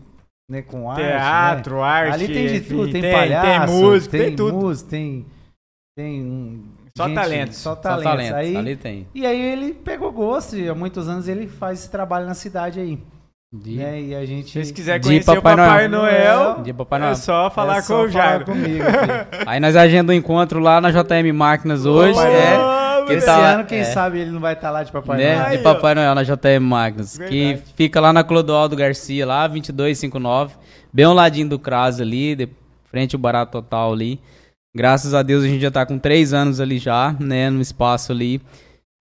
[0.48, 1.02] né, com arte.
[1.02, 1.82] Teatro, né?
[1.82, 2.14] arte.
[2.14, 4.54] Ali tem de tudo, tem, tem palhaço, tem música, tem, tem tudo.
[4.54, 5.26] Música, tem,
[5.96, 7.56] tem só gente, talentos.
[7.58, 8.04] Só talentos.
[8.04, 8.34] Só talentos.
[8.34, 9.06] Aí, Ali tem.
[9.14, 12.80] E aí ele pegou gosto e há muitos anos ele faz esse trabalho na cidade
[12.80, 12.98] aí.
[13.52, 13.76] De...
[13.76, 14.02] Né?
[14.02, 14.48] E a gente...
[14.48, 17.12] Se vocês quiserem conhecer Papai o Papai Noel, Noel, de Papai Noel.
[17.12, 18.44] é só falar é com o Jairo.
[18.44, 18.84] comigo.
[19.46, 22.18] aí nós agendamos um encontro lá na JM Máquinas hoje.
[22.18, 23.84] é, que esse tá ano, quem é.
[23.84, 25.36] sabe, ele não vai estar tá lá de Papai né?
[25.36, 25.56] Noel.
[25.56, 27.16] De Papai Noel na JM Máquinas.
[27.16, 27.62] Verdade.
[27.62, 30.56] Que fica lá na Clodoaldo Garcia, lá, 2259.
[30.92, 32.48] Bem ao ladinho do CRAS ali, de
[32.90, 34.20] frente ao Barato Total ali.
[34.78, 38.12] Graças a Deus a gente já está com três anos ali já, né, no espaço
[38.12, 38.40] ali.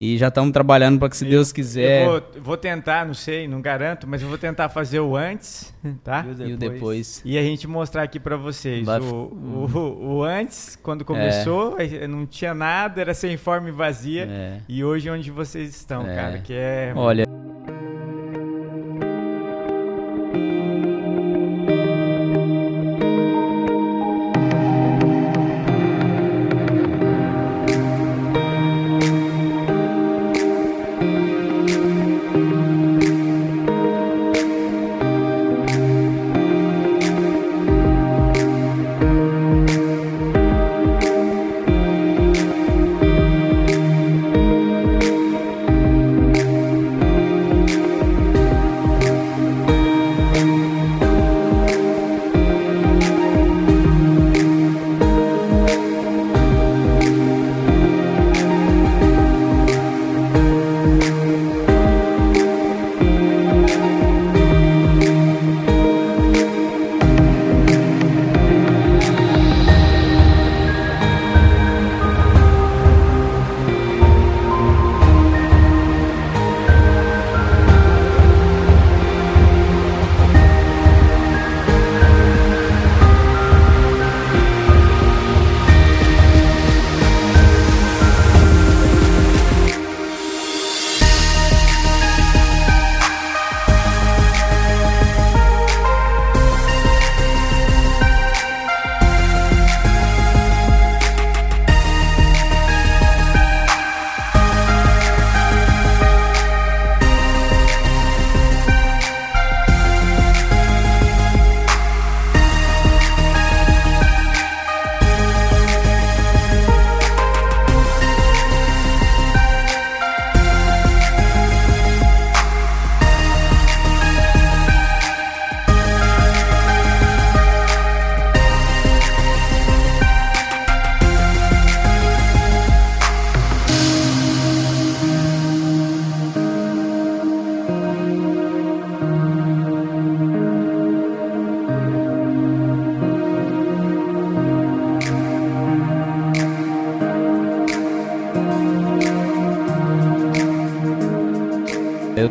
[0.00, 2.04] E já estamos trabalhando para que, se eu, Deus quiser.
[2.04, 5.72] Eu vou, vou, tentar, não sei, não garanto, mas eu vou tentar fazer o antes,
[6.02, 6.26] tá?
[6.26, 6.50] E o depois.
[6.50, 7.22] E, o depois.
[7.24, 8.86] e a gente mostrar aqui para vocês.
[8.88, 12.08] O, o, o, antes, quando começou, é.
[12.08, 14.26] não tinha nada, era sem forma e vazia.
[14.28, 14.60] É.
[14.68, 16.14] E hoje, onde vocês estão, é.
[16.14, 16.92] cara, que é.
[16.96, 17.24] Olha.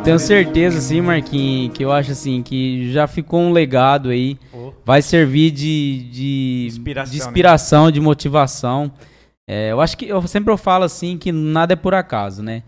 [0.08, 4.38] Tenho certeza, sim, Marquinhos, que eu acho assim, que já ficou um legado aí.
[4.54, 4.72] Oh.
[4.82, 7.92] Vai servir de, de inspiração, de, inspiração, né?
[7.92, 8.90] de motivação.
[9.46, 12.62] É, eu acho que eu sempre eu falo assim que nada é por acaso, né?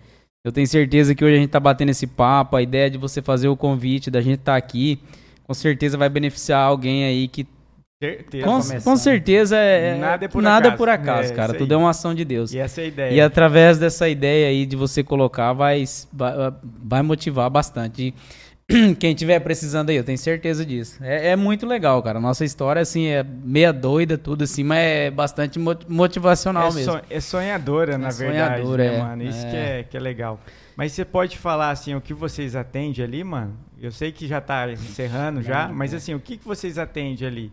[0.45, 3.23] Eu tenho certeza que hoje a gente tá batendo esse papo, a ideia de você
[3.23, 5.01] fazer o convite, da gente estar tá aqui
[5.45, 7.47] com certeza vai beneficiar alguém aí que
[8.03, 8.47] Certeza.
[8.47, 11.53] Com, com, certeza é, é nada é por nada acaso, por acaso é, cara.
[11.53, 12.51] Tudo é uma ação de Deus.
[12.51, 13.15] E essa é a ideia.
[13.15, 16.33] E através dessa ideia aí de você colocar, vai, vai,
[16.83, 18.15] vai motivar bastante.
[18.99, 20.99] quem tiver precisando aí, eu tenho certeza disso.
[21.03, 22.19] É, é, muito legal, cara.
[22.19, 27.01] Nossa história, assim, é meia doida, tudo assim, mas é bastante motivacional é mesmo.
[27.11, 29.23] é sonhadora, na verdade, sonhadora, né, mano?
[29.25, 30.41] Isso que, é, que é legal.
[30.75, 33.55] Mas você pode falar, assim, o que vocês atendem ali, mano?
[33.79, 37.53] Eu sei que já tá encerrando já, mas assim, o que, que vocês atendem ali?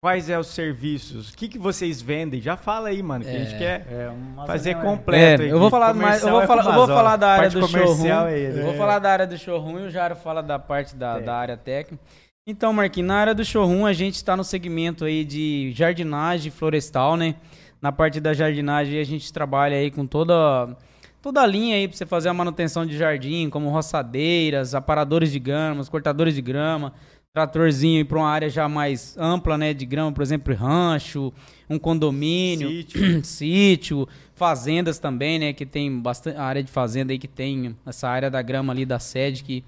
[0.00, 1.30] Quais é os serviços?
[1.30, 2.40] O que, que vocês vendem?
[2.40, 4.12] Já fala aí, mano, que é, a gente é, quer é
[4.46, 5.42] fazer completo.
[5.42, 8.28] É, eu vou falar mais, eu vou falar, eu vou falar da área do showroom.
[8.28, 11.18] É eu vou falar da área do showroom e o Jaro fala da parte da,
[11.18, 12.04] da área técnica.
[12.46, 17.16] Então, Marquinhos, na área do showroom a gente está no segmento aí de jardinagem florestal,
[17.16, 17.34] né?
[17.82, 20.76] Na parte da jardinagem a gente trabalha aí com toda
[21.20, 25.40] toda a linha aí para você fazer a manutenção de jardim, como roçadeiras, aparadores de
[25.40, 26.92] grama, cortadores de grama,
[27.36, 31.30] tratorzinho para uma área já mais ampla, né, de grama, por exemplo, rancho,
[31.68, 37.28] um condomínio, sítio, sítio fazendas também, né, que tem bastante área de fazenda aí que
[37.28, 39.62] tem essa área da grama ali da sede que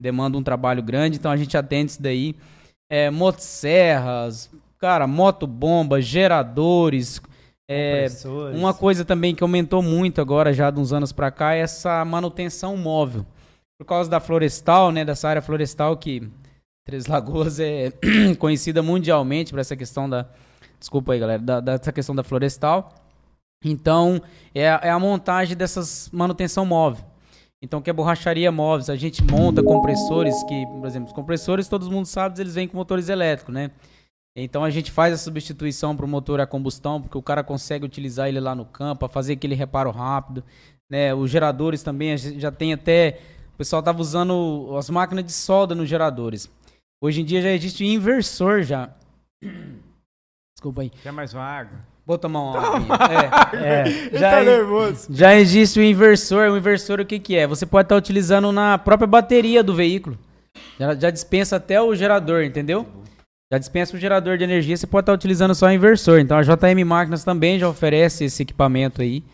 [0.00, 2.34] demanda um trabalho grande, então a gente atende isso daí.
[2.90, 7.20] É, motosserras, cara, motobombas, geradores,
[7.68, 8.06] é,
[8.54, 12.02] uma coisa também que aumentou muito agora já de uns anos para cá é essa
[12.06, 13.26] manutenção móvel.
[13.78, 16.30] Por causa da florestal, né, dessa área florestal que
[16.84, 17.92] Três Lagoas é
[18.38, 20.26] conhecida mundialmente por essa questão da.
[20.78, 22.92] Desculpa aí, galera, da, dessa questão da florestal.
[23.64, 24.20] Então,
[24.52, 27.04] é, é a montagem dessas manutenção móvel.
[27.62, 31.88] Então, que é borracharia móveis, a gente monta compressores que, por exemplo, os compressores, todo
[31.88, 33.70] mundo sabe, eles vêm com motores elétricos, né?
[34.34, 37.84] Então a gente faz a substituição para o motor a combustão, porque o cara consegue
[37.84, 40.42] utilizar ele lá no campo, fazer aquele reparo rápido.
[40.90, 41.14] Né?
[41.14, 43.20] Os geradores também, já tem até.
[43.54, 46.50] O pessoal estava usando as máquinas de solda nos geradores.
[47.02, 48.88] Hoje em dia já existe inversor já.
[50.54, 50.90] Desculpa aí.
[51.02, 51.80] Quer mais uma água?
[52.06, 53.58] Vou tomar uma água.
[53.58, 55.08] É, é, já, tá nervoso.
[55.10, 56.52] já existe o inversor.
[56.52, 57.44] O inversor o que, que é?
[57.44, 60.16] Você pode estar utilizando na própria bateria do veículo.
[60.78, 62.86] Já, já dispensa até o gerador, entendeu?
[63.52, 66.20] Já dispensa o gerador de energia, você pode estar utilizando só o inversor.
[66.20, 69.24] Então a JM Máquinas também já oferece esse equipamento aí.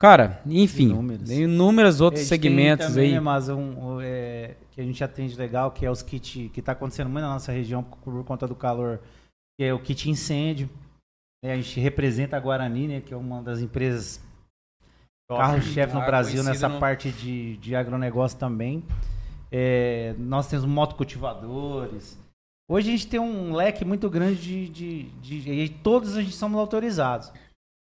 [0.00, 3.20] Cara, enfim, inúmeros, tem inúmeros outros segmentos também, aí.
[3.20, 6.72] Mas um, um é, que a gente atende legal, que é os kits que está
[6.72, 8.98] acontecendo muito na nossa região por conta do calor,
[9.58, 10.70] que é o kit incêndio.
[11.44, 11.52] Né?
[11.52, 14.24] A gente representa a Guarani, né, que é uma das empresas
[15.28, 16.80] carro-chefe no Brasil nessa no...
[16.80, 18.82] parte de, de agronegócio também.
[19.52, 22.18] É, nós temos motocultivadores.
[22.70, 26.34] Hoje a gente tem um leque muito grande de, de, de, de, todos a gente
[26.34, 27.30] somos autorizados.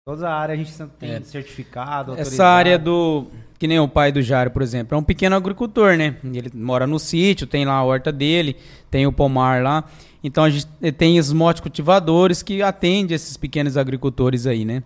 [0.07, 1.22] Toda a área a gente tem é.
[1.22, 2.36] certificado, autorizado.
[2.36, 3.26] Essa área do.
[3.57, 6.18] Que nem o pai do Jário, por exemplo, é um pequeno agricultor, né?
[6.23, 8.56] Ele mora no sítio, tem lá a horta dele,
[8.91, 9.84] tem o pomar lá.
[10.23, 14.84] Então a gente tem os motocultivadores que atendem esses pequenos agricultores aí, né?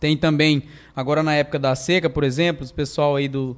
[0.00, 0.62] Tem também,
[0.96, 3.54] agora na época da seca, por exemplo, os pessoal aí do,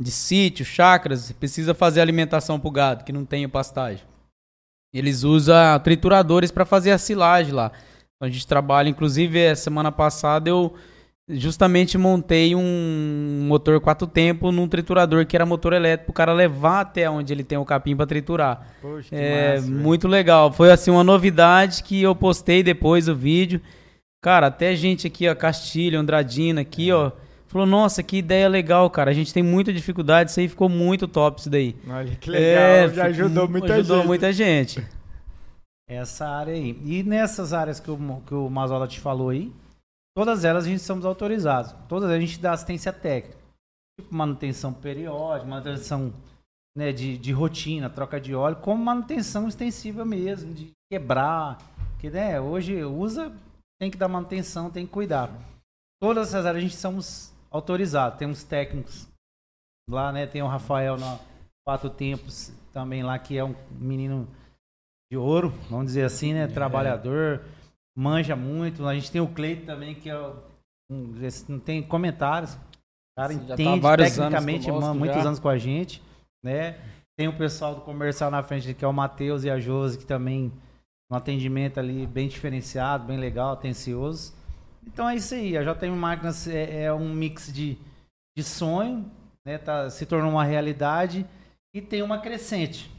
[0.00, 4.04] de sítio, chácaras, precisa fazer alimentação pro gado, que não tem pastagem.
[4.94, 7.72] Eles usam trituradores para fazer a silagem lá.
[8.24, 10.74] A gente trabalha, inclusive, semana passada eu
[11.28, 16.80] justamente montei um motor quatro tempos num triturador que era motor elétrico, o cara levar
[16.80, 18.66] até onde ele tem o capim para triturar.
[18.80, 20.52] Poxa, é massa, muito legal.
[20.52, 23.60] Foi assim uma novidade que eu postei depois o vídeo.
[24.22, 26.94] Cara, até gente aqui, ó, Castilho, Andradina aqui, é.
[26.94, 27.12] ó,
[27.46, 29.10] falou: "Nossa, que ideia legal, cara.
[29.10, 31.74] A gente tem muita dificuldade, isso aí ficou muito top isso daí".
[31.88, 33.92] Olha que legal, é, já ajudou muita ajudou gente.
[33.92, 34.84] Ajudou muita gente.
[35.88, 36.70] Essa área aí.
[36.84, 39.52] E nessas áreas que o, que o Mazola te falou aí,
[40.16, 41.72] todas elas a gente somos autorizados.
[41.88, 43.38] Todas a gente dá assistência técnica.
[44.00, 46.12] Tipo manutenção periódica, manutenção
[46.76, 51.58] né, de, de rotina, troca de óleo, como manutenção extensiva mesmo, de quebrar.
[52.00, 53.32] Que né, hoje usa,
[53.80, 55.30] tem que dar manutenção, tem que cuidar.
[56.02, 58.18] Todas essas áreas a gente somos autorizados.
[58.18, 59.06] Temos técnicos
[59.88, 60.26] lá, né?
[60.26, 61.18] Tem o Rafael na
[61.66, 64.28] Quatro Tempos também lá, que é um menino
[65.14, 66.42] de ouro, vamos dizer assim, né?
[66.42, 66.46] É.
[66.48, 67.42] Trabalhador,
[67.96, 68.84] manja muito.
[68.84, 70.18] A gente tem o Cleito também, que é
[70.90, 71.14] um,
[71.48, 72.54] não tem comentários.
[72.54, 72.58] O
[73.16, 75.28] cara Você tá entende tá tecnicamente anos muitos já.
[75.28, 76.02] anos com a gente,
[76.42, 76.80] né?
[77.16, 80.04] Tem o pessoal do comercial na frente, que é o Matheus e a Josi, que
[80.04, 80.52] também
[81.08, 84.34] um atendimento ali bem diferenciado, bem legal, atencioso.
[84.84, 85.56] Então é isso aí.
[85.56, 87.78] A JM Máquinas é, é um mix de,
[88.36, 89.08] de sonho,
[89.46, 89.58] né?
[89.58, 91.24] Tá, se tornou uma realidade
[91.72, 92.90] e tem uma crescente.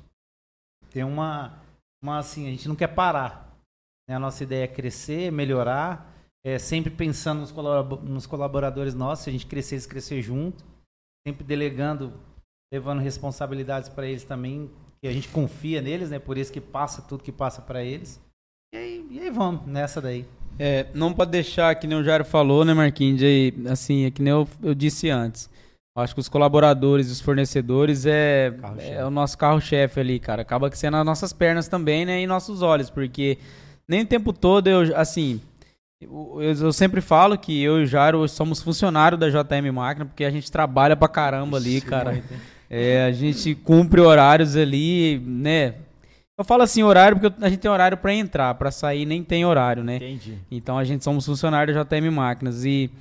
[0.92, 1.65] Tem uma
[2.06, 3.58] mas assim, a gente não quer parar.
[4.08, 4.16] Né?
[4.16, 6.14] A nossa ideia é crescer, melhorar,
[6.46, 10.64] é, sempre pensando nos, colab nos colaboradores nossos, se a gente crescer, eles crescer junto,
[11.28, 12.14] sempre delegando,
[12.72, 14.70] levando responsabilidades para eles também,
[15.08, 16.20] a gente confia neles, né?
[16.20, 18.20] Por isso que passa tudo que passa para eles.
[18.74, 20.26] E aí, e aí vamos nessa daí.
[20.58, 23.20] É, não pode deixar, que nem o Jairo falou, né, Marquinhos?
[23.20, 25.50] De, assim, é que nem eu, eu disse antes.
[25.96, 30.42] Acho que os colaboradores, os fornecedores é, é o nosso carro-chefe ali, cara.
[30.42, 32.22] Acaba que sendo as nossas pernas também, né?
[32.22, 33.38] E nossos olhos, porque
[33.88, 35.40] nem o tempo todo eu, assim,
[36.02, 40.26] eu, eu, sempre falo que eu e o Jairo somos funcionários da JM Máquina, porque
[40.26, 42.22] a gente trabalha pra caramba ali, cara.
[42.70, 45.76] É, a gente cumpre horários ali, né?
[46.38, 49.46] Eu falo assim horário porque a gente tem horário para entrar, para sair nem tem
[49.46, 49.96] horário, né?
[49.96, 50.38] Entendi.
[50.52, 52.92] Então a gente somos funcionários da JM Máquinas e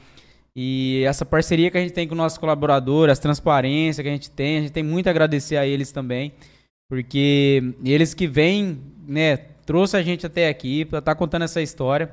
[0.57, 4.31] e essa parceria que a gente tem com nossos colaboradores, as transparência que a gente
[4.31, 6.33] tem, a gente tem muito a agradecer a eles também,
[6.89, 9.37] porque eles que vêm, né,
[9.67, 12.11] trouxe a gente até aqui para estar tá contando essa história.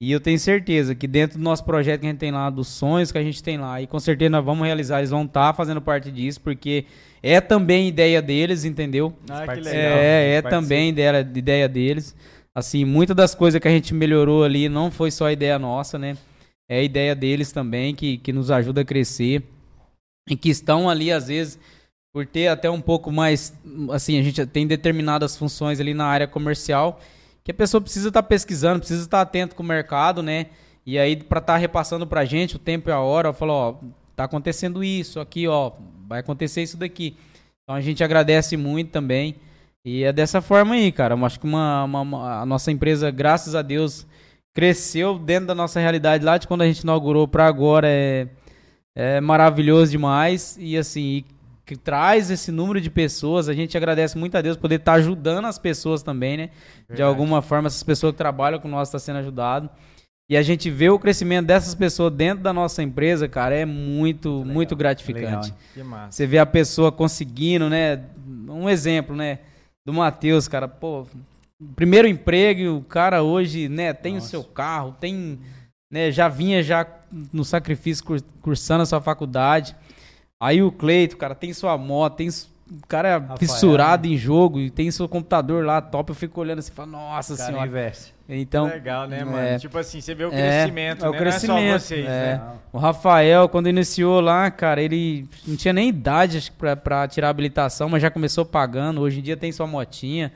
[0.00, 2.66] E eu tenho certeza que dentro do nosso projeto que a gente tem lá, dos
[2.66, 5.48] sonhos que a gente tem lá, e com certeza nós vamos realizar, eles vão estar
[5.48, 6.86] tá fazendo parte disso, porque
[7.22, 9.12] é também ideia deles, entendeu?
[9.28, 9.72] Ah, que legal.
[9.74, 12.16] É, é também ideia, ideia deles.
[12.52, 16.16] Assim, muitas das coisas que a gente melhorou ali não foi só ideia nossa, né?
[16.72, 19.42] É ideia deles também, que, que nos ajuda a crescer.
[20.28, 21.58] E que estão ali, às vezes,
[22.14, 23.52] por ter até um pouco mais.
[23.90, 26.98] Assim, a gente tem determinadas funções ali na área comercial
[27.44, 30.46] que a pessoa precisa estar tá pesquisando, precisa estar tá atento com o mercado, né?
[30.86, 33.56] E aí, para estar tá repassando para a gente o tempo e a hora, falou,
[33.56, 33.74] ó,
[34.16, 35.72] tá acontecendo isso aqui, ó,
[36.08, 37.16] vai acontecer isso daqui.
[37.62, 39.36] Então a gente agradece muito também.
[39.84, 41.14] E é dessa forma aí, cara.
[41.14, 44.06] Eu acho que uma, uma, uma, a nossa empresa, graças a Deus,
[44.54, 47.86] cresceu dentro da nossa realidade lá de quando a gente inaugurou para agora.
[47.88, 48.28] É,
[48.94, 50.56] é maravilhoso demais.
[50.60, 51.24] E assim,
[51.64, 53.48] que traz esse número de pessoas.
[53.48, 56.50] A gente agradece muito a Deus poder estar tá ajudando as pessoas também, né?
[56.88, 56.96] Verdade.
[56.96, 59.70] De alguma forma, essas pessoas que trabalham com nós estão tá sendo ajudado.
[60.28, 64.38] E a gente vê o crescimento dessas pessoas dentro da nossa empresa, cara, é muito,
[64.38, 65.52] legal, muito gratificante.
[66.08, 68.02] Você vê a pessoa conseguindo, né?
[68.48, 69.40] Um exemplo, né?
[69.84, 71.06] Do Matheus, cara, pô,
[71.74, 74.26] primeiro emprego, o cara hoje, né, tem nossa.
[74.26, 75.38] o seu carro, tem,
[75.90, 76.86] né, já vinha já
[77.32, 78.04] no sacrifício
[78.40, 79.76] cursando a sua faculdade.
[80.40, 82.28] Aí o Cleito, cara, tem sua moto, tem
[82.72, 84.14] o cara é Rafael, fissurado né?
[84.14, 86.10] em jogo e tem seu computador lá top.
[86.10, 87.66] Eu fico olhando assim e falo, nossa cara senhora.
[87.66, 88.14] Investe.
[88.28, 89.36] Então, Legal, né, mano?
[89.36, 91.16] É, tipo assim, você vê o é, crescimento, é, né?
[91.16, 91.56] o crescimento.
[91.56, 92.08] Não é só vocês, é.
[92.08, 92.42] né?
[92.72, 97.30] O Rafael, quando iniciou lá, cara, ele não tinha nem idade pra, pra tirar a
[97.30, 99.02] habilitação, mas já começou pagando.
[99.02, 100.32] Hoje em dia tem sua motinha.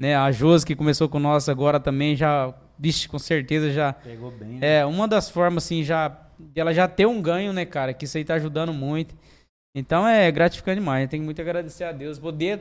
[0.00, 0.16] Né?
[0.16, 3.92] A Josi, que começou com nós agora também, já, vixe, com certeza já.
[3.92, 4.78] Pegou bem, né?
[4.78, 6.16] É, uma das formas, assim, já.
[6.56, 7.92] Ela já ter um ganho, né, cara?
[7.92, 9.14] Que isso aí tá ajudando muito.
[9.76, 11.06] Então é gratificante demais.
[11.10, 12.18] Tem muito a agradecer a Deus.
[12.18, 12.60] Poder,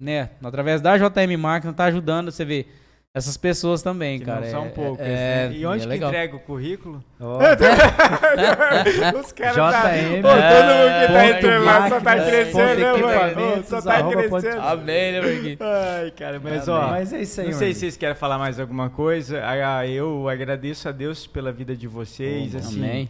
[0.00, 2.66] né, através da JM Máquina, tá ajudando, você vê,
[3.16, 4.42] essas pessoas também, que cara.
[4.42, 5.06] Não são é, poucas.
[5.06, 5.56] É, né?
[5.56, 6.10] E onde é que legal.
[6.10, 7.02] entrega o currículo?
[7.18, 7.38] Oh.
[9.18, 9.88] Os caras tá...
[9.88, 10.20] JM.
[10.20, 13.64] Pô, todo mundo que tá entrando lá só tá crescendo, né, mano?
[13.64, 14.60] Só tá crescendo.
[14.60, 15.58] Amém, né, Marquinhos?
[15.62, 16.88] Ai, cara, mas ó.
[16.88, 19.40] Mas é isso aí, Não sei se vocês querem falar mais alguma coisa.
[19.42, 22.54] Ah, eu agradeço a Deus pela vida de vocês.
[22.54, 23.08] Oh, assim, amém.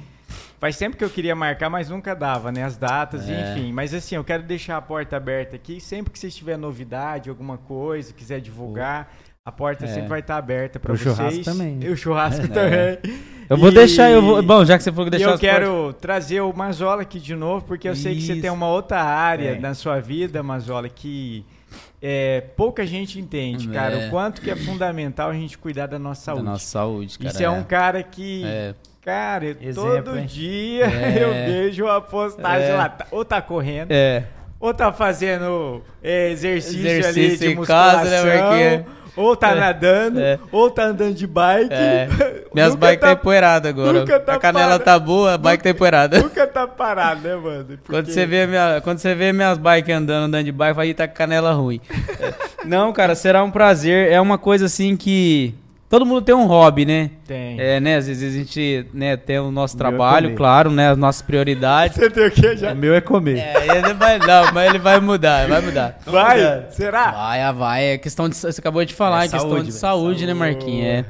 [0.61, 2.63] Faz tempo que eu queria marcar, mas nunca dava, né?
[2.63, 3.55] As datas, é.
[3.55, 3.73] enfim.
[3.73, 5.81] Mas assim, eu quero deixar a porta aberta aqui.
[5.81, 9.13] Sempre que vocês tiverem novidade, alguma coisa, quiser divulgar.
[9.13, 9.89] Oh a porta é.
[9.89, 11.13] sempre vai estar aberta para vocês.
[11.13, 11.79] O churrasco também.
[11.81, 12.49] E o churrasco é.
[12.49, 12.99] também.
[13.49, 13.75] Eu vou e...
[13.75, 16.01] deixar, eu vou, bom, já que você falou que deixar Eu quero portas...
[16.01, 18.03] trazer o Mazola aqui de novo, porque eu Isso.
[18.03, 19.59] sei que você tem uma outra área é.
[19.61, 21.47] na sua vida, Mazola, que
[22.03, 24.09] é, pouca gente entende, cara, o é.
[24.09, 26.43] quanto que é fundamental a gente cuidar da nossa saúde.
[26.43, 27.31] Da nossa saúde, cara.
[27.31, 28.75] Isso é, um cara que é.
[29.01, 30.27] Cara, Exemplo, todo hein?
[30.27, 30.87] dia
[31.17, 33.93] eu vejo uma postagem lá, tá, ou tá correndo,
[34.59, 38.85] ou tá fazendo exercício, exercício ali de musculação, casa, né,
[39.17, 40.39] ou tá é, nadando, é.
[40.53, 41.73] ou tá andando de bike.
[41.73, 42.09] É.
[42.55, 44.05] Minhas bikes tá, tá empoeiradas agora.
[44.21, 44.85] Tá a canela parado.
[44.85, 46.19] tá boa, a bike tá empoeirada.
[46.21, 47.65] Nunca tá parado, né, mano?
[47.65, 47.93] Porque...
[47.93, 51.09] Quando, você vê minha, quando você vê minhas bikes andando, andando de bike, aí tá
[51.09, 51.81] com canela ruim.
[52.65, 54.13] Não, cara, será um prazer.
[54.13, 55.55] É uma coisa assim que
[55.89, 57.11] Todo mundo tem um hobby, né?
[57.27, 57.61] Tem.
[57.61, 57.97] É, né?
[57.97, 60.91] Às vezes a gente né, tem o nosso o é trabalho, é claro, né?
[60.91, 61.95] As nossas prioridades.
[61.97, 62.73] Você tem o quê já?
[62.73, 63.39] O meu é comer.
[63.39, 65.99] É, ele vai, não, mas ele vai mudar, vai mudar.
[66.05, 66.39] Vai?
[66.39, 66.71] Mudar.
[66.71, 67.11] Será?
[67.13, 67.85] Vai, ah, vai.
[67.85, 68.35] É questão de.
[68.35, 70.87] Você acabou de falar, é, é questão saúde, de saúde, saúde, né, Marquinhos?
[70.87, 71.05] É.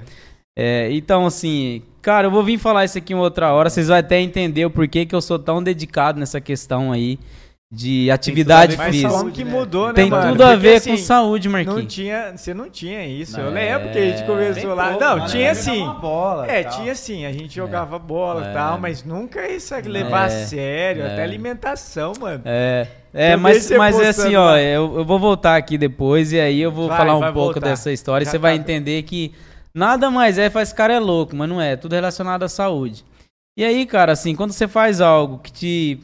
[0.54, 0.92] é.
[0.92, 3.70] Então, assim, cara, eu vou vir falar isso aqui em outra hora.
[3.70, 7.18] Vocês vão até entender o porquê que eu sou tão dedicado nessa questão aí
[7.70, 9.24] de atividade física.
[9.24, 10.32] Mas que mudou, né, Tem mano?
[10.32, 11.76] tudo a Porque, ver assim, com saúde, Marquinhos.
[11.76, 13.36] Não tinha, você não tinha isso.
[13.36, 14.90] Não, eu lembro é, que a gente começou lá.
[14.90, 15.84] Pouco, não, tinha sim.
[16.00, 16.72] Bola, é, tal.
[16.72, 17.26] tinha sim.
[17.26, 17.98] A gente jogava é.
[17.98, 18.52] bola e é.
[18.52, 20.46] tal, mas nunca isso a levar a é.
[20.46, 22.42] sério, até alimentação, mano.
[22.44, 22.86] É.
[23.12, 26.70] É, mas, mas é assim, ó, eu, eu, vou voltar aqui depois e aí eu
[26.70, 27.60] vou vai, falar um pouco voltar.
[27.60, 29.32] dessa história Já e você tá vai entender que
[29.74, 33.06] nada mais é, faz cara é louco, mas não é, tudo relacionado à saúde.
[33.56, 36.00] E aí, cara, assim, quando você faz algo que te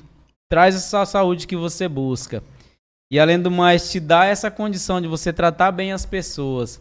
[0.52, 2.42] traz essa saúde que você busca.
[3.10, 6.78] E além do mais, te dá essa condição de você tratar bem as pessoas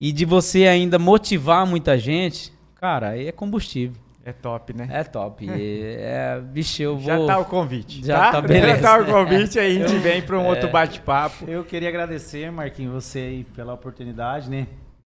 [0.00, 4.00] e de você ainda motivar muita gente, cara, aí é combustível.
[4.24, 4.88] É top, né?
[4.90, 5.44] É top.
[5.52, 7.04] é, bicho, eu vou...
[7.04, 8.02] Já tá o convite.
[8.02, 8.80] Já tá, tá beleza.
[8.80, 11.44] Já tá o convite, aí a gente vem para um é, outro bate-papo.
[11.46, 14.66] Eu queria agradecer, Marquinhos, você aí pela oportunidade, né?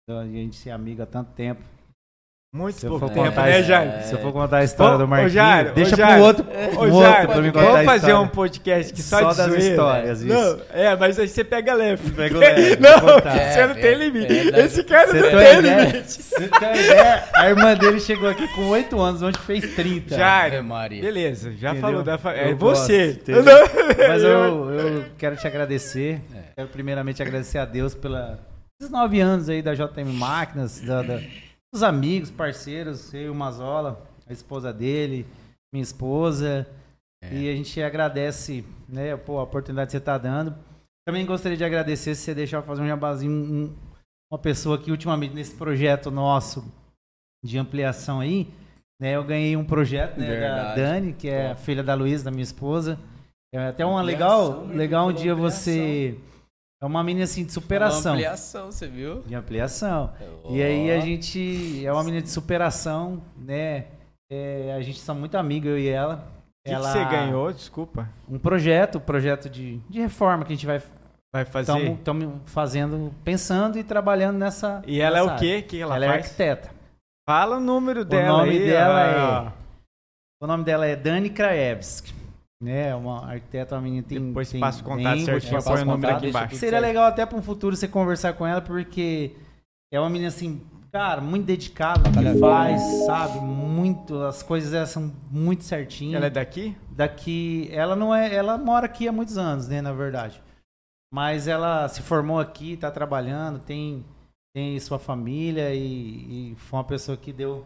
[0.09, 1.61] A gente ser amigo há tanto tempo.
[2.53, 4.03] Muito se pouco tempo, né, Jair?
[4.03, 6.45] Se eu for contar a história ô, do Marquinhos, Jair, deixa ô, Jair, pro outro,
[6.45, 9.59] ô, um outro pra me contar Vamos fazer um podcast que só, só das zoeira.
[9.59, 10.27] histórias, isso.
[10.31, 12.11] Não, é, mas aí você pega leve.
[12.11, 12.75] Pega leve.
[12.79, 14.55] Não, você é, não tem limite.
[14.55, 16.11] É, Esse cara você não tem limite.
[16.11, 17.23] Você tem ideia?
[17.33, 20.15] A irmã dele chegou aqui com 8 anos, onde fez 30.
[20.15, 20.63] Jair,
[21.01, 21.81] beleza, já Entendeu?
[21.81, 22.51] falou da família.
[22.51, 23.19] É você.
[24.07, 26.21] Mas eu, eu quero te agradecer.
[26.55, 28.37] Quero primeiramente agradecer a Deus pela
[28.79, 31.19] esses nove anos aí da JM Máquinas, da, da
[31.73, 35.25] os amigos, parceiros, eu e o Mazola, a esposa dele,
[35.73, 36.67] minha esposa.
[37.21, 37.33] É.
[37.33, 40.55] E a gente agradece né, pô, a oportunidade que você está dando.
[41.05, 43.75] Também gostaria de agradecer se você deixar fazer um jabazinho, um,
[44.31, 46.63] uma pessoa que ultimamente nesse projeto nosso
[47.43, 48.47] de ampliação aí,
[49.01, 52.31] né, eu ganhei um projeto né, da Dani, que é a filha da Luísa, da
[52.31, 52.99] minha esposa.
[53.53, 54.75] É até uma legal, né?
[54.75, 56.17] legal um dia você
[56.83, 58.11] é uma menina assim de superação.
[58.11, 59.21] Uma ampliação, você viu?
[59.21, 60.11] De ampliação.
[60.43, 60.53] Oh.
[60.53, 63.85] E aí a gente é uma menina de superação, né?
[64.29, 66.27] É, a gente está muito amigo, eu e ela.
[66.59, 66.91] O que, ela...
[66.91, 67.53] que, você ganhou?
[67.53, 68.09] Desculpa.
[68.27, 70.81] Um projeto, um projeto de, de reforma que a gente vai
[71.33, 71.93] vai fazer.
[71.93, 74.83] Estamos fazendo, pensando e trabalhando nessa.
[74.85, 75.61] E ela nessa é o quê?
[75.61, 76.17] que ela, ela faz?
[76.17, 76.69] é arquiteta.
[77.25, 78.33] Fala o número dela.
[78.33, 79.53] O nome aí, dela é.
[80.41, 82.22] O nome dela é Dani Kraevski
[82.63, 84.27] né, uma arquiteta, uma menina tem.
[84.27, 86.55] Depois tem passa o contato certinho, põe o número aqui embaixo.
[86.55, 89.35] Seria legal até para um futuro você conversar com ela, porque
[89.91, 90.61] é uma menina assim,
[90.91, 93.39] cara, muito dedicada no que faz, sabe?
[93.39, 96.15] Muito, as coisas dela são muito certinhas.
[96.15, 96.75] Ela é daqui?
[96.89, 100.41] Daqui, ela não é, ela mora aqui há muitos anos, né, na verdade.
[101.13, 104.03] Mas ela se formou aqui, está trabalhando, tem
[104.55, 107.65] tem sua família e, e foi uma pessoa que deu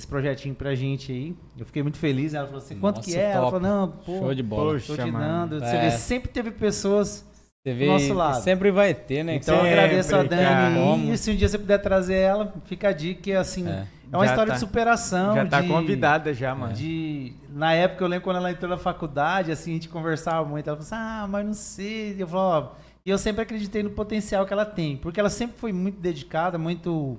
[0.00, 1.36] esse projetinho pra gente aí.
[1.56, 2.34] Eu fiquei muito feliz.
[2.34, 3.32] Ela falou assim: quanto Nossa, que é?
[3.32, 3.36] Top.
[3.36, 4.72] Ela falou: não, pô, Show de bola.
[4.72, 5.60] Poxa, tô te dando.
[5.60, 5.80] Você é.
[5.82, 7.26] vê, sempre teve pessoas
[7.62, 8.42] você vê, do nosso lado.
[8.42, 9.34] Sempre vai ter, né?
[9.34, 11.12] Então sempre, eu agradeço a Dani.
[11.12, 13.68] E se um dia você puder trazer ela, fica a dica que assim.
[13.68, 13.86] É.
[14.12, 15.34] É uma já história tá, de superação.
[15.36, 16.72] Já tá de, convidada já, mano.
[16.72, 20.66] De, na época, eu lembro quando ela entrou na faculdade, assim, a gente conversava muito.
[20.66, 22.16] Ela falou assim, ah, mas não sei.
[22.18, 22.72] Eu falava, ó,
[23.06, 24.96] e eu sempre acreditei no potencial que ela tem.
[24.96, 27.18] Porque ela sempre foi muito dedicada, muito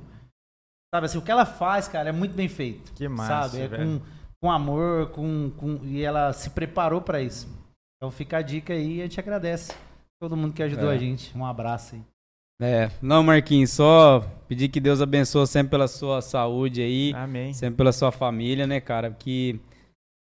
[0.93, 2.91] Sabe assim, o que ela faz, cara, é muito bem feito.
[2.93, 3.63] Que massa, sabe?
[3.63, 4.01] É com,
[4.41, 7.47] com amor, com, com e ela se preparou para isso.
[7.97, 9.73] Então fica a dica aí e a gente agradece
[10.19, 10.95] todo mundo que ajudou é.
[10.95, 11.35] a gente.
[11.37, 12.01] Um abraço aí.
[12.63, 17.13] É, não, Marquinhos, só pedir que Deus abençoe sempre pela sua saúde aí.
[17.15, 17.53] Amém.
[17.53, 19.09] Sempre pela sua família, né, cara?
[19.11, 19.59] Que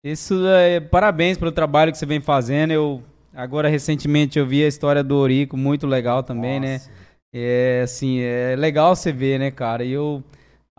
[0.05, 2.73] isso é parabéns pelo trabalho que você vem fazendo.
[2.73, 3.03] Eu
[3.35, 6.75] agora recentemente eu vi a história do Orico, muito legal também, né?
[6.75, 6.91] Nossa.
[6.91, 6.97] né?
[7.33, 9.85] É assim, é legal você ver, né, cara?
[9.85, 10.25] E eu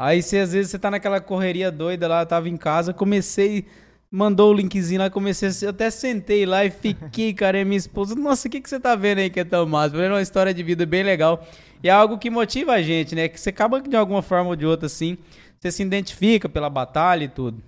[0.01, 3.67] Aí você, às vezes você tá naquela correria doida lá, eu tava em casa, comecei,
[4.09, 8.15] mandou o linkzinho lá, comecei, eu até sentei lá e fiquei, cara, e minha esposa,
[8.15, 9.95] nossa, o que, que você tá vendo aí que é tão massa?
[9.97, 11.45] É uma história de vida bem legal.
[11.83, 13.27] E é algo que motiva a gente, né?
[13.27, 15.19] Que você acaba de alguma forma ou de outra, assim,
[15.59, 17.61] você se identifica pela batalha e tudo.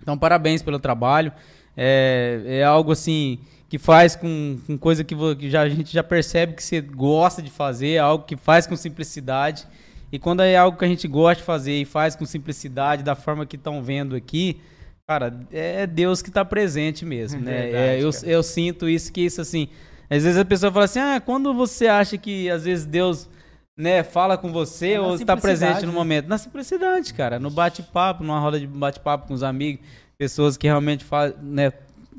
[0.00, 1.30] Então, parabéns pelo trabalho.
[1.76, 6.02] É, é algo assim que faz com, com coisa que, que já, a gente já
[6.02, 9.66] percebe que você gosta de fazer, é algo que faz com simplicidade.
[10.10, 13.14] E quando é algo que a gente gosta de fazer e faz com simplicidade, da
[13.14, 14.60] forma que estão vendo aqui,
[15.06, 17.62] cara, é Deus que está presente mesmo, né?
[17.62, 19.68] Verdade, é, eu, eu sinto isso, que isso assim.
[20.10, 23.28] Às vezes a pessoa fala assim, ah, quando você acha que às vezes Deus
[23.76, 26.26] né, fala com você é ou está presente no momento?
[26.26, 27.38] Na simplicidade, cara.
[27.38, 29.84] No bate-papo, numa roda de bate-papo com os amigos,
[30.16, 31.72] pessoas que realmente fazem, né,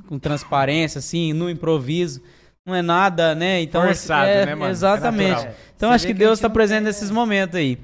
[0.08, 2.22] com transparência, assim, no improviso
[2.70, 3.62] não é nada, né?
[3.62, 4.72] Então, Forçado, é, né, mano?
[4.72, 5.46] Exatamente.
[5.46, 7.78] É então, Você acho que Deus está presente nesses momentos aí.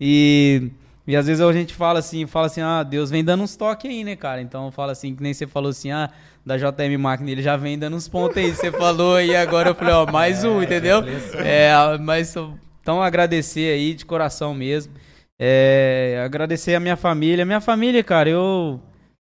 [0.00, 0.70] E,
[1.06, 3.90] e às vezes a gente fala assim, fala assim, ah, Deus vem dando uns toques
[3.90, 4.40] aí, né, cara?
[4.40, 6.10] Então, fala assim, que nem você falou assim, ah,
[6.44, 8.54] da JM Máquina, ele já vem dando uns pontos aí.
[8.54, 11.02] Você falou e agora eu falei, ó, mais um, é, entendeu?
[11.44, 12.34] É, mas
[12.80, 14.92] então agradecer aí de coração mesmo.
[15.38, 17.44] É, agradecer a minha família.
[17.44, 18.80] Minha família, cara, eu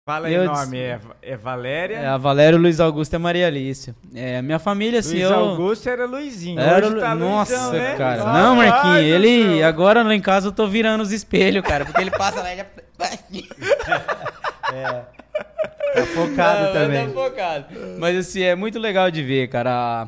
[0.07, 1.95] Fala aí o nome, é, é, Valéria?
[1.95, 3.91] É a Valéria, Luiz Augusto e Maria Alice.
[4.13, 5.35] É, minha família, assim, Luiz eu...
[5.35, 7.95] Augusto era Luizinho, era, hoje tá Nossa, Luizão, né?
[7.95, 8.21] cara.
[8.21, 9.63] Ah, não, Marquinhos, ele...
[9.63, 12.57] Agora lá em casa eu tô virando os espelhos, cara, porque ele passa lá e
[12.57, 12.65] já...
[14.75, 15.05] é.
[15.95, 17.07] Tá focado não, também.
[17.07, 17.65] Tá focado.
[17.97, 20.07] Mas, assim, é muito legal de ver, cara.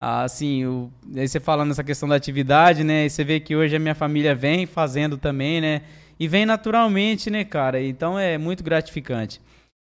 [0.00, 0.90] Assim, o...
[1.14, 3.04] aí você falando nessa questão da atividade, né?
[3.04, 5.82] E você vê que hoje a minha família vem fazendo também, né?
[6.18, 7.82] E vem naturalmente, né, cara?
[7.82, 9.40] Então é muito gratificante.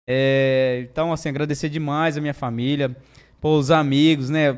[0.09, 2.97] É, então, assim, agradecer demais a minha família,
[3.40, 4.56] pô, os amigos, né?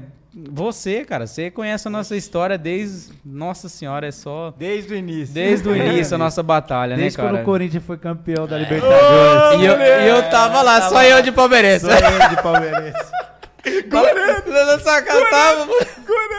[0.51, 1.27] você, cara.
[1.27, 3.13] Você conhece a nossa história desde.
[3.25, 4.53] Nossa Senhora, é só.
[4.57, 5.35] Desde o início.
[5.35, 7.29] Desde o início a nossa batalha, desde né, cara?
[7.29, 9.61] Desde quando o Corinthians foi campeão da Libertadores.
[9.61, 11.87] e, eu, e eu tava lá, tava, só eu de palmeirense.
[11.87, 12.99] Só eu de palmeirense.
[13.89, 14.29] Gorando!
[15.31, 15.69] Tava,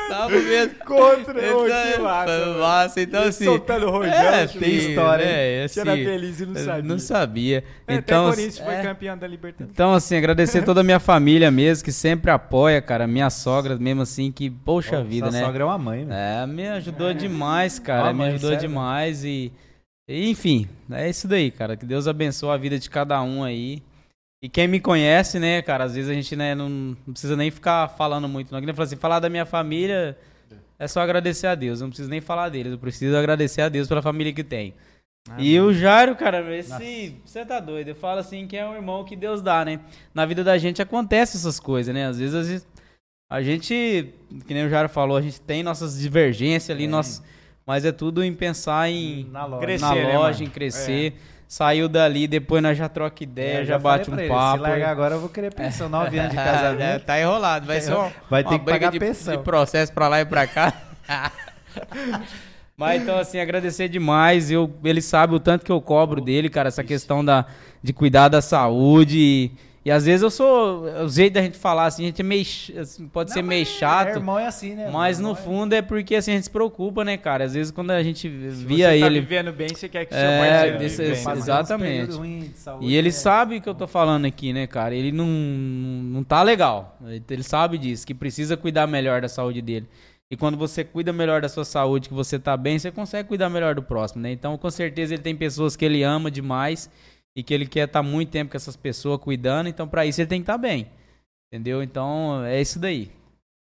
[0.10, 0.76] Tava mesmo.
[0.86, 2.46] Contra o que massa.
[2.58, 3.46] Massa, então assim.
[3.46, 4.12] Soltando rojão.
[4.12, 5.24] É, tem história.
[5.24, 6.84] É, assim, era feliz e não sabia.
[6.84, 7.64] Não sabia.
[7.88, 9.72] É, então, até o Corinthians é, foi campeão da Libertadores.
[9.72, 13.06] Então, assim, agradecer toda a minha família mesmo, que sempre apoia, cara.
[13.06, 15.40] Minha sogra mesmo assim, que, poxa Pô, vida, né?
[15.40, 16.44] Minha sogra é uma mãe, né?
[16.44, 18.14] É, me ajudou demais, cara.
[18.14, 18.68] me ajudou sério?
[18.68, 19.52] demais e.
[20.08, 21.78] Enfim, é isso daí, cara.
[21.78, 23.84] Que Deus abençoe a vida de cada um aí.
[24.42, 27.52] E quem me conhece, né, cara, às vezes a gente né, não, não precisa nem
[27.52, 28.54] ficar falando muito.
[28.54, 28.62] Não.
[28.62, 30.18] Que assim, falar da minha família
[30.78, 31.82] é só agradecer a Deus.
[31.82, 32.72] Não preciso nem falar deles.
[32.72, 34.74] Eu preciso agradecer a Deus pela família que tem.
[35.38, 37.16] E o Jairo, cara, esse.
[37.24, 37.90] Você tá doido?
[37.90, 39.80] Eu falo assim que é um irmão que Deus dá, né?
[40.14, 42.08] Na vida da gente acontece essas coisas, né?
[42.08, 42.68] Às vezes, às vezes
[43.30, 44.14] a gente,
[44.48, 46.88] que nem o Jairo falou, a gente tem nossas divergências ali, é.
[46.88, 47.24] nossas,
[47.66, 51.14] mas é tudo em pensar em na loja, crescer, na né, loja né, em crescer.
[51.14, 54.58] É saiu dali, depois nós já troca ideia, é, já, já bate um ele, papo.
[54.58, 56.82] Se largar agora eu vou querer pensão, nove anos de casamento.
[56.82, 59.36] É, tá enrolado, vai ser uma, vai ter uma que pagar de, pensão.
[59.36, 60.72] de processo pra lá e pra cá.
[62.78, 64.52] Mas então, assim, agradecer demais.
[64.52, 67.46] Eu, ele sabe o tanto que eu cobro dele, cara, essa questão da,
[67.84, 69.18] de cuidar da saúde.
[69.18, 69.52] E,
[69.90, 70.84] e às vezes eu sou.
[71.04, 72.46] O jeito da gente falar assim, a gente é meio.
[72.80, 74.10] Assim, pode não, ser meio chato.
[74.10, 74.88] É, irmão é assim, né?
[74.94, 77.46] Mas no fundo é porque assim, a gente se preocupa, né, cara?
[77.46, 79.02] Às vezes quando a gente via ele.
[79.02, 81.34] Tá vivendo bem, você quer que seu é, parceiro desse, bem, né?
[81.38, 82.14] Exatamente.
[82.54, 83.12] Saúde, e ele é.
[83.12, 84.94] sabe o que eu tô falando aqui, né, cara?
[84.94, 86.96] Ele não, não tá legal.
[87.28, 89.88] Ele sabe disso, que precisa cuidar melhor da saúde dele.
[90.30, 93.50] E quando você cuida melhor da sua saúde, que você tá bem, você consegue cuidar
[93.50, 94.32] melhor do próximo, né?
[94.32, 96.92] Então, com certeza, ele tem pessoas que ele ama demais
[97.36, 100.22] e que ele quer estar tá muito tempo com essas pessoas cuidando, então para isso
[100.22, 100.88] ele tem que estar tá bem.
[101.52, 101.82] Entendeu?
[101.82, 103.12] Então é isso daí.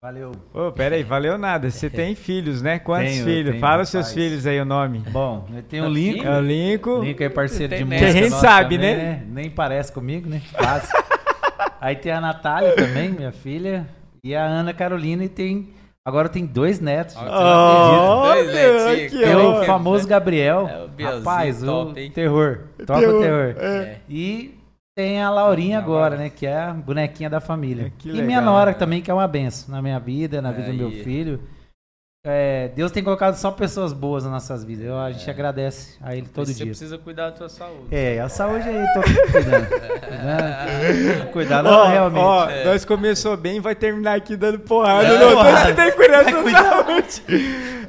[0.05, 0.33] Valeu.
[0.53, 1.69] Ô, pera aí, valeu nada.
[1.69, 2.77] Você tem filhos, né?
[2.77, 3.51] Quantos tenho, filhos?
[3.51, 4.99] Tenho, Fala os seus filhos aí o nome.
[4.99, 6.27] Bom, eu tenho o Lincoln.
[6.27, 7.03] É o Lincoln.
[7.03, 7.99] Lincoln é parceiro de música.
[7.99, 9.03] Que a gente sabe, também, né?
[9.03, 9.25] né?
[9.27, 10.43] Nem parece comigo, né?
[10.53, 10.91] Quase.
[11.81, 13.87] aí tem a Natália também, minha filha.
[14.23, 15.73] E a Ana Carolina e tem
[16.05, 17.15] Agora tem dois netos.
[17.17, 19.19] Oh, dois netos.
[19.19, 20.69] Tem o famoso Gabriel.
[20.99, 22.11] É, o Rapaz, top, o hein?
[22.11, 22.59] terror.
[22.85, 23.55] Toca terror, o terror.
[23.57, 23.97] É.
[24.07, 24.55] E
[24.95, 26.29] tem a Laurinha agora, né?
[26.29, 27.91] Que é a bonequinha da família.
[27.97, 28.77] Que e legal, minha nora né?
[28.77, 31.41] também, que é uma benção na minha vida, na vida do meu filho.
[32.27, 34.87] É, Deus tem colocado só pessoas boas nas nossas vidas.
[34.87, 35.31] Eu, a gente é.
[35.31, 36.65] agradece a Ele todo Mas dia.
[36.65, 37.85] Você precisa cuidar da sua saúde.
[37.91, 39.67] É, a saúde aí, tô cuidando.
[39.69, 41.31] cuidando.
[41.31, 42.23] Cuidado oh, realmente.
[42.23, 42.65] Ó, é.
[42.65, 45.07] nós começou bem e vai terminar aqui dando porrada.
[45.07, 47.21] Não, não, você tem que cuidar da sua saúde.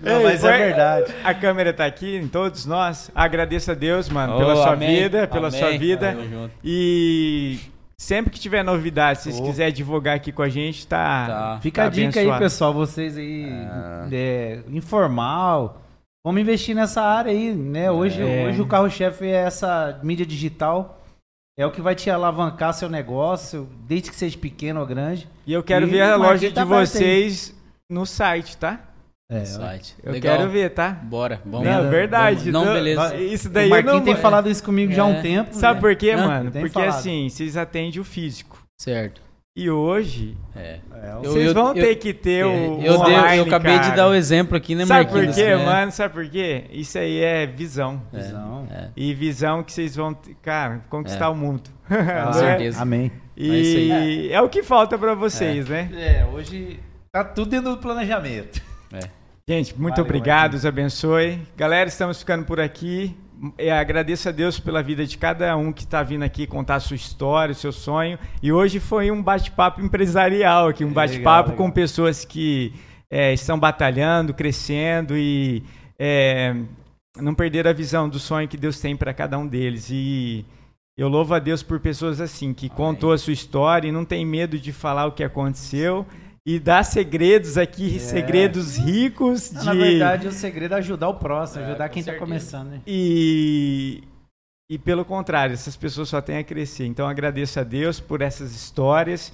[0.03, 1.15] Não, Ei, mas é verdade.
[1.25, 3.11] A câmera tá aqui em todos nós.
[3.15, 5.03] Agradeço a Deus, mano, oh, pela sua amém.
[5.03, 5.59] vida, pela amém.
[5.59, 6.15] sua vida.
[6.63, 7.59] E
[7.99, 9.45] Sempre que tiver novidade, se vocês oh.
[9.45, 11.27] quiserem divulgar aqui com a gente, tá.
[11.27, 11.61] tá.
[11.63, 12.33] Fica tá a dica abençoado.
[12.33, 12.75] aí, pessoal.
[12.75, 14.09] Vocês aí, ah.
[14.13, 15.83] é, informal.
[16.25, 17.91] Vamos investir nessa área aí, né?
[17.91, 18.49] Hoje, é.
[18.49, 21.01] hoje o carro-chefe é essa mídia digital.
[21.59, 25.27] É o que vai te alavancar seu negócio, desde que seja pequeno ou grande.
[25.47, 27.57] E eu quero e ver a loja de vocês
[27.89, 28.86] no site, tá?
[29.29, 29.97] É, site.
[30.05, 30.37] Eu Legal.
[30.37, 30.91] quero ver, tá?
[30.91, 31.67] Bora, vamos.
[31.67, 32.53] Não, verdade.
[32.53, 33.17] Não, não, beleza.
[33.17, 34.05] Isso daí o Marquinhos não...
[34.05, 34.95] tem falado isso comigo é.
[34.95, 35.21] já há um é.
[35.21, 35.53] tempo.
[35.53, 35.81] Sabe né?
[35.81, 36.53] por quê, não, mano?
[36.53, 36.91] Porque falado.
[36.91, 38.65] assim, vocês atendem o físico.
[38.79, 39.27] Certo.
[39.57, 40.81] E hoje, é.
[41.25, 43.89] vocês vão eu, ter que ter eu, o eu, online, eu acabei cara.
[43.89, 45.35] de dar o exemplo aqui, né, Sabe Marquinhos?
[45.35, 45.93] Sabe por quê, mano?
[45.93, 46.65] Sabe por quê?
[46.71, 48.03] Isso aí é visão.
[48.13, 48.19] É.
[48.19, 48.69] Visão.
[48.71, 48.89] É.
[48.95, 51.71] E visão que vocês vão, cara, conquistar o mundo.
[51.89, 52.83] Com certeza.
[52.83, 53.11] Amém.
[53.35, 55.91] E é, o que falta para vocês, né?
[55.95, 56.79] É, hoje
[57.11, 58.61] tá tudo dentro do planejamento.
[58.93, 59.16] É.
[59.49, 61.39] Gente, muito Valeu, obrigado, Deus abençoe.
[61.57, 63.17] Galera, estamos ficando por aqui.
[63.57, 66.81] Eu agradeço a Deus pela vida de cada um que está vindo aqui contar a
[66.81, 68.19] sua história, o seu sonho.
[68.43, 72.75] E hoje foi um bate-papo empresarial aqui, um bate-papo com pessoas que
[73.09, 75.63] é, estão batalhando, crescendo e
[75.97, 76.57] é,
[77.17, 79.91] não perderam a visão do sonho que Deus tem para cada um deles.
[79.93, 80.45] E
[80.99, 82.77] eu louvo a Deus por pessoas assim, que Amém.
[82.77, 86.05] contou a sua história e não tem medo de falar o que aconteceu
[86.47, 87.99] e dar segredos aqui, é.
[87.99, 89.65] segredos ricos de...
[89.65, 92.69] Na verdade, o segredo é ajudar o próximo, é, ajudar quem está começando.
[92.69, 92.83] Né?
[92.87, 94.05] E...
[94.71, 96.87] e pelo contrário, essas pessoas só têm a crescer.
[96.87, 99.33] Então agradeço a Deus por essas histórias,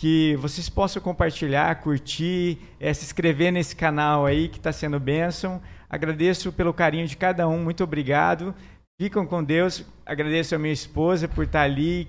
[0.00, 5.60] que vocês possam compartilhar, curtir, é, se inscrever nesse canal aí que está sendo bênção.
[5.90, 8.54] Agradeço pelo carinho de cada um, muito obrigado.
[8.98, 9.84] Ficam com Deus.
[10.06, 12.08] Agradeço a minha esposa por estar tá ali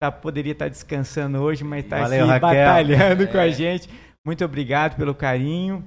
[0.00, 2.40] tá, poderia estar tá descansando hoje, mas está aqui Raquel.
[2.40, 3.26] batalhando é.
[3.26, 3.52] com a é.
[3.52, 3.88] gente.
[4.24, 5.84] Muito obrigado pelo carinho.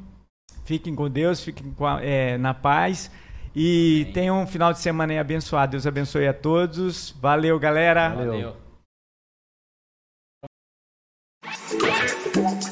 [0.64, 3.12] Fiquem com Deus, fiquem a, é, na paz.
[3.56, 4.14] E Amém.
[4.14, 5.72] tenham um final de semana abençoado.
[5.72, 7.12] Deus abençoe a todos.
[7.20, 8.10] Valeu, galera.
[8.10, 8.56] Valeu.
[12.34, 12.64] Valeu.